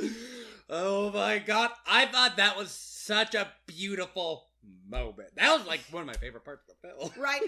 oh 0.71 1.11
my 1.13 1.39
god! 1.39 1.71
I 1.87 2.07
thought 2.07 2.37
that 2.39 2.57
was 2.57 2.71
such 2.71 3.35
a 3.35 3.49
beautiful 3.67 4.47
moment. 4.89 5.29
That 5.37 5.57
was 5.57 5.67
like 5.67 5.81
one 5.91 6.03
of 6.03 6.07
my 6.07 6.15
favorite 6.15 6.45
parts 6.45 6.63
of 6.69 6.77
the 6.81 6.89
film. 6.89 7.23
right 7.23 7.43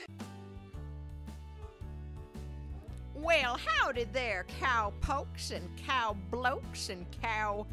Well, 3.15 3.59
howdy 3.65 4.05
there, 4.05 4.47
cow 4.59 4.93
pokes 5.01 5.51
and 5.51 5.69
cow 5.77 6.17
blokes 6.31 6.89
and 6.89 7.07
cow 7.21 7.67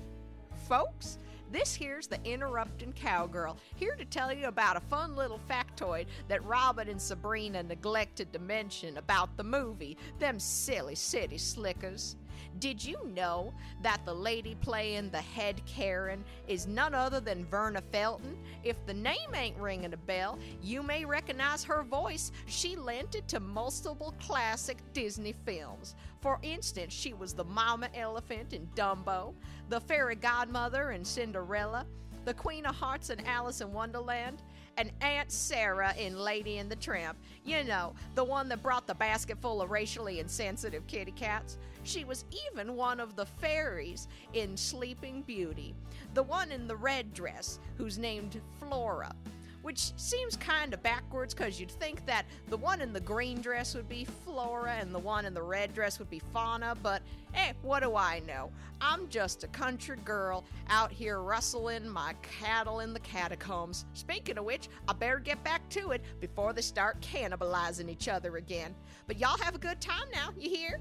folks. 0.67 1.17
This 1.51 1.73
here's 1.73 2.07
the 2.07 2.19
interrupting 2.25 2.93
cowgirl, 2.93 3.57
here 3.75 3.95
to 3.95 4.05
tell 4.05 4.31
you 4.31 4.47
about 4.47 4.77
a 4.77 4.81
fun 4.81 5.15
little 5.15 5.39
factoid 5.49 6.05
that 6.27 6.43
Robin 6.45 6.89
and 6.89 7.01
Sabrina 7.01 7.63
neglected 7.63 8.31
to 8.33 8.39
mention 8.39 8.97
about 8.97 9.35
the 9.37 9.43
movie, 9.43 9.97
them 10.19 10.39
silly 10.39 10.93
city 10.93 11.37
slickers. 11.37 12.17
Did 12.59 12.83
you 12.83 12.97
know 13.15 13.53
that 13.81 14.05
the 14.05 14.13
lady 14.13 14.55
playing 14.55 15.09
the 15.09 15.21
head 15.21 15.61
Karen 15.65 16.23
is 16.47 16.67
none 16.67 16.93
other 16.93 17.19
than 17.19 17.45
Verna 17.45 17.81
Felton? 17.91 18.37
If 18.63 18.85
the 18.85 18.93
name 18.93 19.33
ain't 19.33 19.57
ringing 19.57 19.93
a 19.93 19.97
bell, 19.97 20.39
you 20.61 20.83
may 20.83 21.05
recognize 21.05 21.63
her 21.63 21.83
voice. 21.83 22.31
She 22.47 22.75
lent 22.75 23.15
it 23.15 23.27
to 23.29 23.39
multiple 23.39 24.13
classic 24.19 24.77
Disney 24.93 25.35
films. 25.45 25.95
For 26.21 26.39
instance, 26.41 26.93
she 26.93 27.13
was 27.13 27.33
the 27.33 27.45
mama 27.45 27.89
elephant 27.93 28.53
in 28.53 28.67
Dumbo, 28.75 29.33
the 29.69 29.79
fairy 29.79 30.15
godmother 30.15 30.91
in 30.91 31.05
Cinderella, 31.05 31.85
the 32.25 32.33
Queen 32.33 32.65
of 32.65 32.75
Hearts 32.75 33.09
in 33.09 33.25
Alice 33.25 33.61
in 33.61 33.71
Wonderland, 33.71 34.41
and 34.79 34.91
Aunt 35.01 35.29
Sarah 35.29 35.93
in 35.97 36.17
Lady 36.17 36.57
and 36.57 36.71
the 36.71 36.75
Tramp. 36.77 37.17
You 37.43 37.65
know, 37.65 37.93
the 38.15 38.23
one 38.23 38.47
that 38.47 38.63
brought 38.63 38.87
the 38.87 38.95
basket 38.95 39.37
full 39.41 39.61
of 39.61 39.71
racially 39.71 40.21
insensitive 40.21 40.87
kitty 40.87 41.11
cats. 41.11 41.57
She 41.83 42.05
was 42.05 42.23
even 42.49 42.77
one 42.77 43.01
of 43.01 43.17
the 43.17 43.25
fairies 43.25 44.07
in 44.33 44.55
Sleeping 44.55 45.21
Beauty, 45.23 45.75
the 46.13 46.23
one 46.23 46.49
in 46.51 46.65
the 46.65 46.77
red 46.77 47.13
dress 47.13 47.59
who's 47.77 47.97
named 47.97 48.39
Flora. 48.57 49.13
Which 49.61 49.91
seems 49.97 50.37
kind 50.37 50.73
of 50.73 50.81
backwards 50.81 51.33
because 51.33 51.59
you'd 51.59 51.71
think 51.71 52.05
that 52.05 52.25
the 52.47 52.57
one 52.57 52.81
in 52.81 52.93
the 52.93 52.99
green 53.01 53.41
dress 53.41 53.75
would 53.75 53.89
be 53.89 54.05
Flora 54.05 54.73
and 54.79 54.95
the 54.95 54.99
one 54.99 55.25
in 55.25 55.33
the 55.33 55.41
red 55.41 55.73
dress 55.73 55.99
would 55.99 56.09
be 56.09 56.19
Fauna, 56.19 56.75
but 56.81 57.01
eh, 57.33 57.53
what 57.61 57.83
do 57.83 57.95
I 57.95 58.21
know? 58.25 58.51
I'm 58.81 59.09
just 59.09 59.43
a 59.43 59.47
country 59.47 59.97
girl 60.05 60.45
out 60.69 60.91
here 60.91 61.21
rustling 61.21 61.89
my 61.89 62.13
cattle 62.21 62.79
in 62.79 62.93
the 62.93 62.99
catacombs. 63.01 63.85
Speaking 63.93 64.37
of 64.37 64.45
which, 64.45 64.69
I 64.87 64.93
better 64.93 65.19
get 65.19 65.43
back 65.43 65.67
to 65.69 65.91
it 65.91 66.03
before 66.19 66.53
they 66.53 66.61
start 66.61 67.01
cannibalizing 67.01 67.89
each 67.89 68.07
other 68.07 68.37
again. 68.37 68.73
But 69.07 69.19
y'all 69.19 69.37
have 69.39 69.55
a 69.55 69.59
good 69.59 69.81
time 69.81 70.07
now, 70.13 70.29
you 70.37 70.49
hear? 70.49 70.79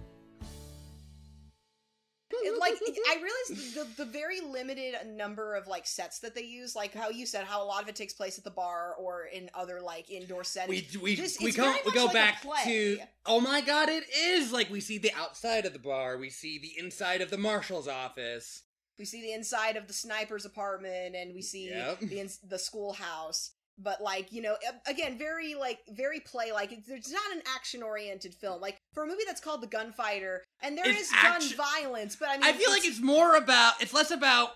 It, 2.31 2.59
like 2.61 2.75
I 3.09 3.17
realized 3.17 3.75
the 3.75 4.05
the 4.05 4.11
very 4.11 4.41
limited 4.41 4.95
number 5.07 5.55
of 5.55 5.67
like 5.67 5.87
sets 5.87 6.19
that 6.21 6.35
they 6.35 6.43
use, 6.43 6.77
like 6.77 6.93
how 6.95 7.09
you 7.09 7.25
said, 7.27 7.45
how 7.45 7.62
a 7.62 7.67
lot 7.67 7.83
of 7.83 7.88
it 7.88 7.97
takes 7.97 8.12
place 8.12 8.37
at 8.37 8.45
the 8.45 8.51
bar 8.51 8.95
or 8.99 9.25
in 9.25 9.49
other 9.55 9.81
like 9.81 10.11
indoor 10.11 10.45
settings. 10.45 10.95
We 10.95 11.01
we 11.01 11.17
Just- 11.17 11.43
we 11.43 11.53
go 11.53 11.75
we 11.87 11.93
go 11.93 12.05
like 12.05 12.12
back 12.14 12.43
to 12.64 12.99
oh 13.27 13.41
my 13.41 13.61
god 13.62 13.88
it 13.88 14.05
is 14.14 14.53
like 14.53 14.69
we 14.71 14.81
see 14.81 14.99
the 14.99 15.12
outside 15.14 15.64
of 15.67 15.73
the 15.73 15.79
bar 15.79 16.19
we 16.19 16.29
see 16.31 16.59
the 16.59 16.79
inside 16.79 17.21
of 17.23 17.31
the 17.31 17.38
marshal's 17.38 17.88
office 17.88 18.62
We 18.99 19.05
see 19.05 19.21
the 19.23 19.33
inside 19.33 19.77
of 19.77 19.87
the 19.87 19.93
sniper's 19.95 20.45
apartment, 20.45 21.14
and 21.17 21.33
we 21.35 21.41
see 21.43 21.69
Yep. 21.71 22.01
the 22.01 22.21
ins- 22.21 22.38
the 22.43 22.59
schoolhouse. 22.59 23.53
But 23.81 24.01
like 24.03 24.33
you 24.33 24.43
know, 24.43 24.57
again, 24.87 25.17
very 25.19 25.55
like 25.55 25.79
very 25.91 26.21
play 26.21 26.53
like. 26.53 26.73
It's, 26.73 26.88
it's 26.88 27.12
not 27.12 27.33
an 27.33 27.43
action 27.55 27.83
oriented 27.83 28.35
film. 28.35 28.61
Like 28.61 28.77
for 28.93 29.05
a 29.05 29.07
movie 29.07 29.23
that's 29.27 29.41
called 29.41 29.62
The 29.62 29.69
Gunfighter, 29.69 30.43
and 30.62 30.77
there 30.77 30.88
is 30.88 30.97
It's 30.97 31.12
gun 31.12 31.33
action- 31.35 31.57
violence, 31.57 32.17
but 32.17 32.29
I 32.29 32.35
mean, 32.38 32.45
I 32.45 32.53
feel 32.53 32.71
like 32.71 32.85
it's 32.85 33.01
more 33.01 33.37
about 33.37 33.75
it's 33.81 33.95
less 33.95 34.11
about 34.11 34.51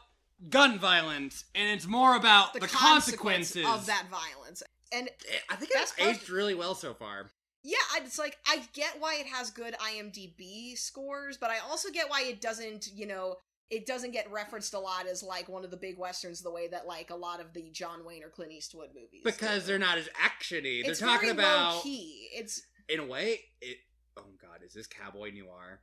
gun 0.50 0.76
violence 0.78 1.44
and 1.54 1.70
it's 1.70 1.86
more 1.86 2.16
about 2.16 2.52
the, 2.52 2.60
consequence 2.60 3.52
consequences 3.52 3.66
of 3.66 3.86
that 3.86 4.06
violence. 4.10 4.62
And 4.92 5.08
eh, 5.08 5.36
I 5.48 5.54
think 5.56 5.70
it's 5.74 5.92
part- 5.92 6.16
aged 6.16 6.28
really 6.30 6.54
well 6.54 6.74
so 6.74 6.94
far. 6.94 7.30
Yeah, 7.64 7.76
it's 7.98 8.18
like 8.18 8.38
I 8.46 8.62
get 8.72 8.96
why 8.98 9.18
it 9.20 9.26
has 9.26 9.50
good 9.50 9.74
IMDb 9.78 10.76
scores, 10.76 11.36
but 11.36 11.50
I 11.50 11.58
also 11.58 11.90
get 11.90 12.10
why 12.10 12.24
it 12.24 12.40
doesn't, 12.40 12.88
you 12.92 13.06
know, 13.06 13.36
it 13.72 13.86
doesn't 13.86 14.12
get 14.12 14.30
referenced 14.30 14.74
a 14.74 14.78
lot 14.78 15.08
as 15.08 15.22
like 15.22 15.48
one 15.48 15.64
of 15.64 15.70
the 15.70 15.76
big 15.76 15.98
westerns 15.98 16.42
the 16.42 16.50
way 16.50 16.68
that 16.68 16.86
like 16.86 17.10
a 17.10 17.16
lot 17.16 17.40
of 17.40 17.52
the 17.54 17.70
John 17.70 18.04
Wayne 18.04 18.22
or 18.22 18.28
Clint 18.28 18.52
Eastwood 18.52 18.90
movies. 18.94 19.22
Because 19.24 19.62
do. 19.62 19.68
they're 19.68 19.78
not 19.78 19.98
as 19.98 20.08
actiony. 20.22 20.82
They're 20.82 20.92
it's 20.92 21.00
talking 21.00 21.28
very 21.28 21.32
about 21.32 21.76
low-key. 21.76 22.28
It's 22.34 22.62
in 22.88 23.00
a 23.00 23.06
way 23.06 23.40
it 23.60 23.78
oh 24.18 24.24
god 24.40 24.60
is 24.64 24.74
this 24.74 24.86
cowboy 24.86 25.30
noir 25.32 25.80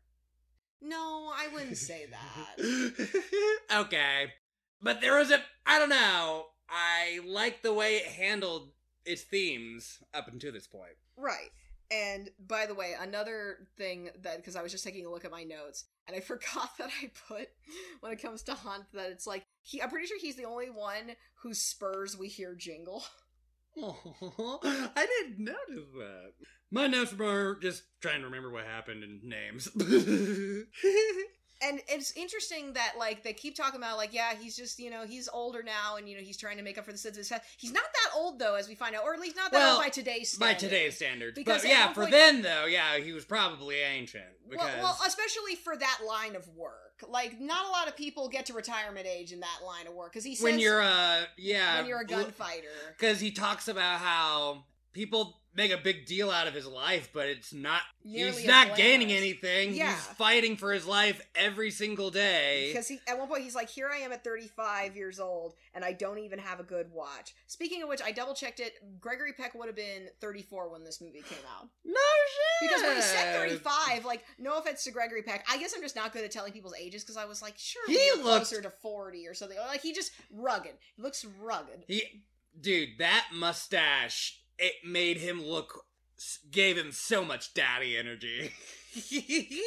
no, 0.82 1.32
I 1.36 1.48
wouldn't 1.54 1.78
say 1.78 2.08
that. 2.10 3.10
okay. 3.86 4.28
But 4.82 5.02
there 5.02 5.18
was 5.18 5.32
a 5.32 5.42
I 5.66 5.80
don't 5.80 5.90
know. 5.90 6.46
I 6.70 7.20
like 7.26 7.62
the 7.62 7.74
way 7.74 7.98
it 7.98 8.06
handled 8.06 8.72
its 9.06 9.24
themes 9.24 10.00
up 10.14 10.28
until 10.28 10.54
this 10.54 10.68
point. 10.68 10.96
Right. 11.18 11.50
And 11.92 12.30
by 12.48 12.66
the 12.66 12.76
way, 12.76 12.94
another 13.00 13.68
thing 13.78 14.10
that 14.22 14.38
because 14.38 14.56
I 14.56 14.62
was 14.62 14.72
just 14.72 14.84
taking 14.84 15.06
a 15.06 15.10
look 15.10 15.26
at 15.26 15.32
my 15.32 15.44
notes 15.44 15.86
and 16.10 16.18
I 16.18 16.20
forgot 16.26 16.72
that 16.78 16.90
I 17.02 17.12
put 17.28 17.50
when 18.02 18.12
it 18.12 18.22
comes 18.22 18.44
to 18.44 18.54
Hunt 18.54 18.86
that 18.94 19.12
it's 19.12 19.28
like 19.28 19.46
he 19.62 19.82
I'm 19.82 19.90
pretty 19.90 20.08
sure 20.08 20.20
he's 20.20 20.36
the 20.36 20.46
only 20.46 20.70
one 20.70 21.16
whose 21.42 21.60
spurs 21.60 22.18
we 22.18 22.28
hear 22.28 22.56
jingle. 22.56 23.04
Oh, 23.78 24.60
I 24.96 25.06
didn't 25.06 25.40
notice 25.40 25.88
that. 25.96 26.34
My 26.72 26.88
notes 26.88 27.14
were 27.14 27.58
just 27.62 27.84
trying 28.02 28.20
to 28.22 28.26
remember 28.26 28.52
what 28.52 28.66
happened 28.66 29.04
in 29.04 29.22
names. 29.24 29.70
And 31.62 31.82
it's 31.90 32.12
interesting 32.16 32.74
that 32.74 32.94
like 32.98 33.24
they 33.24 33.34
keep 33.34 33.56
talking 33.56 33.80
about 33.80 33.98
like 33.98 34.14
yeah 34.14 34.34
he's 34.40 34.56
just 34.56 34.80
you 34.80 34.90
know 34.90 35.06
he's 35.06 35.28
older 35.28 35.62
now 35.62 35.98
and 35.98 36.08
you 36.08 36.16
know 36.16 36.24
he's 36.24 36.38
trying 36.38 36.56
to 36.58 36.64
make 36.64 36.78
up 36.78 36.86
for 36.86 36.92
the 36.94 36.98
sins 36.98 37.18
of 37.18 37.20
his 37.20 37.30
past. 37.30 37.44
He's 37.58 37.74
not 37.74 37.84
that 37.84 38.12
old 38.18 38.40
though 38.40 38.56
as 38.56 38.68
we 38.70 38.76
find 38.76 38.96
out, 38.96 39.04
or 39.04 39.14
at 39.14 39.20
least 39.20 39.36
not 39.36 39.52
that 39.52 39.58
Well, 39.58 39.76
old 39.76 39.84
by 39.84 39.90
today's 39.90 40.36
By 40.38 40.48
standards. 40.56 40.64
today's 40.64 40.96
standards. 40.96 41.36
Because 41.36 41.62
but 41.64 41.70
yeah, 41.70 41.92
for 41.94 42.02
point- 42.02 42.12
then 42.12 42.42
though, 42.42 42.66
yeah, 42.66 42.98
he 42.98 43.12
was 43.12 43.26
probably 43.26 43.76
ancient. 43.82 44.24
Because 44.50 44.66
Well, 44.66 44.84
well, 44.84 44.98
especially 45.06 45.56
for 45.56 45.76
that 45.76 46.00
line 46.08 46.36
of 46.36 46.48
work. 46.56 47.04
Like 47.08 47.40
not 47.40 47.66
a 47.66 47.70
lot 47.70 47.88
of 47.88 47.96
people 47.96 48.30
get 48.30 48.46
to 48.48 48.54
retirement 48.54 49.06
age 49.06 49.32
in 49.32 49.40
that 49.42 49.60
line 49.66 49.88
of 49.88 49.94
work 49.94 50.12
because 50.14 50.24
he 50.26 50.36
says 50.36 50.44
when 50.44 50.60
you're 50.60 50.82
a 50.82 51.28
yeah 51.38 51.78
when 51.78 51.88
you're 51.88 52.02
a 52.02 52.06
gunfighter. 52.06 52.68
because 52.98 53.20
he 53.20 53.32
talks 53.32 53.68
about 53.68 54.00
how 54.00 54.66
people 54.94 55.39
make 55.56 55.72
a 55.72 55.78
big 55.78 56.06
deal 56.06 56.30
out 56.30 56.48
of 56.48 56.54
his 56.54 56.66
life, 56.66 57.10
but 57.14 57.28
it's 57.28 57.54
not. 57.54 57.82
Nearly 58.04 58.32
he's 58.42 58.48
not 58.48 58.76
gaining 58.76 59.12
anything. 59.12 59.74
Yeah. 59.74 59.90
He's 59.94 60.06
fighting 60.16 60.56
for 60.58 60.72
his 60.72 60.86
life 60.86 61.22
every 61.36 61.72
single 61.72 62.12
day. 62.12 62.70
Because 62.72 62.88
he, 62.88 63.00
at 63.08 63.18
one 63.20 63.28
point, 63.28 63.44
he's 63.44 63.56
like, 63.56 63.70
"Here 63.70 63.90
I 63.94 63.98
am 63.98 64.12
at 64.12 64.24
35 64.24 64.96
years 64.96 65.20
old, 65.20 65.56
and 65.74 65.84
I 65.84 65.94
don't 65.94 66.20
even 66.20 66.40
have 66.40 66.60
a 66.60 66.64
good 66.64 66.92
watch." 66.92 67.34
Speaking 67.48 67.84
of 67.84 67.90
which, 67.90 68.02
I 68.02 68.12
double 68.12 68.34
checked 68.34 68.60
it. 68.60 68.74
Gregory 69.00 69.34
Peck 69.34 69.54
would 69.56 69.68
have 69.68 69.76
been 69.76 70.08
34 70.22 70.70
when 70.70 70.84
this 70.84 71.02
movie 71.02 71.22
came 71.22 71.40
out. 71.58 71.68
no 71.84 71.94
shit. 71.94 72.70
Because 72.70 72.82
when 72.84 72.96
he 72.96 73.02
said 73.02 73.36
35, 73.36 74.06
like, 74.06 74.24
no 74.38 74.58
offense 74.58 74.84
to 74.84 74.92
Gregory 74.92 75.22
Peck, 75.24 75.46
I 75.50 75.58
guess 75.58 75.74
I'm 75.76 75.82
just 75.82 75.96
not 75.96 76.14
good 76.14 76.24
at 76.24 76.32
telling 76.32 76.52
people's 76.52 76.76
ages. 76.80 77.04
Because 77.04 77.18
I 77.18 77.26
was 77.26 77.42
like, 77.42 77.56
sure, 77.58 77.82
He 77.88 78.12
looks 78.18 78.50
closer 78.50 78.62
to 78.62 78.70
40 78.70 79.28
or 79.28 79.34
something. 79.34 79.58
Like 79.58 79.82
he 79.82 79.94
just 79.94 80.12
rugged. 80.32 80.74
He 80.96 81.02
looks 81.02 81.26
rugged. 81.42 81.84
He, 81.88 82.24
dude, 82.60 82.98
that 83.00 83.28
mustache, 83.34 84.42
it 84.60 84.74
made 84.86 85.18
him 85.18 85.44
look, 85.44 85.86
gave 86.52 86.78
him 86.78 86.92
so 86.92 87.24
much 87.24 87.54
daddy 87.54 87.98
energy. 87.98 88.52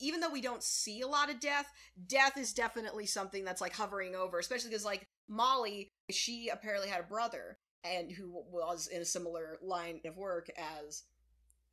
even 0.00 0.20
though 0.20 0.30
we 0.30 0.40
don't 0.40 0.62
see 0.62 1.00
a 1.00 1.08
lot 1.08 1.30
of 1.30 1.40
death, 1.40 1.66
death 2.06 2.36
is 2.36 2.52
definitely 2.52 3.06
something 3.06 3.44
that's 3.44 3.60
like 3.60 3.74
hovering 3.74 4.14
over, 4.14 4.38
especially 4.38 4.70
because 4.70 4.84
like 4.84 5.06
Molly, 5.28 5.92
she 6.10 6.48
apparently 6.48 6.88
had 6.88 7.00
a 7.00 7.04
brother 7.04 7.58
and 7.84 8.10
who 8.10 8.42
was 8.50 8.88
in 8.88 9.00
a 9.02 9.04
similar 9.04 9.58
line 9.62 10.00
of 10.04 10.16
work 10.16 10.48
as 10.56 11.04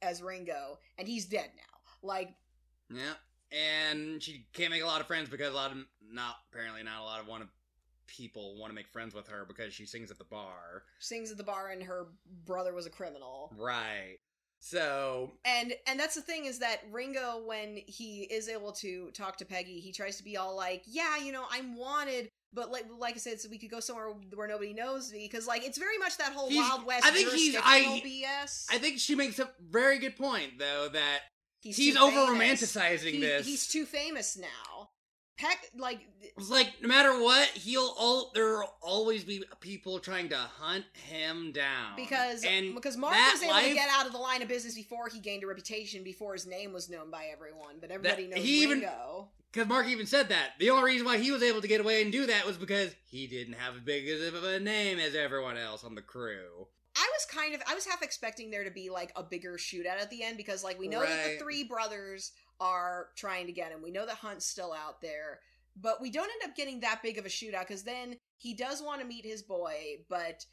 as 0.02 0.22
Ringo, 0.22 0.80
and 0.98 1.08
he's 1.08 1.26
dead 1.26 1.50
now. 1.56 1.80
Like 2.02 2.36
yeah, 2.94 3.14
and 3.52 4.22
she 4.22 4.48
can't 4.54 4.72
make 4.72 4.84
a 4.84 4.88
lot 4.88 5.02
of 5.02 5.08
friends 5.08 5.30
because 5.30 5.52
a 5.52 5.56
lot 5.56 5.72
of 5.72 5.78
not 6.02 6.36
apparently 6.52 6.84
not 6.84 7.02
a 7.02 7.04
lot 7.04 7.20
of 7.20 7.28
want 7.28 7.44
to 7.44 7.50
people 8.16 8.56
want 8.60 8.70
to 8.72 8.76
make 8.76 8.88
friends 8.88 9.14
with 9.14 9.28
her 9.28 9.46
because 9.48 9.74
she 9.74 9.86
sings 9.86 10.12
at 10.12 10.18
the 10.18 10.24
bar. 10.26 10.84
sings 11.00 11.32
at 11.32 11.38
the 11.38 11.44
bar 11.44 11.70
and 11.70 11.84
her 11.84 12.08
brother 12.46 12.74
was 12.74 12.86
a 12.86 12.90
criminal. 12.90 13.52
Right. 13.58 14.18
So 14.60 15.34
And 15.44 15.74
and 15.86 16.00
that's 16.00 16.16
the 16.16 16.22
thing 16.22 16.46
is 16.46 16.60
that 16.60 16.82
Ringo 16.92 17.44
when 17.46 17.78
he 17.86 18.24
is 18.24 18.50
able 18.50 18.72
to 18.74 19.12
talk 19.12 19.38
to 19.38 19.46
Peggy, 19.46 19.80
he 19.80 19.92
tries 19.92 20.18
to 20.18 20.24
be 20.24 20.38
all 20.38 20.56
like, 20.56 20.84
"Yeah, 20.88 21.18
you 21.18 21.32
know, 21.32 21.46
I'm 21.52 21.76
wanted." 21.78 22.30
But 22.54 22.72
like, 22.72 22.86
like 22.98 23.16
I 23.16 23.18
said, 23.18 23.40
so 23.42 23.50
we 23.50 23.58
could 23.60 23.70
go 23.70 23.82
somewhere 23.82 24.08
where 24.34 24.48
nobody 24.48 24.74
knows 24.74 25.12
me 25.12 25.28
because, 25.30 25.46
like, 25.46 25.66
it's 25.68 25.78
very 25.78 25.98
much 25.98 26.18
that 26.18 26.32
whole 26.32 26.48
He's- 26.50 26.62
Wild 26.68 26.86
West 26.86 27.06
I 27.06 27.12
think 27.12 27.30
he's- 27.34 27.62
I- 27.62 28.02
BS. 28.04 28.66
I 28.72 28.78
think 28.78 28.98
she 29.00 29.14
makes 29.14 29.40
a 29.40 29.52
very 29.60 30.00
good 30.00 30.16
point 30.16 30.58
though 30.58 30.88
that 30.88 31.20
he's 31.62 31.76
he's 31.76 31.98
over 31.98 32.16
romanticizing 32.34 33.12
He- 33.12 33.20
this. 33.20 33.46
He's 33.46 33.68
too 33.68 33.86
famous 33.86 34.38
now. 34.38 34.75
Peck, 35.38 35.70
like, 35.78 36.00
It's 36.22 36.50
like 36.50 36.74
no 36.82 36.88
matter 36.88 37.22
what, 37.22 37.50
he'll 37.50 37.94
all 37.98 38.32
there'll 38.34 38.74
always 38.82 39.24
be 39.26 39.44
people 39.60 40.00
trying 40.00 40.30
to 40.30 40.38
hunt 40.38 40.86
him 40.94 41.52
down 41.52 41.96
because 41.98 42.44
and 42.46 42.74
because 42.74 42.96
Mark 42.96 43.14
was 43.14 43.42
able 43.42 43.52
life- 43.52 43.68
to 43.68 43.74
get 43.74 43.90
out 43.90 44.06
of 44.06 44.14
the 44.14 44.18
line 44.18 44.42
of 44.42 44.48
business 44.48 44.76
before 44.76 45.10
he 45.10 45.20
gained 45.20 45.44
a 45.44 45.48
reputation, 45.48 46.04
before 46.04 46.34
his 46.34 46.46
name 46.46 46.72
was 46.72 46.90
known 46.90 47.12
by 47.12 47.26
everyone. 47.26 47.76
But 47.82 47.92
everybody 47.92 48.28
knows 48.28 48.40
he 48.40 48.64
even- 48.64 48.80
Ringo. 48.80 49.30
Because 49.52 49.70
Mark 49.70 49.88
even 49.88 50.06
said 50.06 50.28
that. 50.30 50.52
The 50.60 50.70
only 50.70 50.84
reason 50.92 51.06
why 51.06 51.18
he 51.18 51.32
was 51.32 51.42
able 51.42 51.62
to 51.62 51.68
get 51.68 51.80
away 51.80 52.02
and 52.02 52.12
do 52.12 52.26
that 52.26 52.46
was 52.46 52.58
because 52.58 52.94
he 53.06 53.26
didn't 53.26 53.54
have 53.54 53.76
as 53.76 53.82
big 53.82 54.06
as 54.10 54.22
of 54.22 54.44
a 54.44 54.60
name 54.60 55.00
as 55.00 55.16
everyone 55.16 55.58
else 55.58 55.86
on 55.86 55.96
the 55.96 56.02
crew. 56.02 56.68
I 56.98 57.10
was 57.14 57.26
kind 57.26 57.54
of 57.54 57.62
I 57.68 57.76
was 57.76 57.86
half 57.86 58.02
expecting 58.02 58.52
there 58.52 58.64
to 58.64 58.72
be 58.72 58.90
like 58.90 59.12
a 59.16 59.24
bigger 59.24 59.58
shootout 59.58 60.00
at 60.02 60.10
the 60.10 60.24
end 60.24 60.38
because 60.38 60.64
like 60.64 60.80
we 60.80 60.88
know 60.88 61.02
that 61.02 61.24
the 61.26 61.38
three 61.40 61.64
brothers 61.64 62.32
are 62.60 63.08
trying 63.16 63.48
to 63.48 63.52
get 63.52 63.72
him. 63.72 63.82
We 63.82 63.92
know 63.92 64.06
that 64.06 64.16
Hunt's 64.16 64.46
still 64.46 64.74
out 64.74 65.02
there, 65.02 65.40
but 65.80 66.02
we 66.02 66.10
don't 66.10 66.30
end 66.30 66.50
up 66.50 66.56
getting 66.56 66.80
that 66.82 67.02
big 67.04 67.18
of 67.18 67.26
a 67.26 67.30
shootout 67.30 67.68
because 67.68 67.84
then 67.84 68.18
he 68.38 68.54
does 68.54 68.82
want 68.82 69.02
to 69.02 69.08
meet 69.08 69.26
his 69.26 69.42
boy, 69.42 69.98
but 70.10 70.46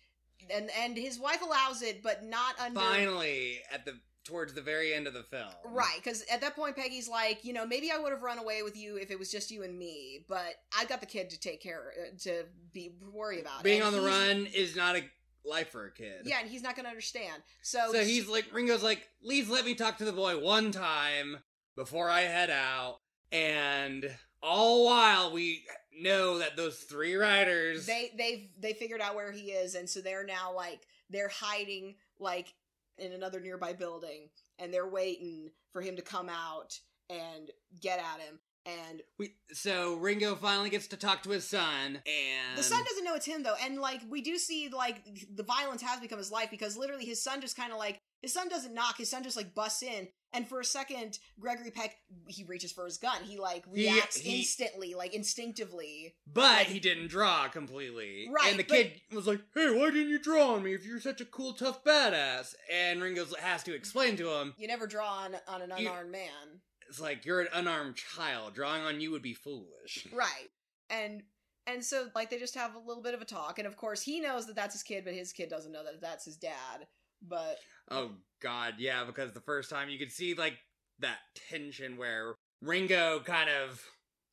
and 0.51 0.71
and 0.79 0.97
his 0.97 1.19
wife 1.19 1.43
allows 1.43 1.83
it, 1.83 2.03
but 2.03 2.25
not 2.25 2.59
under 2.59 2.81
Finally, 2.81 3.61
at 3.73 3.85
the 3.85 3.95
towards 4.25 4.55
the 4.55 4.63
very 4.63 4.95
end 4.95 5.07
of 5.07 5.15
the 5.15 5.23
film. 5.23 5.51
Right, 5.65 5.97
because 5.97 6.25
at 6.33 6.41
that 6.43 6.55
point, 6.55 6.77
Peggy's 6.77 7.09
like, 7.09 7.45
you 7.45 7.53
know, 7.53 7.67
maybe 7.67 7.91
I 7.91 7.99
would 7.99 8.13
have 8.13 8.23
run 8.23 8.39
away 8.39 8.63
with 8.63 8.77
you 8.77 8.97
if 8.97 9.11
it 9.11 9.19
was 9.19 9.31
just 9.31 9.51
you 9.51 9.63
and 9.63 9.77
me, 9.77 10.25
but 10.29 10.55
I 10.79 10.85
got 10.85 11.01
the 11.01 11.07
kid 11.07 11.31
to 11.31 11.41
take 11.41 11.61
care, 11.61 11.93
uh, 12.01 12.17
to 12.21 12.45
be 12.73 12.93
worry 13.13 13.41
about. 13.41 13.65
Being 13.65 13.81
and 13.83 13.89
on 13.89 13.93
the 13.93 14.07
run 14.07 14.47
is 14.55 14.77
not 14.77 14.97
a 14.97 15.03
life 15.45 15.71
for 15.71 15.87
a 15.87 15.91
kid. 15.91 16.23
Yeah, 16.25 16.41
and 16.41 16.49
he's 16.49 16.63
not 16.63 16.77
going 16.77 16.85
to 16.85 16.91
understand. 16.91 17.43
So, 17.63 17.93
So 17.93 18.05
he's 18.05 18.29
like, 18.29 18.47
Ringo's 18.53 18.83
like, 18.83 19.09
please 19.25 19.49
let 19.49 19.65
me 19.65 19.75
talk 19.75 19.99
to 19.99 20.05
the 20.05 20.13
boy 20.13 20.39
one 20.39 20.71
time 20.71 21.39
before 21.77 22.09
I 22.09 22.23
head 22.23 22.51
out. 22.51 22.99
And 23.31 24.11
all 24.43 24.85
while 24.85 25.33
we 25.33 25.65
know 26.01 26.39
that 26.39 26.57
those 26.57 26.79
three 26.79 27.15
riders. 27.15 27.87
they 27.87 28.13
they've 28.17 28.49
they 28.59 28.73
figured 28.73 29.01
out 29.01 29.15
where 29.15 29.33
he 29.33 29.53
is, 29.53 29.75
and 29.75 29.89
so 29.89 30.01
they're 30.01 30.25
now 30.25 30.55
like 30.55 30.87
they're 31.11 31.29
hiding 31.29 31.95
like 32.19 32.55
in 32.99 33.13
another 33.13 33.41
nearby 33.41 33.73
building, 33.73 34.29
and 34.59 34.73
they're 34.73 34.89
waiting 34.89 35.51
for 35.73 35.81
him 35.81 35.97
to 35.97 36.03
come 36.03 36.29
out 36.29 36.79
and 37.09 37.51
get 37.81 37.99
at 37.99 38.21
him. 38.21 38.39
And 38.65 39.03
we, 39.19 39.35
so 39.53 39.95
Ringo 39.97 40.37
finally 40.37 40.71
gets 40.71 40.87
to 40.89 40.97
talk 40.97 41.23
to 41.25 41.31
his 41.31 41.49
son, 41.49 42.01
and 42.07 42.57
The 42.57 42.63
son 42.63 42.85
doesn't 42.85 43.05
know 43.05 43.15
it's 43.17 43.27
him 43.27 43.43
though, 43.43 43.57
and 43.61 43.81
like 43.81 44.01
we 44.09 44.21
do 44.23 44.39
see 44.39 44.69
like 44.69 45.05
the 45.35 45.43
violence 45.43 45.83
has 45.83 45.99
become 45.99 46.19
his 46.19 46.31
life 46.31 46.49
because 46.51 46.77
literally 46.77 47.05
his 47.05 47.23
son 47.23 47.41
just 47.41 47.57
kind 47.57 47.73
of 47.73 47.79
like 47.79 47.99
his 48.21 48.33
son 48.33 48.49
doesn't 48.49 48.73
knock, 48.73 48.99
his 48.99 49.11
son 49.11 49.25
just 49.25 49.37
like 49.37 49.53
busts 49.53 49.83
in, 49.83 50.07
and 50.33 50.47
for 50.49 50.61
a 50.61 50.65
second 50.65 51.19
Gregory 51.41 51.73
Peck 51.73 51.97
he 52.29 52.45
reaches 52.45 52.71
for 52.71 52.85
his 52.85 52.99
gun, 52.99 53.25
he 53.25 53.37
like 53.37 53.65
reacts 53.69 54.17
he- 54.19 54.39
instantly, 54.39 54.95
like 54.95 55.13
instinctively. 55.13 56.15
But 56.33 56.67
he 56.67 56.79
didn't 56.79 57.09
draw 57.09 57.49
completely. 57.49 58.29
Right, 58.31 58.51
And 58.51 58.61
the 58.61 58.65
but- 58.65 58.77
kid 58.77 59.01
was 59.13 59.27
like, 59.27 59.41
hey, 59.57 59.71
why 59.77 59.91
didn't 59.91 60.09
you 60.09 60.21
draw 60.21 60.55
on 60.55 60.63
me 60.63 60.73
if 60.73 60.87
you're 60.87 61.01
such 61.01 61.21
a 61.21 61.25
cool, 61.25 61.53
tough 61.53 61.83
badass? 61.83 62.55
And 62.73 63.03
Ringo 63.03 63.25
has 63.41 63.65
to 63.65 63.75
explain 63.75 64.17
to 64.19 64.31
him, 64.39 64.55
You 64.57 64.69
never 64.69 64.87
draw 64.87 65.09
on 65.25 65.35
on 65.49 65.63
an 65.63 65.71
You- 65.77 65.89
unarmed 65.89 66.13
man, 66.13 66.61
it's 66.93 67.01
like, 67.01 67.25
you're 67.25 67.41
an 67.41 67.49
unarmed 67.55 67.97
child. 67.97 68.53
Drawing 68.55 68.83
on 68.83 69.01
you 69.01 69.11
would 69.13 69.23
be 69.23 69.33
foolish. 69.33 70.07
right? 70.13 70.51
And 70.91 71.23
and 71.67 71.83
so 71.83 72.09
like 72.15 72.29
they 72.29 72.39
just 72.39 72.55
have 72.55 72.75
a 72.75 72.79
little 72.79 73.03
bit 73.03 73.15
of 73.15 73.23
a 73.23 73.25
talk, 73.25 73.59
and 73.59 73.67
of 73.67 73.79
course 73.79 74.03
he 74.03 74.21
knows 74.21 74.47
that 74.47 74.57
that's 74.57 74.75
his 74.75 74.83
kid, 74.83 75.05
but 75.05 75.15
his 75.15 75.33
kid 75.33 75.49
doesn't 75.49 75.73
know 75.73 75.83
that 75.85 76.03
that's 76.03 76.27
his 76.27 76.37
dad. 76.37 76.87
But 77.27 77.57
Oh, 77.91 78.11
God, 78.43 78.75
yeah, 78.79 79.05
because 79.05 79.33
the 79.33 79.41
first 79.41 79.71
time 79.71 79.89
you 79.89 79.99
could 79.99 80.13
see, 80.13 80.35
like, 80.35 80.59
that 80.99 81.19
tension 81.49 81.97
where 81.97 82.35
Ringo 82.61 83.21
kind 83.21 83.49
of. 83.49 83.83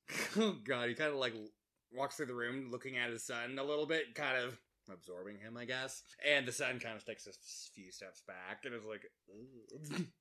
Oh, 0.38 0.56
God, 0.64 0.90
he 0.90 0.96
kind 0.96 1.12
of, 1.12 1.18
like, 1.18 1.36
walks 1.94 2.16
through 2.16 2.26
the 2.26 2.34
room 2.34 2.72
looking 2.72 2.98
at 2.98 3.12
his 3.12 3.24
son 3.24 3.60
a 3.60 3.64
little 3.64 3.86
bit, 3.86 4.16
kind 4.16 4.38
of 4.38 4.58
absorbing 4.92 5.38
him, 5.38 5.56
I 5.56 5.66
guess. 5.66 6.02
And 6.28 6.48
the 6.48 6.52
son 6.52 6.80
kind 6.80 6.96
of 6.96 7.06
takes 7.06 7.28
a 7.28 7.32
few 7.76 7.92
steps 7.92 8.24
back 8.28 8.66
and 8.66 8.74
is 8.74 8.86
like, 8.86 9.06
"Ugh, 9.30 10.06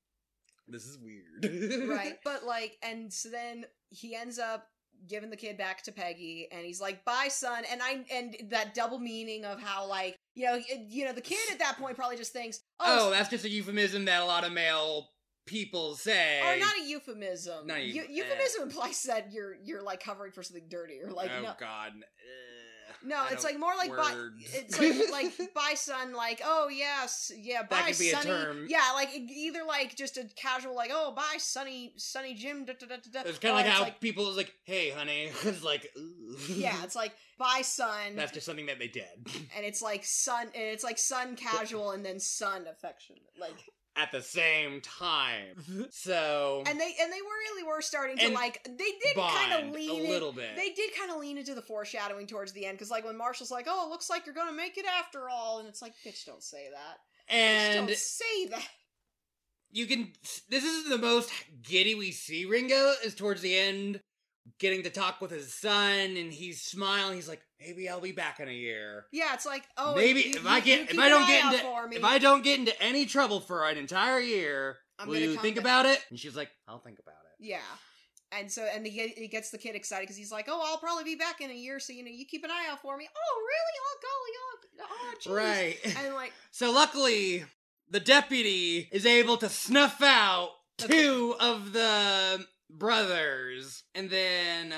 this 0.69 0.85
is 0.85 0.97
weird. 0.99 1.89
right 1.89 2.17
but 2.23 2.45
like 2.45 2.77
and 2.83 3.11
so 3.11 3.29
then 3.29 3.65
he 3.89 4.15
ends 4.15 4.39
up 4.39 4.67
giving 5.07 5.29
the 5.29 5.37
kid 5.37 5.57
back 5.57 5.81
to 5.83 5.91
peggy 5.93 6.47
and 6.51 6.65
he's 6.65 6.81
like 6.81 7.05
bye 7.05 7.29
son 7.29 7.63
and 7.71 7.81
i 7.81 8.03
and 8.11 8.35
that 8.49 8.73
double 8.75 8.99
meaning 8.99 9.45
of 9.45 9.59
how 9.61 9.87
like 9.87 10.15
you 10.35 10.45
know 10.45 10.59
you 10.89 11.05
know 11.05 11.13
the 11.13 11.21
kid 11.21 11.39
at 11.51 11.59
that 11.59 11.77
point 11.77 11.95
probably 11.95 12.17
just 12.17 12.33
thinks 12.33 12.59
Oh, 12.81 13.07
oh, 13.07 13.09
that's 13.11 13.29
just 13.29 13.45
a 13.45 13.49
euphemism 13.49 14.05
that 14.05 14.21
a 14.21 14.25
lot 14.25 14.43
of 14.45 14.51
male 14.51 15.09
people 15.45 15.95
say. 15.95 16.41
or 16.43 16.59
not 16.59 16.75
a 16.77 16.85
euphemism 16.87 17.65
Not 17.65 17.77
a 17.77 17.81
Eu- 17.85 18.03
euph- 18.03 18.09
eh. 18.09 18.11
euphemism 18.11 18.63
implies 18.63 19.01
that 19.03 19.31
you're 19.31 19.55
you're 19.63 19.81
like 19.81 20.03
covering 20.03 20.31
for 20.33 20.43
something 20.43 20.65
dirty 20.69 20.99
or 21.01 21.11
like 21.11 21.31
oh, 21.35 21.41
no 21.43 21.53
God. 21.59 21.93
Ugh, 21.95 22.03
no, 23.03 23.25
it's 23.31 23.43
like 23.43 23.59
more 23.59 23.73
like 23.77 23.89
words. 23.89 24.35
It's 24.53 24.79
like 24.79 25.11
like 25.39 25.53
bye, 25.53 25.73
son. 25.75 26.13
Like 26.13 26.41
oh 26.43 26.69
yes, 26.69 27.31
yeah, 27.35 27.63
by 27.63 27.81
could 27.83 27.99
be 27.99 28.09
a 28.09 28.13
Sonny. 28.13 28.25
term. 28.25 28.65
Yeah, 28.67 28.91
like 28.95 29.09
e- 29.15 29.27
either 29.35 29.63
like 29.67 29.95
just 29.95 30.17
a 30.17 30.25
casual 30.35 30.75
like 30.75 30.91
oh 30.93 31.13
by 31.15 31.37
sunny 31.37 31.93
sunny 31.97 32.33
Jim. 32.33 32.65
Da, 32.65 32.73
da, 32.79 32.85
da, 32.87 32.95
da, 32.95 33.21
da. 33.23 33.29
It's 33.29 33.39
kind 33.39 33.55
or 33.55 33.59
of 33.59 33.65
like 33.65 33.73
how 33.73 33.89
people 33.99 34.29
is 34.29 34.37
like, 34.37 34.53
"Hey, 34.63 34.89
honey," 34.89 35.31
it's 35.43 35.63
like, 35.63 35.91
yeah, 36.49 36.75
it's 36.83 36.95
like 36.95 37.13
by 37.39 37.61
son. 37.63 38.15
that's 38.15 38.33
just 38.33 38.45
something 38.45 38.65
that 38.65 38.77
they 38.79 38.89
did 38.89 39.05
and 39.55 39.65
it's 39.65 39.81
like 39.81 40.03
sun 40.03 40.43
and 40.53 40.63
it's 40.63 40.83
like 40.83 40.97
sun 40.99 41.37
casual 41.37 41.91
and 41.91 42.05
then 42.05 42.19
sun 42.19 42.65
affectionate 42.69 43.21
like 43.39 43.55
at 43.99 44.11
the 44.11 44.21
same 44.21 44.81
time. 44.81 45.55
Mm-hmm. 45.59 45.83
So 45.91 46.63
and 46.65 46.79
they 46.79 46.95
and 47.01 47.11
they 47.11 47.17
really 47.17 47.63
were 47.63 47.81
starting 47.81 48.17
to 48.17 48.29
like 48.29 48.63
they 48.63 48.73
did 48.73 49.15
kind 49.15 49.53
of 49.53 49.69
a 49.69 49.71
lean 49.71 50.05
in- 50.05 50.09
little 50.09 50.31
bit. 50.31 50.55
they 50.55 50.69
did 50.69 50.91
kind 50.97 51.11
of 51.11 51.17
lean 51.17 51.37
into 51.37 51.53
the 51.53 51.61
foreshadowing 51.61 52.27
towards 52.27 52.51
the 52.53 52.65
end 52.65 52.77
because 52.77 52.91
like 52.91 53.05
when 53.05 53.17
marshall's 53.17 53.51
like 53.51 53.67
oh 53.69 53.85
it 53.85 53.89
looks 53.89 54.09
like 54.09 54.25
you're 54.25 54.35
gonna 54.35 54.51
make 54.51 54.77
it 54.77 54.85
after 54.85 55.29
all 55.29 55.59
and 55.59 55.67
it's 55.67 55.81
like 55.81 55.93
bitch 56.05 56.25
don't 56.25 56.43
say 56.43 56.67
that 56.71 57.33
bitch 57.33 57.37
and 57.37 57.87
don't 57.87 57.97
say 57.97 58.47
that 58.49 58.67
you 59.71 59.85
can. 59.85 60.11
This 60.49 60.63
is 60.63 60.89
the 60.89 60.97
most 60.97 61.31
giddy 61.61 61.95
we 61.95 62.11
see 62.11 62.45
Ringo 62.45 62.93
is 63.03 63.15
towards 63.15 63.41
the 63.41 63.55
end, 63.55 64.01
getting 64.57 64.83
to 64.83 64.89
talk 64.89 65.21
with 65.21 65.31
his 65.31 65.53
son, 65.53 66.17
and 66.17 66.33
he's 66.33 66.61
smiling. 66.61 67.15
He's 67.15 67.29
like, 67.29 67.41
"Maybe 67.59 67.89
I'll 67.89 68.01
be 68.01 68.11
back 68.11 68.39
in 68.39 68.47
a 68.47 68.53
year." 68.53 69.05
yeah 69.11 69.33
it's 69.33 69.45
like 69.45 69.63
oh 69.77 69.95
Maybe 69.95 70.21
you- 70.21 70.29
if 70.35 70.43
you- 70.43 70.49
I 70.49 70.59
get 70.59 70.91
if 70.91 70.99
I 70.99 71.09
don't 71.09 71.27
get 71.27 71.45
into 71.45 71.57
for 71.59 71.87
me. 71.87 71.95
if 71.97 72.03
I 72.03 72.17
don't 72.17 72.43
get 72.43 72.59
into 72.59 72.81
any 72.81 73.05
trouble 73.05 73.39
for 73.39 73.67
an 73.67 73.77
entire 73.77 74.19
year, 74.19 74.77
I'm 74.97 75.07
will 75.07 75.17
you 75.17 75.35
think 75.37 75.55
back." 75.55 75.63
about 75.63 75.85
it? 75.85 76.03
And 76.09 76.19
she's 76.19 76.35
like, 76.35 76.49
"I'll 76.67 76.79
think 76.79 76.99
about 76.99 77.13
it." 77.25 77.45
yeah 77.45 77.59
and 78.31 78.51
so 78.51 78.61
and 78.75 78.85
he, 78.85 79.07
he 79.07 79.27
gets 79.27 79.49
the 79.49 79.57
kid 79.57 79.73
excited 79.73 80.03
because 80.03 80.17
he's 80.17 80.31
like 80.31 80.45
oh 80.49 80.61
i'll 80.67 80.77
probably 80.77 81.03
be 81.05 81.15
back 81.15 81.39
in 81.41 81.49
a 81.49 81.53
year 81.53 81.79
so 81.79 81.93
you 81.93 82.03
know 82.03 82.11
you 82.11 82.25
keep 82.25 82.43
an 82.43 82.51
eye 82.51 82.67
out 82.69 82.79
for 82.81 82.95
me 82.97 83.07
oh 83.15 83.41
really 83.47 83.77
oh 83.81 83.97
golly 84.03 84.33
oh, 84.41 84.87
oh 84.91 85.13
geez. 85.21 85.33
Right. 85.33 85.95
and 86.05 86.13
like 86.21 86.33
So 86.51 86.71
luckily, 86.71 87.45
the 87.89 87.99
deputy 88.01 88.87
is 88.91 89.05
able 89.05 89.37
to 89.37 89.47
snuff 89.49 90.01
out 90.03 90.49
two 90.77 91.35
of 91.39 91.71
the 91.73 92.45
brothers, 92.69 93.83
and 93.95 94.09
then 94.09 94.73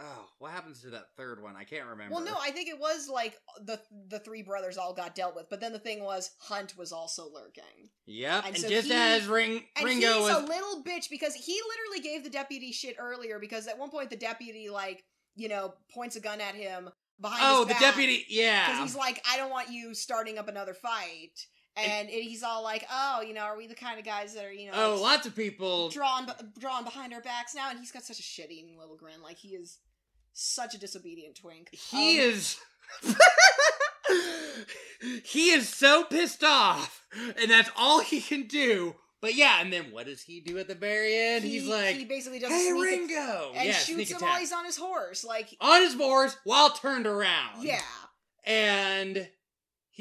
oh, 0.00 0.28
what 0.38 0.52
happens 0.52 0.80
to 0.82 0.90
that 0.90 1.08
third 1.16 1.42
one? 1.42 1.56
I 1.56 1.64
can't 1.64 1.86
remember. 1.86 2.14
Well, 2.14 2.24
no, 2.24 2.36
I 2.40 2.50
think 2.50 2.68
it 2.68 2.78
was 2.78 3.08
like 3.08 3.36
the 3.64 3.80
the 4.08 4.18
three 4.18 4.42
brothers 4.42 4.78
all 4.78 4.94
got 4.94 5.14
dealt 5.14 5.34
with, 5.34 5.48
but 5.50 5.60
then 5.60 5.72
the 5.72 5.78
thing 5.78 6.02
was 6.02 6.30
Hunt 6.40 6.76
was 6.76 6.92
also 6.92 7.28
lurking, 7.32 7.90
Yep, 8.06 8.44
and 8.46 8.54
and, 8.54 8.62
so 8.62 8.68
just 8.68 8.88
he- 8.88 8.94
as 8.94 9.26
Ring 9.26 9.64
and 9.76 9.84
Ringo 9.84 10.14
he's 10.14 10.22
was 10.22 10.42
a 10.42 10.46
little 10.46 10.82
bitch 10.84 11.10
because 11.10 11.34
he 11.34 11.58
literally 11.68 12.08
gave 12.08 12.24
the 12.24 12.30
deputy 12.30 12.72
shit 12.72 12.96
earlier 12.98 13.38
because 13.38 13.66
at 13.66 13.78
one 13.78 13.90
point 13.90 14.10
the 14.10 14.16
deputy 14.16 14.68
like 14.68 15.04
you 15.36 15.48
know 15.48 15.74
points 15.92 16.16
a 16.16 16.20
gun 16.20 16.40
at 16.40 16.54
him 16.54 16.90
behind. 17.20 17.40
oh, 17.44 17.64
the 17.64 17.74
deputy, 17.80 18.18
because 18.18 18.30
yeah. 18.30 18.82
he's 18.82 18.94
like, 18.94 19.22
I 19.28 19.36
don't 19.36 19.50
want 19.50 19.70
you 19.70 19.94
starting 19.94 20.38
up 20.38 20.48
another 20.48 20.74
fight, 20.74 21.46
and 21.76 22.08
he's 22.08 22.42
all 22.42 22.62
like, 22.62 22.86
Oh, 22.90 23.22
you 23.22 23.34
know, 23.34 23.42
are 23.42 23.56
we 23.56 23.66
the 23.66 23.74
kind 23.74 23.98
of 23.98 24.04
guys 24.04 24.34
that 24.34 24.44
are 24.44 24.52
you 24.52 24.70
know 24.70 24.94
oh, 24.94 25.00
lots 25.00 25.26
of 25.26 25.34
people. 25.34 25.88
drawn 25.90 26.30
drawn 26.58 26.84
behind 26.84 27.12
our 27.12 27.20
backs 27.20 27.54
now? 27.54 27.70
And 27.70 27.78
he's 27.78 27.92
got 27.92 28.02
such 28.04 28.18
a 28.18 28.22
shit 28.22 28.50
eating 28.50 28.78
little 28.78 28.96
grin, 28.96 29.22
like 29.22 29.36
he 29.36 29.48
is 29.48 29.78
such 30.40 30.74
a 30.74 30.78
disobedient 30.78 31.36
twink. 31.36 31.68
He 31.72 32.20
Um, 32.20 32.30
is. 32.30 32.56
he 35.24 35.50
is 35.50 35.68
so 35.68 36.04
pissed 36.04 36.42
off, 36.44 37.04
and 37.40 37.50
that's 37.50 37.70
all 37.76 38.00
he 38.00 38.20
can 38.20 38.46
do. 38.46 38.94
But 39.20 39.34
yeah, 39.34 39.60
and 39.60 39.72
then 39.72 39.86
what 39.90 40.06
does 40.06 40.22
he 40.22 40.40
do 40.40 40.58
at 40.58 40.68
the 40.68 40.74
very 40.76 41.14
end? 41.18 41.44
he, 41.44 41.58
He's 41.58 41.68
like, 41.68 41.96
he 41.96 42.04
basically 42.04 42.38
does 42.38 42.50
"Hey, 42.50 42.72
Ringo!" 42.72 43.52
and 43.54 43.66
yeah, 43.66 43.74
shoots 43.74 44.10
him 44.12 44.18
while 44.20 44.38
he's 44.38 44.52
on 44.52 44.64
his 44.64 44.76
horse. 44.76 45.24
Like, 45.24 45.54
on 45.60 45.82
his 45.82 45.94
horse 45.94 46.36
while 46.44 46.70
turned 46.70 47.06
around. 47.06 47.62
yeah, 47.62 47.80
and 48.44 49.28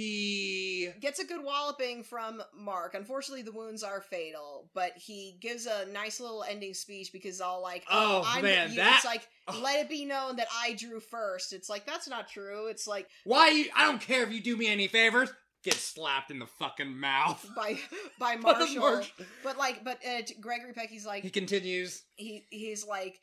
he 0.02 0.90
gets 1.02 1.20
a 1.20 1.26
good 1.26 1.44
walloping 1.44 2.04
from 2.04 2.42
Mark. 2.56 2.94
Unfortunately, 2.94 3.42
the 3.42 3.52
wounds 3.52 3.82
are 3.84 4.00
fatal, 4.00 4.70
but 4.76 4.92
he 4.96 5.38
gives 5.42 5.66
a 5.66 5.88
nice 5.92 6.20
little 6.20 6.44
ending 6.48 6.76
speech 6.76 7.12
because 7.12 7.42
all 7.42 7.62
like, 7.64 7.84
oh, 7.90 8.22
Oh, 8.24 8.24
I'm 8.26 8.44
man, 8.44 8.76
that- 8.76 8.96
it's 8.98 9.06
like, 9.06 9.28
oh. 9.48 9.60
let 9.64 9.80
it 9.82 9.90
be 9.90 10.06
known 10.06 10.36
that 10.38 10.48
I 10.64 10.74
drew 10.74 11.00
first. 11.00 11.52
It's 11.52 11.68
like 11.70 11.86
that's 11.88 12.08
not 12.08 12.28
true. 12.30 12.68
It's 12.68 12.86
like 12.88 13.08
why 13.24 13.50
you, 13.50 13.66
I 13.76 13.86
don't 13.88 14.00
care 14.00 14.22
if 14.24 14.32
you 14.32 14.40
do 14.42 14.56
me 14.56 14.68
any 14.68 14.88
favors. 14.88 15.32
Get 15.64 15.74
slapped 15.74 16.30
in 16.30 16.38
the 16.40 16.46
fucking 16.46 16.98
mouth. 17.00 17.44
by 17.56 17.78
by 18.20 18.38
By 18.38 18.54
the 18.60 18.80
Marsh- 18.80 19.12
but 19.44 19.58
like, 19.58 19.84
but 19.84 19.98
uh, 20.08 20.22
Gregory 20.40 20.74
Pecky's 20.74 21.06
like, 21.06 21.24
He 21.24 21.32
continues. 21.32 22.04
he 22.16 22.46
he's 22.52 22.86
like 22.86 23.20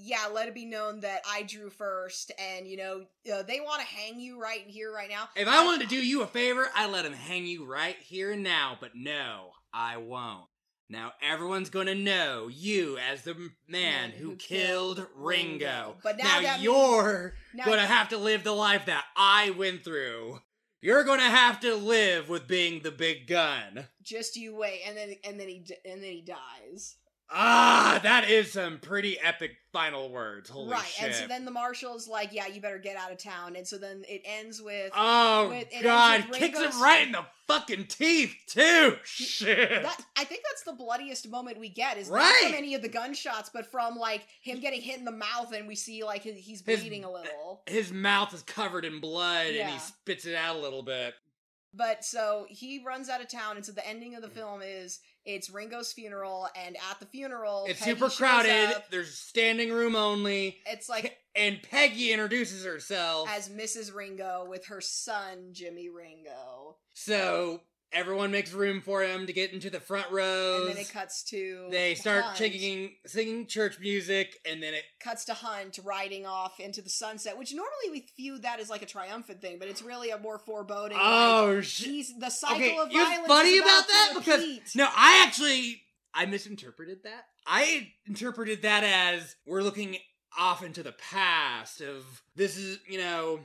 yeah 0.00 0.26
let 0.32 0.48
it 0.48 0.54
be 0.54 0.64
known 0.64 1.00
that 1.00 1.20
i 1.28 1.42
drew 1.42 1.70
first 1.70 2.32
and 2.38 2.66
you 2.66 2.76
know 2.76 3.04
uh, 3.32 3.42
they 3.42 3.60
want 3.60 3.80
to 3.80 3.86
hang 3.86 4.20
you 4.20 4.40
right 4.40 4.64
here 4.66 4.92
right 4.92 5.10
now 5.10 5.28
If 5.36 5.48
I 5.48 5.64
wanted 5.64 5.82
to 5.82 5.88
do 5.88 5.96
you 5.96 6.22
a 6.22 6.26
favor, 6.26 6.68
I'd 6.74 6.90
let 6.90 7.04
them 7.04 7.12
hang 7.12 7.46
you 7.46 7.64
right 7.66 7.96
here 8.00 8.32
and 8.32 8.42
now, 8.42 8.76
but 8.80 8.92
no, 8.94 9.50
I 9.72 9.96
won't. 9.98 10.46
Now 10.88 11.12
everyone's 11.20 11.68
gonna 11.68 11.94
know 11.94 12.48
you 12.48 12.96
as 12.98 13.22
the 13.22 13.36
man 13.68 14.10
who, 14.10 14.36
killed 14.38 15.06
Ringo. 15.14 15.96
But 16.02 16.16
now 16.16 16.24
now 16.24 16.40
that 16.42 16.60
you're 16.62 17.34
gonna 17.64 17.86
have 17.86 18.08
to 18.10 18.16
live 18.18 18.44
the 18.44 18.52
life 18.52 18.86
that 18.86 19.04
I 19.16 19.50
went 19.50 19.84
through. 19.84 20.40
You're 20.80 21.04
gonna 21.04 21.22
have 21.22 21.60
to 21.60 21.74
live 21.74 22.28
with 22.28 22.46
being 22.46 22.82
the 22.82 22.92
big 22.92 23.26
gun. 23.26 23.88
just 24.02 24.36
you 24.36 24.56
wait 24.56 24.80
and 24.86 24.96
then 24.96 25.14
and 25.24 25.38
then 25.38 25.48
he 25.48 25.66
and 25.84 26.02
then 26.02 26.10
he 26.12 26.22
dies 26.22 26.96
Ah, 27.30 28.00
that 28.02 28.30
is 28.30 28.52
some 28.52 28.78
pretty 28.78 29.20
epic 29.20 29.52
final 29.72 30.10
words. 30.10 30.48
Holy 30.48 30.70
right 30.70 30.82
shit. 30.84 31.02
Right, 31.02 31.06
and 31.08 31.14
so 31.14 31.26
then 31.26 31.44
the 31.44 31.50
marshal's 31.50 32.08
like 32.08 32.32
yeah 32.32 32.46
you 32.46 32.60
better 32.60 32.78
get 32.78 32.96
out 32.96 33.12
of 33.12 33.18
town 33.18 33.54
and 33.54 33.68
so 33.68 33.76
then 33.76 34.02
it 34.08 34.22
ends 34.24 34.62
with 34.62 34.90
oh 34.96 35.50
with- 35.50 35.68
god, 35.82 36.24
with 36.30 36.38
kicks 36.38 36.58
him 36.58 36.80
right 36.82 37.06
in 37.06 37.12
the 37.12 37.24
fucking 37.46 37.84
teeth 37.86 38.34
too. 38.46 38.96
Shit. 39.04 39.82
That, 39.82 40.00
I 40.16 40.24
think 40.24 40.42
that's 40.50 40.62
the 40.62 40.72
bloodiest 40.72 41.28
moment 41.28 41.58
we 41.58 41.68
get 41.68 41.98
is 41.98 42.08
not 42.10 42.16
Right. 42.18 42.44
from 42.46 42.54
any 42.54 42.74
of 42.74 42.80
the 42.82 42.88
gunshots, 42.88 43.50
but 43.52 43.66
from 43.66 43.96
like 43.96 44.26
him 44.40 44.60
getting 44.60 44.80
hit 44.80 44.98
in 44.98 45.04
the 45.04 45.12
mouth, 45.12 45.52
and 45.54 45.68
we 45.68 45.74
see 45.74 46.02
like 46.04 46.22
he- 46.22 46.32
he's 46.32 46.62
His- 46.64 46.80
bleeding 46.80 47.04
a 47.04 47.10
little. 47.12 47.62
His 47.66 47.92
mouth 47.92 48.32
is 48.32 48.42
covered 48.42 48.84
in 48.86 49.00
blood 49.00 49.48
and 49.48 49.68
he 49.70 49.78
spits 49.78 50.24
it 50.24 50.34
out 50.34 50.56
a 50.56 50.58
little 50.58 50.82
bit. 50.82 51.14
But 51.74 52.02
so 52.04 52.46
he 52.48 52.82
runs 52.84 53.10
out 53.10 53.20
of 53.20 53.28
town, 53.28 53.56
and 53.56 53.64
so 53.66 53.72
the 53.72 53.86
ending 53.86 54.14
of 54.14 54.22
the 54.22 54.30
film 54.30 54.62
is 54.64 55.00
it's 55.28 55.50
Ringo's 55.50 55.92
funeral, 55.92 56.48
and 56.56 56.76
at 56.90 56.98
the 57.00 57.06
funeral, 57.06 57.66
It's 57.68 57.80
Peggy 57.80 57.98
super 58.00 58.10
crowded. 58.10 58.70
up. 58.76 58.90
There's 58.90 59.14
standing 59.14 59.70
room 59.70 59.94
only. 59.94 60.56
It's 60.66 60.88
like 60.88 61.18
and 61.34 61.62
Peggy 61.62 62.12
introduces 62.12 62.64
herself. 62.64 63.28
as 63.30 63.48
Mrs. 63.50 63.94
Ringo 63.94 64.46
with 64.48 64.66
her 64.66 64.80
son 64.80 65.50
Jimmy 65.52 65.88
Ringo, 65.90 66.76
so 66.94 67.60
everyone 67.92 68.30
makes 68.30 68.52
room 68.52 68.80
for 68.82 69.02
him 69.02 69.26
to 69.26 69.32
get 69.32 69.52
into 69.52 69.70
the 69.70 69.80
front 69.80 70.10
rows. 70.10 70.66
and 70.68 70.76
then 70.76 70.82
it 70.82 70.90
cuts 70.92 71.22
to 71.24 71.68
they 71.70 71.94
start 71.94 72.24
Hunt. 72.24 72.36
singing 72.36 72.94
singing 73.06 73.46
church 73.46 73.78
music, 73.80 74.38
and 74.44 74.62
then 74.62 74.74
it 74.74 74.84
cuts 75.00 75.24
to 75.26 75.34
Hunt 75.34 75.78
riding 75.84 76.26
off 76.26 76.60
into 76.60 76.82
the 76.82 76.90
sunset, 76.90 77.38
which 77.38 77.52
normally 77.54 77.90
we 77.90 78.06
view 78.16 78.38
that 78.40 78.60
as 78.60 78.68
like 78.70 78.82
a 78.82 78.86
triumphant 78.86 79.40
thing, 79.40 79.58
but 79.58 79.68
it's 79.68 79.82
really 79.82 80.10
a 80.10 80.18
more 80.18 80.38
foreboding. 80.38 80.98
oh 81.00 81.52
like, 81.56 81.64
shit. 81.64 81.86
he's 81.88 82.18
the 82.18 82.30
cycle 82.30 82.56
Okay, 82.56 82.76
of 82.78 82.90
violence. 82.92 83.26
funny 83.26 83.58
about 83.58 83.82
to 83.82 83.86
that 83.92 84.12
because 84.16 84.74
no, 84.74 84.86
I 84.94 85.24
actually 85.26 85.82
I 86.14 86.26
misinterpreted 86.26 87.04
that. 87.04 87.24
I 87.46 87.88
interpreted 88.06 88.62
that 88.62 88.84
as 88.84 89.36
we're 89.46 89.62
looking 89.62 89.96
off 90.38 90.62
into 90.62 90.82
the 90.82 90.92
past 90.92 91.80
of 91.80 92.04
this 92.36 92.56
is 92.58 92.78
you 92.88 92.98
know 92.98 93.40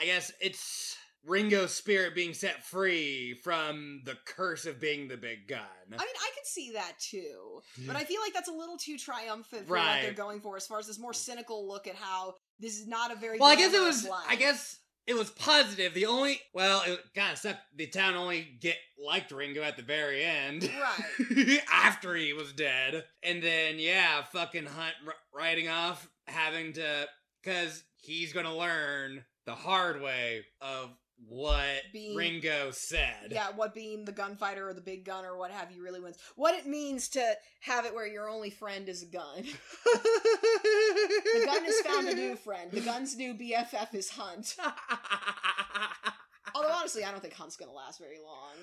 I 0.00 0.04
guess 0.04 0.30
it's 0.40 0.96
Ringo's 1.26 1.74
spirit 1.74 2.14
being 2.14 2.32
set 2.34 2.64
free 2.64 3.34
from 3.42 4.02
the 4.04 4.16
curse 4.26 4.64
of 4.66 4.80
being 4.80 5.08
the 5.08 5.16
big 5.16 5.46
gun. 5.48 5.60
I 5.88 5.90
mean, 5.90 5.98
I 6.00 6.30
could 6.34 6.46
see 6.46 6.72
that 6.72 6.92
too, 6.98 7.60
but 7.86 7.96
I 7.96 8.04
feel 8.04 8.20
like 8.20 8.32
that's 8.32 8.48
a 8.48 8.52
little 8.52 8.76
too 8.78 8.96
triumphant 8.96 9.66
for 9.66 9.76
what 9.76 10.02
they're 10.02 10.12
going 10.12 10.40
for, 10.40 10.56
as 10.56 10.66
far 10.66 10.78
as 10.78 10.86
this 10.86 10.98
more 10.98 11.12
cynical 11.12 11.66
look 11.68 11.86
at 11.86 11.96
how 11.96 12.34
this 12.60 12.78
is 12.78 12.86
not 12.86 13.12
a 13.12 13.16
very 13.16 13.38
well, 13.38 13.50
I 13.50 13.56
guess 13.56 13.74
it 13.74 13.82
was. 13.82 14.08
life. 14.08 14.24
I 14.28 14.36
guess 14.36 14.78
it 15.06 15.14
was 15.16 15.30
positive. 15.30 15.92
The 15.94 16.06
only 16.06 16.40
well, 16.54 16.82
it 16.86 17.00
kind 17.14 17.32
of 17.32 17.38
sucked. 17.38 17.60
The 17.76 17.86
town 17.88 18.14
only 18.14 18.46
get 18.60 18.76
liked 19.04 19.30
Ringo 19.32 19.62
at 19.62 19.76
the 19.76 19.82
very 19.82 20.24
end, 20.24 20.70
Right. 20.80 21.60
after 21.72 22.14
he 22.14 22.32
was 22.32 22.52
dead, 22.52 23.04
and 23.22 23.42
then 23.42 23.78
yeah, 23.78 24.22
fucking 24.22 24.66
Hunt 24.66 24.94
r- 25.06 25.14
riding 25.34 25.68
off, 25.68 26.08
having 26.26 26.72
to 26.74 27.06
because 27.42 27.82
he's 27.96 28.32
gonna 28.32 28.56
learn 28.56 29.24
the 29.46 29.54
hard 29.54 30.00
way 30.02 30.44
of 30.60 30.90
what 31.26 31.82
Being- 31.92 32.16
Ringo 32.16 32.70
said. 32.70 33.30
Yeah, 33.30 33.48
what 33.54 33.74
being 33.74 34.04
the 34.04 34.12
gunfighter 34.12 34.68
or 34.68 34.74
the 34.74 34.80
big 34.80 35.04
gun 35.04 35.24
or 35.24 35.36
what 35.36 35.50
have 35.50 35.72
you 35.72 35.82
really 35.82 36.00
wins. 36.00 36.16
What 36.36 36.54
it 36.54 36.66
means 36.66 37.08
to 37.10 37.34
have 37.60 37.84
it 37.84 37.94
where 37.94 38.06
your 38.06 38.28
only 38.28 38.50
friend 38.50 38.88
is 38.88 39.02
a 39.02 39.06
gun. 39.06 39.24
the 39.84 41.42
gun 41.44 41.64
has 41.64 41.80
found 41.80 42.08
a 42.08 42.14
new 42.14 42.36
friend. 42.36 42.70
The 42.70 42.80
gun's 42.80 43.16
new 43.16 43.34
BFF 43.34 43.94
is 43.94 44.10
Hunt. 44.10 44.56
Although 46.54 46.72
honestly, 46.72 47.04
I 47.04 47.10
don't 47.10 47.20
think 47.20 47.34
Hunt's 47.34 47.56
gonna 47.56 47.72
last 47.72 47.98
very 47.98 48.18
long. 48.24 48.54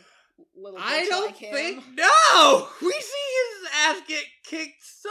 Little 0.55 0.79
I 0.81 1.05
don't 1.05 1.27
like 1.27 1.37
think 1.37 1.83
no. 1.95 2.67
We 2.81 2.91
see 2.91 2.97
his 2.99 3.69
ass 3.73 4.01
get 4.07 4.23
kicked 4.43 4.83
so. 4.83 5.09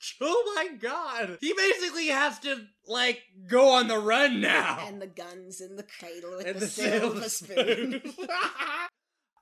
Oh 0.20 0.52
my 0.54 0.68
god! 0.76 1.38
He 1.40 1.52
basically 1.54 2.06
has 2.08 2.38
to 2.40 2.66
like 2.86 3.20
go 3.48 3.70
on 3.70 3.88
the 3.88 3.98
run 3.98 4.40
now. 4.40 4.84
And 4.86 5.00
the 5.02 5.06
guns 5.06 5.60
in 5.60 5.76
the 5.76 5.82
cradle 5.82 6.36
with 6.36 6.46
And 6.46 6.60
the, 6.60 6.66
silver 6.68 7.28
spoon. 7.28 8.02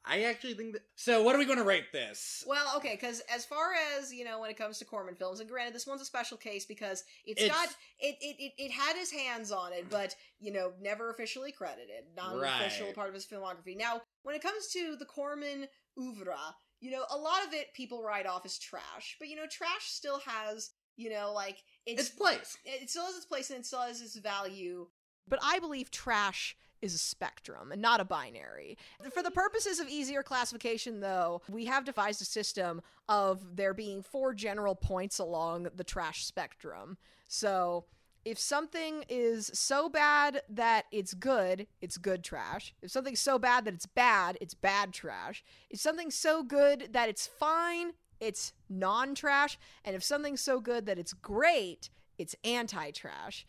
I 0.09 0.23
actually 0.23 0.55
think 0.55 0.75
that. 0.75 0.83
So, 0.95 1.23
what 1.25 1.35
are 1.35 1.39
we 1.39 1.47
going 1.47 1.59
to 1.59 1.65
rate 1.65 1.91
this? 1.93 2.45
well, 2.47 2.75
okay, 2.77 2.95
because 2.95 3.23
as 3.35 3.45
far 3.45 3.71
as 3.99 4.13
you 4.15 4.25
know, 4.25 4.41
when 4.41 4.51
it 4.51 4.57
comes 4.57 4.79
to 4.79 4.85
Corman 4.85 5.17
films, 5.17 5.41
and 5.41 5.49
granted, 5.49 5.75
this 5.75 5.87
one's 5.87 6.01
a 6.01 6.05
special 6.05 6.37
case 6.37 6.65
because 6.65 7.03
it's 7.25 7.43
It's- 7.43 7.55
got 7.57 7.69
it, 7.99 8.17
it 8.21 8.37
it 8.39 8.53
it 8.57 8.71
had 8.71 8.97
his 8.97 9.11
hands 9.11 9.51
on 9.51 9.73
it, 9.73 9.91
but 9.91 10.15
you 10.39 10.53
know, 10.53 10.73
never 10.81 11.11
officially 11.11 11.51
credited, 11.51 12.05
non-official 12.17 12.87
Right. 12.87 12.95
part 12.95 13.09
of 13.09 13.15
his 13.15 13.27
filmography. 13.27 13.77
Now, 13.77 14.01
when 14.23 14.37
it 14.37 14.43
comes 14.43 14.69
to 14.75 14.95
the 14.97 15.07
Corman 15.07 15.67
oeuvre, 15.99 16.39
you 16.81 16.91
know, 16.91 17.05
a 17.11 17.17
lot 17.17 17.47
of 17.47 17.53
it 17.53 17.73
people 17.75 18.03
write 18.03 18.27
off 18.27 18.45
as 18.45 18.59
trash, 18.59 19.17
but 19.19 19.29
you 19.29 19.37
know, 19.37 19.47
trash 19.47 19.85
still 19.87 20.21
has 20.27 20.71
you 20.97 21.11
know, 21.11 21.33
like 21.35 21.63
Its 21.85 22.03
it's 22.03 22.09
place. 22.11 22.57
it 22.65 22.89
still 22.89 23.05
has 23.05 23.17
its 23.17 23.27
place 23.27 23.51
and 23.51 23.61
it 23.61 23.67
still 23.67 23.83
has 23.83 24.01
its 24.01 24.17
value. 24.17 24.87
But 25.29 25.39
I 25.43 25.59
believe 25.59 25.91
trash 25.91 26.57
is 26.81 26.95
a 26.95 26.99
spectrum 26.99 27.73
and 27.73 27.83
not 27.83 28.01
a 28.01 28.05
binary. 28.05 28.79
For 29.13 29.23
the 29.23 29.31
purposes 29.31 29.81
of 29.81 29.89
easier 29.89 30.23
classification, 30.23 31.01
though, 31.01 31.43
we 31.51 31.65
have 31.67 31.85
devised 31.85 32.23
a 32.23 32.25
system 32.25 32.81
of 33.09 33.57
there 33.57 33.75
being 33.75 34.03
four 34.03 34.35
general 34.35 34.75
points 34.75 35.19
along 35.19 35.69
the 35.75 35.85
trash 35.85 36.25
spectrum. 36.25 36.97
So. 37.29 37.87
If 38.27 38.41
something 38.41 39.05
is 39.09 39.53
so 39.55 39.89
bad 39.89 40.43
that 40.49 40.87
it's 40.91 41.15
good, 41.15 41.69
it's 41.81 41.97
good 41.97 42.25
trash. 42.25 42.75
If 42.83 42.91
something's 42.91 43.21
so 43.21 43.39
bad 43.39 43.65
that 43.67 43.75
it's 43.75 43.87
bad, 43.87 44.37
it's 44.41 44.53
bad 44.53 44.93
trash. 44.93 45.45
If 45.71 45.79
something's 45.79 46.17
so 46.17 46.43
good 46.43 46.89
that 46.91 47.09
it's 47.09 47.29
fine, 47.29 47.93
it's 48.19 48.53
non 48.69 49.15
trash. 49.15 49.61
And 49.85 49.95
if 49.95 50.03
something's 50.03 50.41
so 50.41 50.59
good 50.59 50.87
that 50.87 50.99
it's 50.99 51.13
great, 51.13 51.89
it's 52.19 52.35
anti 52.43 52.91
trash. 52.91 53.47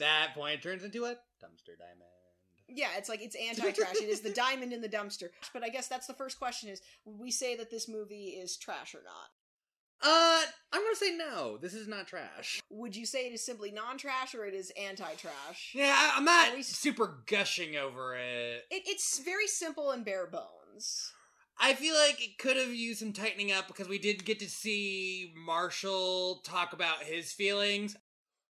that 0.00 0.30
point 0.34 0.60
turns 0.60 0.82
into 0.82 1.04
a 1.04 1.10
dumpster 1.40 1.78
diamond. 1.78 2.10
Yeah, 2.68 2.88
it's 2.96 3.08
like 3.08 3.22
it's 3.22 3.36
anti 3.36 3.70
trash. 3.70 3.94
it 3.94 4.08
is 4.08 4.22
the 4.22 4.30
diamond 4.34 4.72
in 4.72 4.80
the 4.80 4.88
dumpster. 4.88 5.28
But 5.52 5.62
I 5.62 5.68
guess 5.68 5.86
that's 5.86 6.08
the 6.08 6.14
first 6.14 6.40
question 6.40 6.68
is 6.68 6.82
we 7.04 7.30
say 7.30 7.54
that 7.54 7.70
this 7.70 7.88
movie 7.88 8.30
is 8.30 8.56
trash 8.56 8.92
or 8.96 9.02
not? 9.04 9.30
Uh, 10.02 10.42
I'm 10.72 10.82
gonna 10.82 10.96
say 10.96 11.16
no. 11.16 11.56
This 11.56 11.72
is 11.74 11.88
not 11.88 12.06
trash. 12.06 12.60
Would 12.70 12.94
you 12.96 13.06
say 13.06 13.26
it 13.26 13.32
is 13.32 13.44
simply 13.44 13.70
non 13.70 13.96
trash 13.96 14.34
or 14.34 14.44
it 14.44 14.54
is 14.54 14.70
anti 14.80 15.14
trash? 15.14 15.72
Yeah, 15.74 15.94
I- 15.96 16.16
I'm 16.16 16.24
not 16.24 16.50
Are 16.52 16.56
we- 16.56 16.62
super 16.62 17.22
gushing 17.26 17.76
over 17.76 18.14
it. 18.16 18.66
It, 18.70 18.82
it's 18.86 19.18
very 19.20 19.46
simple 19.46 19.90
and 19.92 20.04
bare 20.04 20.26
bones. 20.26 21.12
I 21.58 21.74
feel 21.74 21.94
like 21.94 22.20
it 22.20 22.36
could 22.36 22.56
have 22.56 22.74
used 22.74 22.98
some 22.98 23.12
tightening 23.12 23.52
up 23.52 23.68
because 23.68 23.86
we 23.88 23.98
did 23.98 24.24
get 24.24 24.40
to 24.40 24.50
see 24.50 25.32
Marshall 25.36 26.40
talk 26.44 26.72
about 26.72 27.04
his 27.04 27.32
feelings. 27.32 27.96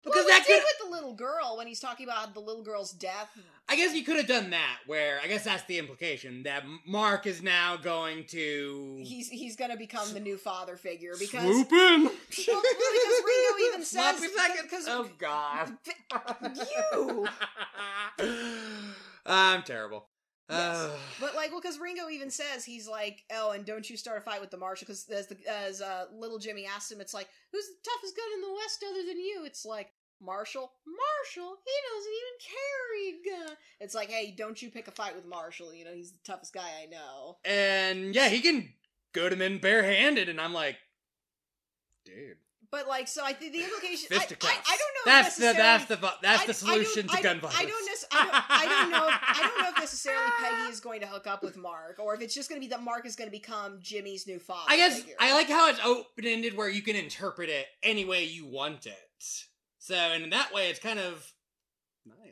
Because 0.04 0.16
well, 0.16 0.24
we 0.26 0.30
that 0.32 0.46
did 0.46 0.60
could, 0.60 0.64
with 0.64 0.90
the 0.90 0.94
little 0.94 1.14
girl 1.14 1.54
when 1.56 1.66
he's 1.66 1.80
talking 1.80 2.06
about 2.06 2.34
the 2.34 2.40
little 2.40 2.62
girl's 2.62 2.92
death. 2.92 3.30
I 3.68 3.76
guess 3.76 3.94
you 3.94 4.04
could 4.04 4.16
have 4.16 4.26
done 4.26 4.50
that. 4.50 4.80
Where 4.86 5.18
I 5.22 5.26
guess 5.26 5.44
that's 5.44 5.64
the 5.64 5.78
implication 5.78 6.42
that 6.42 6.64
Mark 6.86 7.26
is 7.26 7.42
now 7.42 7.76
going 7.76 8.24
to 8.26 9.00
He's 9.02 9.28
he's 9.30 9.56
gonna 9.56 9.76
become 9.76 10.12
the 10.12 10.20
new 10.20 10.36
father 10.36 10.76
figure 10.76 11.14
because 11.18 11.42
swoop 11.42 11.72
in. 11.72 12.04
well, 12.04 12.12
because 12.28 13.22
Ringo 13.26 13.58
even 13.68 13.82
says 13.82 14.20
because 14.62 14.86
oh 14.88 15.08
God, 15.18 15.72
you. 16.92 17.28
I'm 19.26 19.62
terrible. 19.62 20.06
Yes. 20.50 20.90
But 21.20 21.34
like, 21.34 21.50
well, 21.50 21.60
because 21.60 21.78
Ringo 21.78 22.08
even 22.10 22.30
says 22.30 22.64
he's 22.64 22.86
like, 22.88 23.22
oh, 23.32 23.52
and 23.52 23.64
don't 23.64 23.88
you 23.88 23.96
start 23.96 24.18
a 24.18 24.20
fight 24.20 24.40
with 24.40 24.50
the 24.50 24.56
Marshal? 24.58 24.84
Because 24.86 25.06
as 25.08 25.26
the 25.28 25.36
as 25.48 25.80
uh, 25.80 26.04
little 26.14 26.38
Jimmy 26.38 26.66
asks 26.66 26.90
him, 26.92 27.00
it's 27.00 27.14
like, 27.14 27.28
who's 27.52 27.64
the 27.66 27.90
toughest 27.90 28.16
gun 28.16 28.26
in 28.34 28.40
the 28.42 28.54
West 28.54 28.84
other 28.88 29.06
than 29.06 29.18
you? 29.18 29.42
It's 29.46 29.64
like 29.64 29.90
Marshall. 30.20 30.72
Marshall. 30.86 31.56
He 31.64 31.72
doesn't 31.94 32.12
even 32.20 32.36
carry 32.52 33.08
a 33.08 33.46
gun. 33.46 33.56
It's 33.80 33.94
like, 33.94 34.10
hey, 34.10 34.34
don't 34.36 34.60
you 34.60 34.70
pick 34.70 34.86
a 34.88 34.90
fight 34.90 35.14
with 35.16 35.24
Marshall? 35.26 35.72
You 35.74 35.84
know, 35.86 35.94
he's 35.94 36.12
the 36.12 36.18
toughest 36.24 36.52
guy 36.52 36.68
I 36.82 36.86
know. 36.86 37.36
and 37.44 38.14
yeah, 38.14 38.28
he 38.28 38.40
can 38.40 38.68
go 39.14 39.28
to 39.28 39.36
men 39.36 39.58
barehanded, 39.58 40.28
and 40.28 40.40
I'm 40.40 40.52
like, 40.52 40.76
dude. 42.04 42.36
But 42.70 42.88
like, 42.88 43.06
so 43.06 43.22
I 43.24 43.32
think 43.32 43.52
the 43.52 43.62
implication. 43.62 44.08
I, 44.12 44.16
I, 44.16 44.18
I 44.20 44.24
don't 44.24 44.40
know. 44.42 44.56
if 44.58 45.04
That's 45.06 45.36
the 45.36 45.52
that's 45.52 45.84
the 45.86 46.12
that's 46.22 46.42
I- 46.42 46.46
the 46.46 46.54
solution 46.54 47.06
to 47.08 47.22
gun 47.22 47.38
violence. 47.40 47.60
I 47.60 47.64
don't, 47.66 47.83
nec- 48.02 48.10
I 48.12 48.24
don't. 48.24 48.44
I 48.50 48.66
don't 48.66 48.90
know. 48.90 49.08
If, 49.08 49.14
I 49.22 49.42
don't 49.42 49.62
know 49.62 49.68
if 49.70 49.78
necessarily 49.78 50.30
Peggy 50.40 50.62
is 50.72 50.80
going 50.80 51.00
to 51.00 51.06
hook 51.06 51.26
up 51.26 51.42
with 51.42 51.56
Mark, 51.56 51.98
or 51.98 52.14
if 52.14 52.20
it's 52.20 52.34
just 52.34 52.48
going 52.48 52.60
to 52.60 52.64
be 52.66 52.70
that 52.70 52.82
Mark 52.82 53.06
is 53.06 53.16
going 53.16 53.28
to 53.28 53.32
become 53.32 53.78
Jimmy's 53.80 54.26
new 54.26 54.38
father. 54.38 54.66
I 54.68 54.76
guess 54.76 55.00
figure. 55.00 55.14
I 55.20 55.32
like 55.32 55.48
how 55.48 55.68
it's 55.68 55.80
open 55.84 56.26
ended, 56.26 56.56
where 56.56 56.68
you 56.68 56.82
can 56.82 56.96
interpret 56.96 57.48
it 57.50 57.66
any 57.82 58.04
way 58.04 58.24
you 58.24 58.46
want 58.46 58.86
it. 58.86 58.94
So, 59.78 59.94
and 59.94 60.24
in 60.24 60.30
that 60.30 60.52
way, 60.52 60.70
it's 60.70 60.78
kind 60.80 60.98
of 60.98 61.30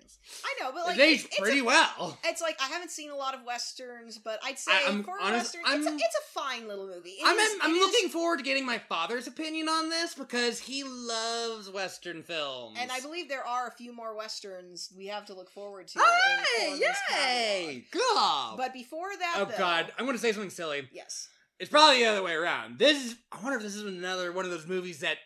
nice. 0.03 0.19
I 0.45 0.55
know, 0.65 0.73
but 0.73 0.85
like 0.87 0.99
it's 0.99 1.03
aged 1.03 1.27
it's, 1.27 1.41
pretty 1.41 1.61
a, 1.61 1.65
well. 1.65 2.19
It's 2.25 2.41
like 2.43 2.57
I 2.61 2.67
haven't 2.69 2.91
seen 2.91 3.11
a 3.11 3.17
lot 3.17 3.35
of 3.35 3.41
westerns, 3.47 4.19
but 4.19 4.39
I'd 4.45 4.59
say 4.59 4.73
I- 4.73 4.89
I'm 4.89 5.03
for 5.05 5.15
honest- 5.21 5.55
western, 5.57 5.63
it's, 5.67 5.87
a, 5.87 5.95
it's 5.95 6.17
a 6.17 6.39
fine 6.41 6.69
little 6.69 6.87
movie. 6.87 7.11
It 7.11 7.25
I'm 7.27 7.39
is- 7.39 7.53
I'm 7.63 7.71
it 7.71 7.75
is- 7.75 7.81
looking 7.87 8.09
forward 8.09 8.39
to 8.39 8.43
getting 8.45 8.67
my 8.67 8.79
father's 8.79 9.27
opinion 9.27 9.69
on 9.69 9.89
this 9.91 10.15
because 10.15 10.59
he 10.59 10.85
loves 10.85 11.71
western 11.71 12.23
films. 12.23 12.77
and 12.81 12.91
I 12.93 13.01
believe 13.01 13.29
there 13.29 13.47
are 13.47 13.69
a 13.69 13.73
few 13.73 13.95
more 13.95 14.17
westerns 14.17 14.93
we 14.97 15.07
have 15.07 15.27
to 15.27 15.35
look 15.35 15.51
forward 15.51 15.89
to. 15.89 15.99
Hey, 15.99 16.67
in 16.67 16.71
Corman's 16.79 16.97
catalog. 17.09 17.29
yay! 17.75 17.85
God. 17.93 18.57
But 18.57 18.73
before 18.73 19.09
that, 19.19 19.35
oh 19.39 19.45
though, 19.47 19.59
God, 19.59 19.93
I'm 19.99 20.05
going 20.05 20.17
to 20.17 20.23
say 20.23 20.33
something 20.33 20.51
silly. 20.51 20.89
yes, 20.93 21.29
It's 21.59 21.71
probably 21.71 21.99
the 22.03 22.07
other 22.07 22.23
way 22.23 22.33
around. 22.35 22.79
This 22.79 23.05
is. 23.05 23.17
I 23.31 23.43
wonder 23.43 23.57
if 23.59 23.63
this 23.63 23.75
is 23.77 23.83
another 23.85 24.33
one 24.33 24.45
of 24.45 24.51
those 24.51 24.67
movies 24.67 25.01
that 25.01 25.19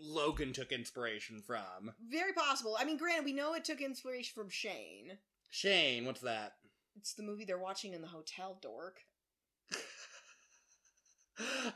Logan 0.00 0.52
took 0.52 0.72
inspiration 0.72 1.42
from. 1.46 1.92
very 2.10 2.32
possible. 2.32 2.76
I 2.78 2.84
mean, 2.84 2.96
granted, 2.96 3.24
we 3.24 3.32
know 3.32 3.54
it 3.54 3.64
took 3.64 3.80
inspiration 3.80 4.32
from 4.34 4.50
Shane. 4.50 5.18
Shane, 5.50 6.04
what's 6.04 6.20
that? 6.20 6.54
It's 6.96 7.14
the 7.14 7.22
movie 7.22 7.44
they're 7.44 7.58
watching 7.58 7.92
in 7.94 8.00
the 8.02 8.08
hotel, 8.08 8.58
dork. 8.60 8.98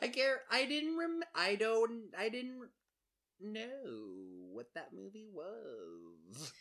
I 0.03 0.09
care. 0.09 0.41
I 0.51 0.64
didn't 0.64 0.99
rem. 0.99 1.21
I 1.35 1.55
don't. 1.55 2.05
I 2.18 2.29
didn't 2.29 2.68
know 3.41 4.49
what 4.53 4.66
that 4.75 4.93
movie 4.95 5.29
was. 5.33 6.53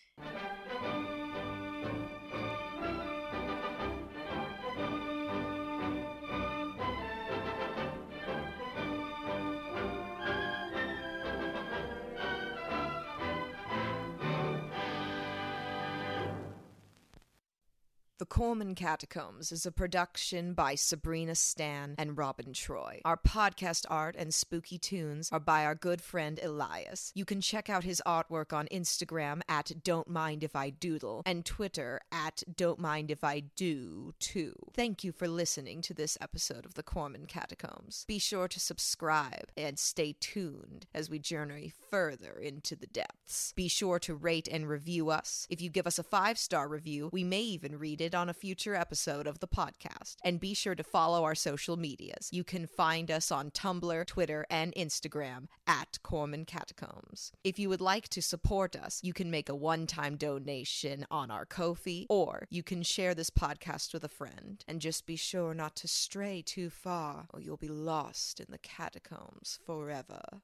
The 18.20 18.26
Corman 18.26 18.76
Catacombs 18.76 19.50
is 19.50 19.66
a 19.66 19.72
production 19.72 20.54
by 20.54 20.76
Sabrina 20.76 21.36
Stan 21.36 21.96
and 21.98 22.18
Robin 22.18 22.52
Troy. 22.52 23.00
Our 23.06 23.16
podcast 23.16 23.86
art 23.90 24.18
and 24.20 24.34
spooky 24.34 24.78
tunes 24.78 25.30
are 25.32 25.40
by 25.40 25.64
our 25.64 25.74
good 25.74 26.02
friend 26.02 26.38
Elias. 26.44 27.14
You 27.16 27.24
can 27.24 27.40
check 27.40 27.70
out 27.70 27.86
his 27.86 28.02
artwork 28.06 28.52
on 28.52 28.68
Instagram 28.74 29.40
at 29.48 29.72
Don't 29.86 30.10
Mind 30.10 30.44
If 30.44 30.54
I 30.54 30.70
Doodle 30.70 31.24
and 31.26 31.46
Twitter 31.46 32.02
at 32.12 32.44
Don't 32.58 32.78
Mind 32.78 33.10
If 33.10 33.24
I 33.24 33.40
Do 33.40 34.14
too. 34.20 34.54
Thank 34.74 35.02
you 35.06 35.14
for 35.14 35.30
listening 35.30 35.82
to 35.84 35.94
this 35.94 36.18
episode 36.20 36.66
of 36.66 36.74
The 36.74 36.84
Corman 36.84 37.26
Catacombs. 37.26 38.04
Be 38.06 38.20
sure 38.20 38.50
to 38.50 38.60
subscribe 38.60 39.50
and 39.56 39.80
stay 39.80 40.14
tuned 40.20 40.88
as 40.94 41.10
we 41.10 41.20
journey 41.20 41.72
further 41.90 42.34
into 42.34 42.76
the 42.76 42.88
depths. 42.88 43.54
Be 43.56 43.70
sure 43.70 43.98
to 44.00 44.14
rate 44.14 44.50
and 44.52 44.68
review 44.68 45.10
us. 45.10 45.48
If 45.50 45.62
you 45.62 45.70
give 45.70 45.88
us 45.88 45.98
a 45.98 46.04
five 46.04 46.38
star 46.38 46.68
review, 46.68 47.10
we 47.14 47.24
may 47.24 47.44
even 47.44 47.80
read 47.80 48.02
it 48.02 48.09
on 48.16 48.30
a 48.30 48.34
future 48.34 48.76
episode 48.76 49.28
of 49.28 49.40
the 49.40 49.48
podcast. 49.48 50.16
And 50.24 50.40
be 50.40 50.54
sure 50.54 50.76
to 50.76 50.84
follow 50.84 51.24
our 51.24 51.36
social 51.36 51.78
medias. 51.78 52.30
You 52.32 52.44
can 52.44 52.68
find 52.68 53.10
us 53.10 53.32
on 53.32 53.52
Tumblr, 53.52 54.06
Twitter, 54.06 54.46
and 54.50 54.74
Instagram 54.76 55.48
at 55.68 56.00
Corman 56.04 56.46
Catacombs. 56.46 57.32
If 57.44 57.60
you 57.60 57.70
would 57.70 57.82
like 57.82 58.10
to 58.10 58.22
support 58.22 58.76
us, 58.76 59.00
you 59.04 59.14
can 59.14 59.32
make 59.32 59.50
a 59.50 59.56
one 59.56 59.88
time 59.88 60.16
donation 60.16 61.06
on 61.10 61.32
our 61.32 61.46
Ko-fi, 61.46 62.06
or 62.10 62.48
you 62.50 62.64
can 62.64 62.84
share 62.84 63.14
this 63.14 63.30
podcast 63.30 63.94
with 63.94 64.04
a 64.04 64.10
friend. 64.10 64.64
And 64.68 64.82
just 64.82 65.06
be 65.06 65.16
sure 65.16 65.54
not 65.54 65.76
to 65.78 65.88
stray 65.88 66.42
too 66.46 66.70
far, 66.70 67.28
or 67.34 67.40
you'll 67.40 67.58
be 67.58 67.68
lost 67.68 68.40
in 68.40 68.48
the 68.50 68.58
catacombs 68.58 69.60
forever. 69.66 70.42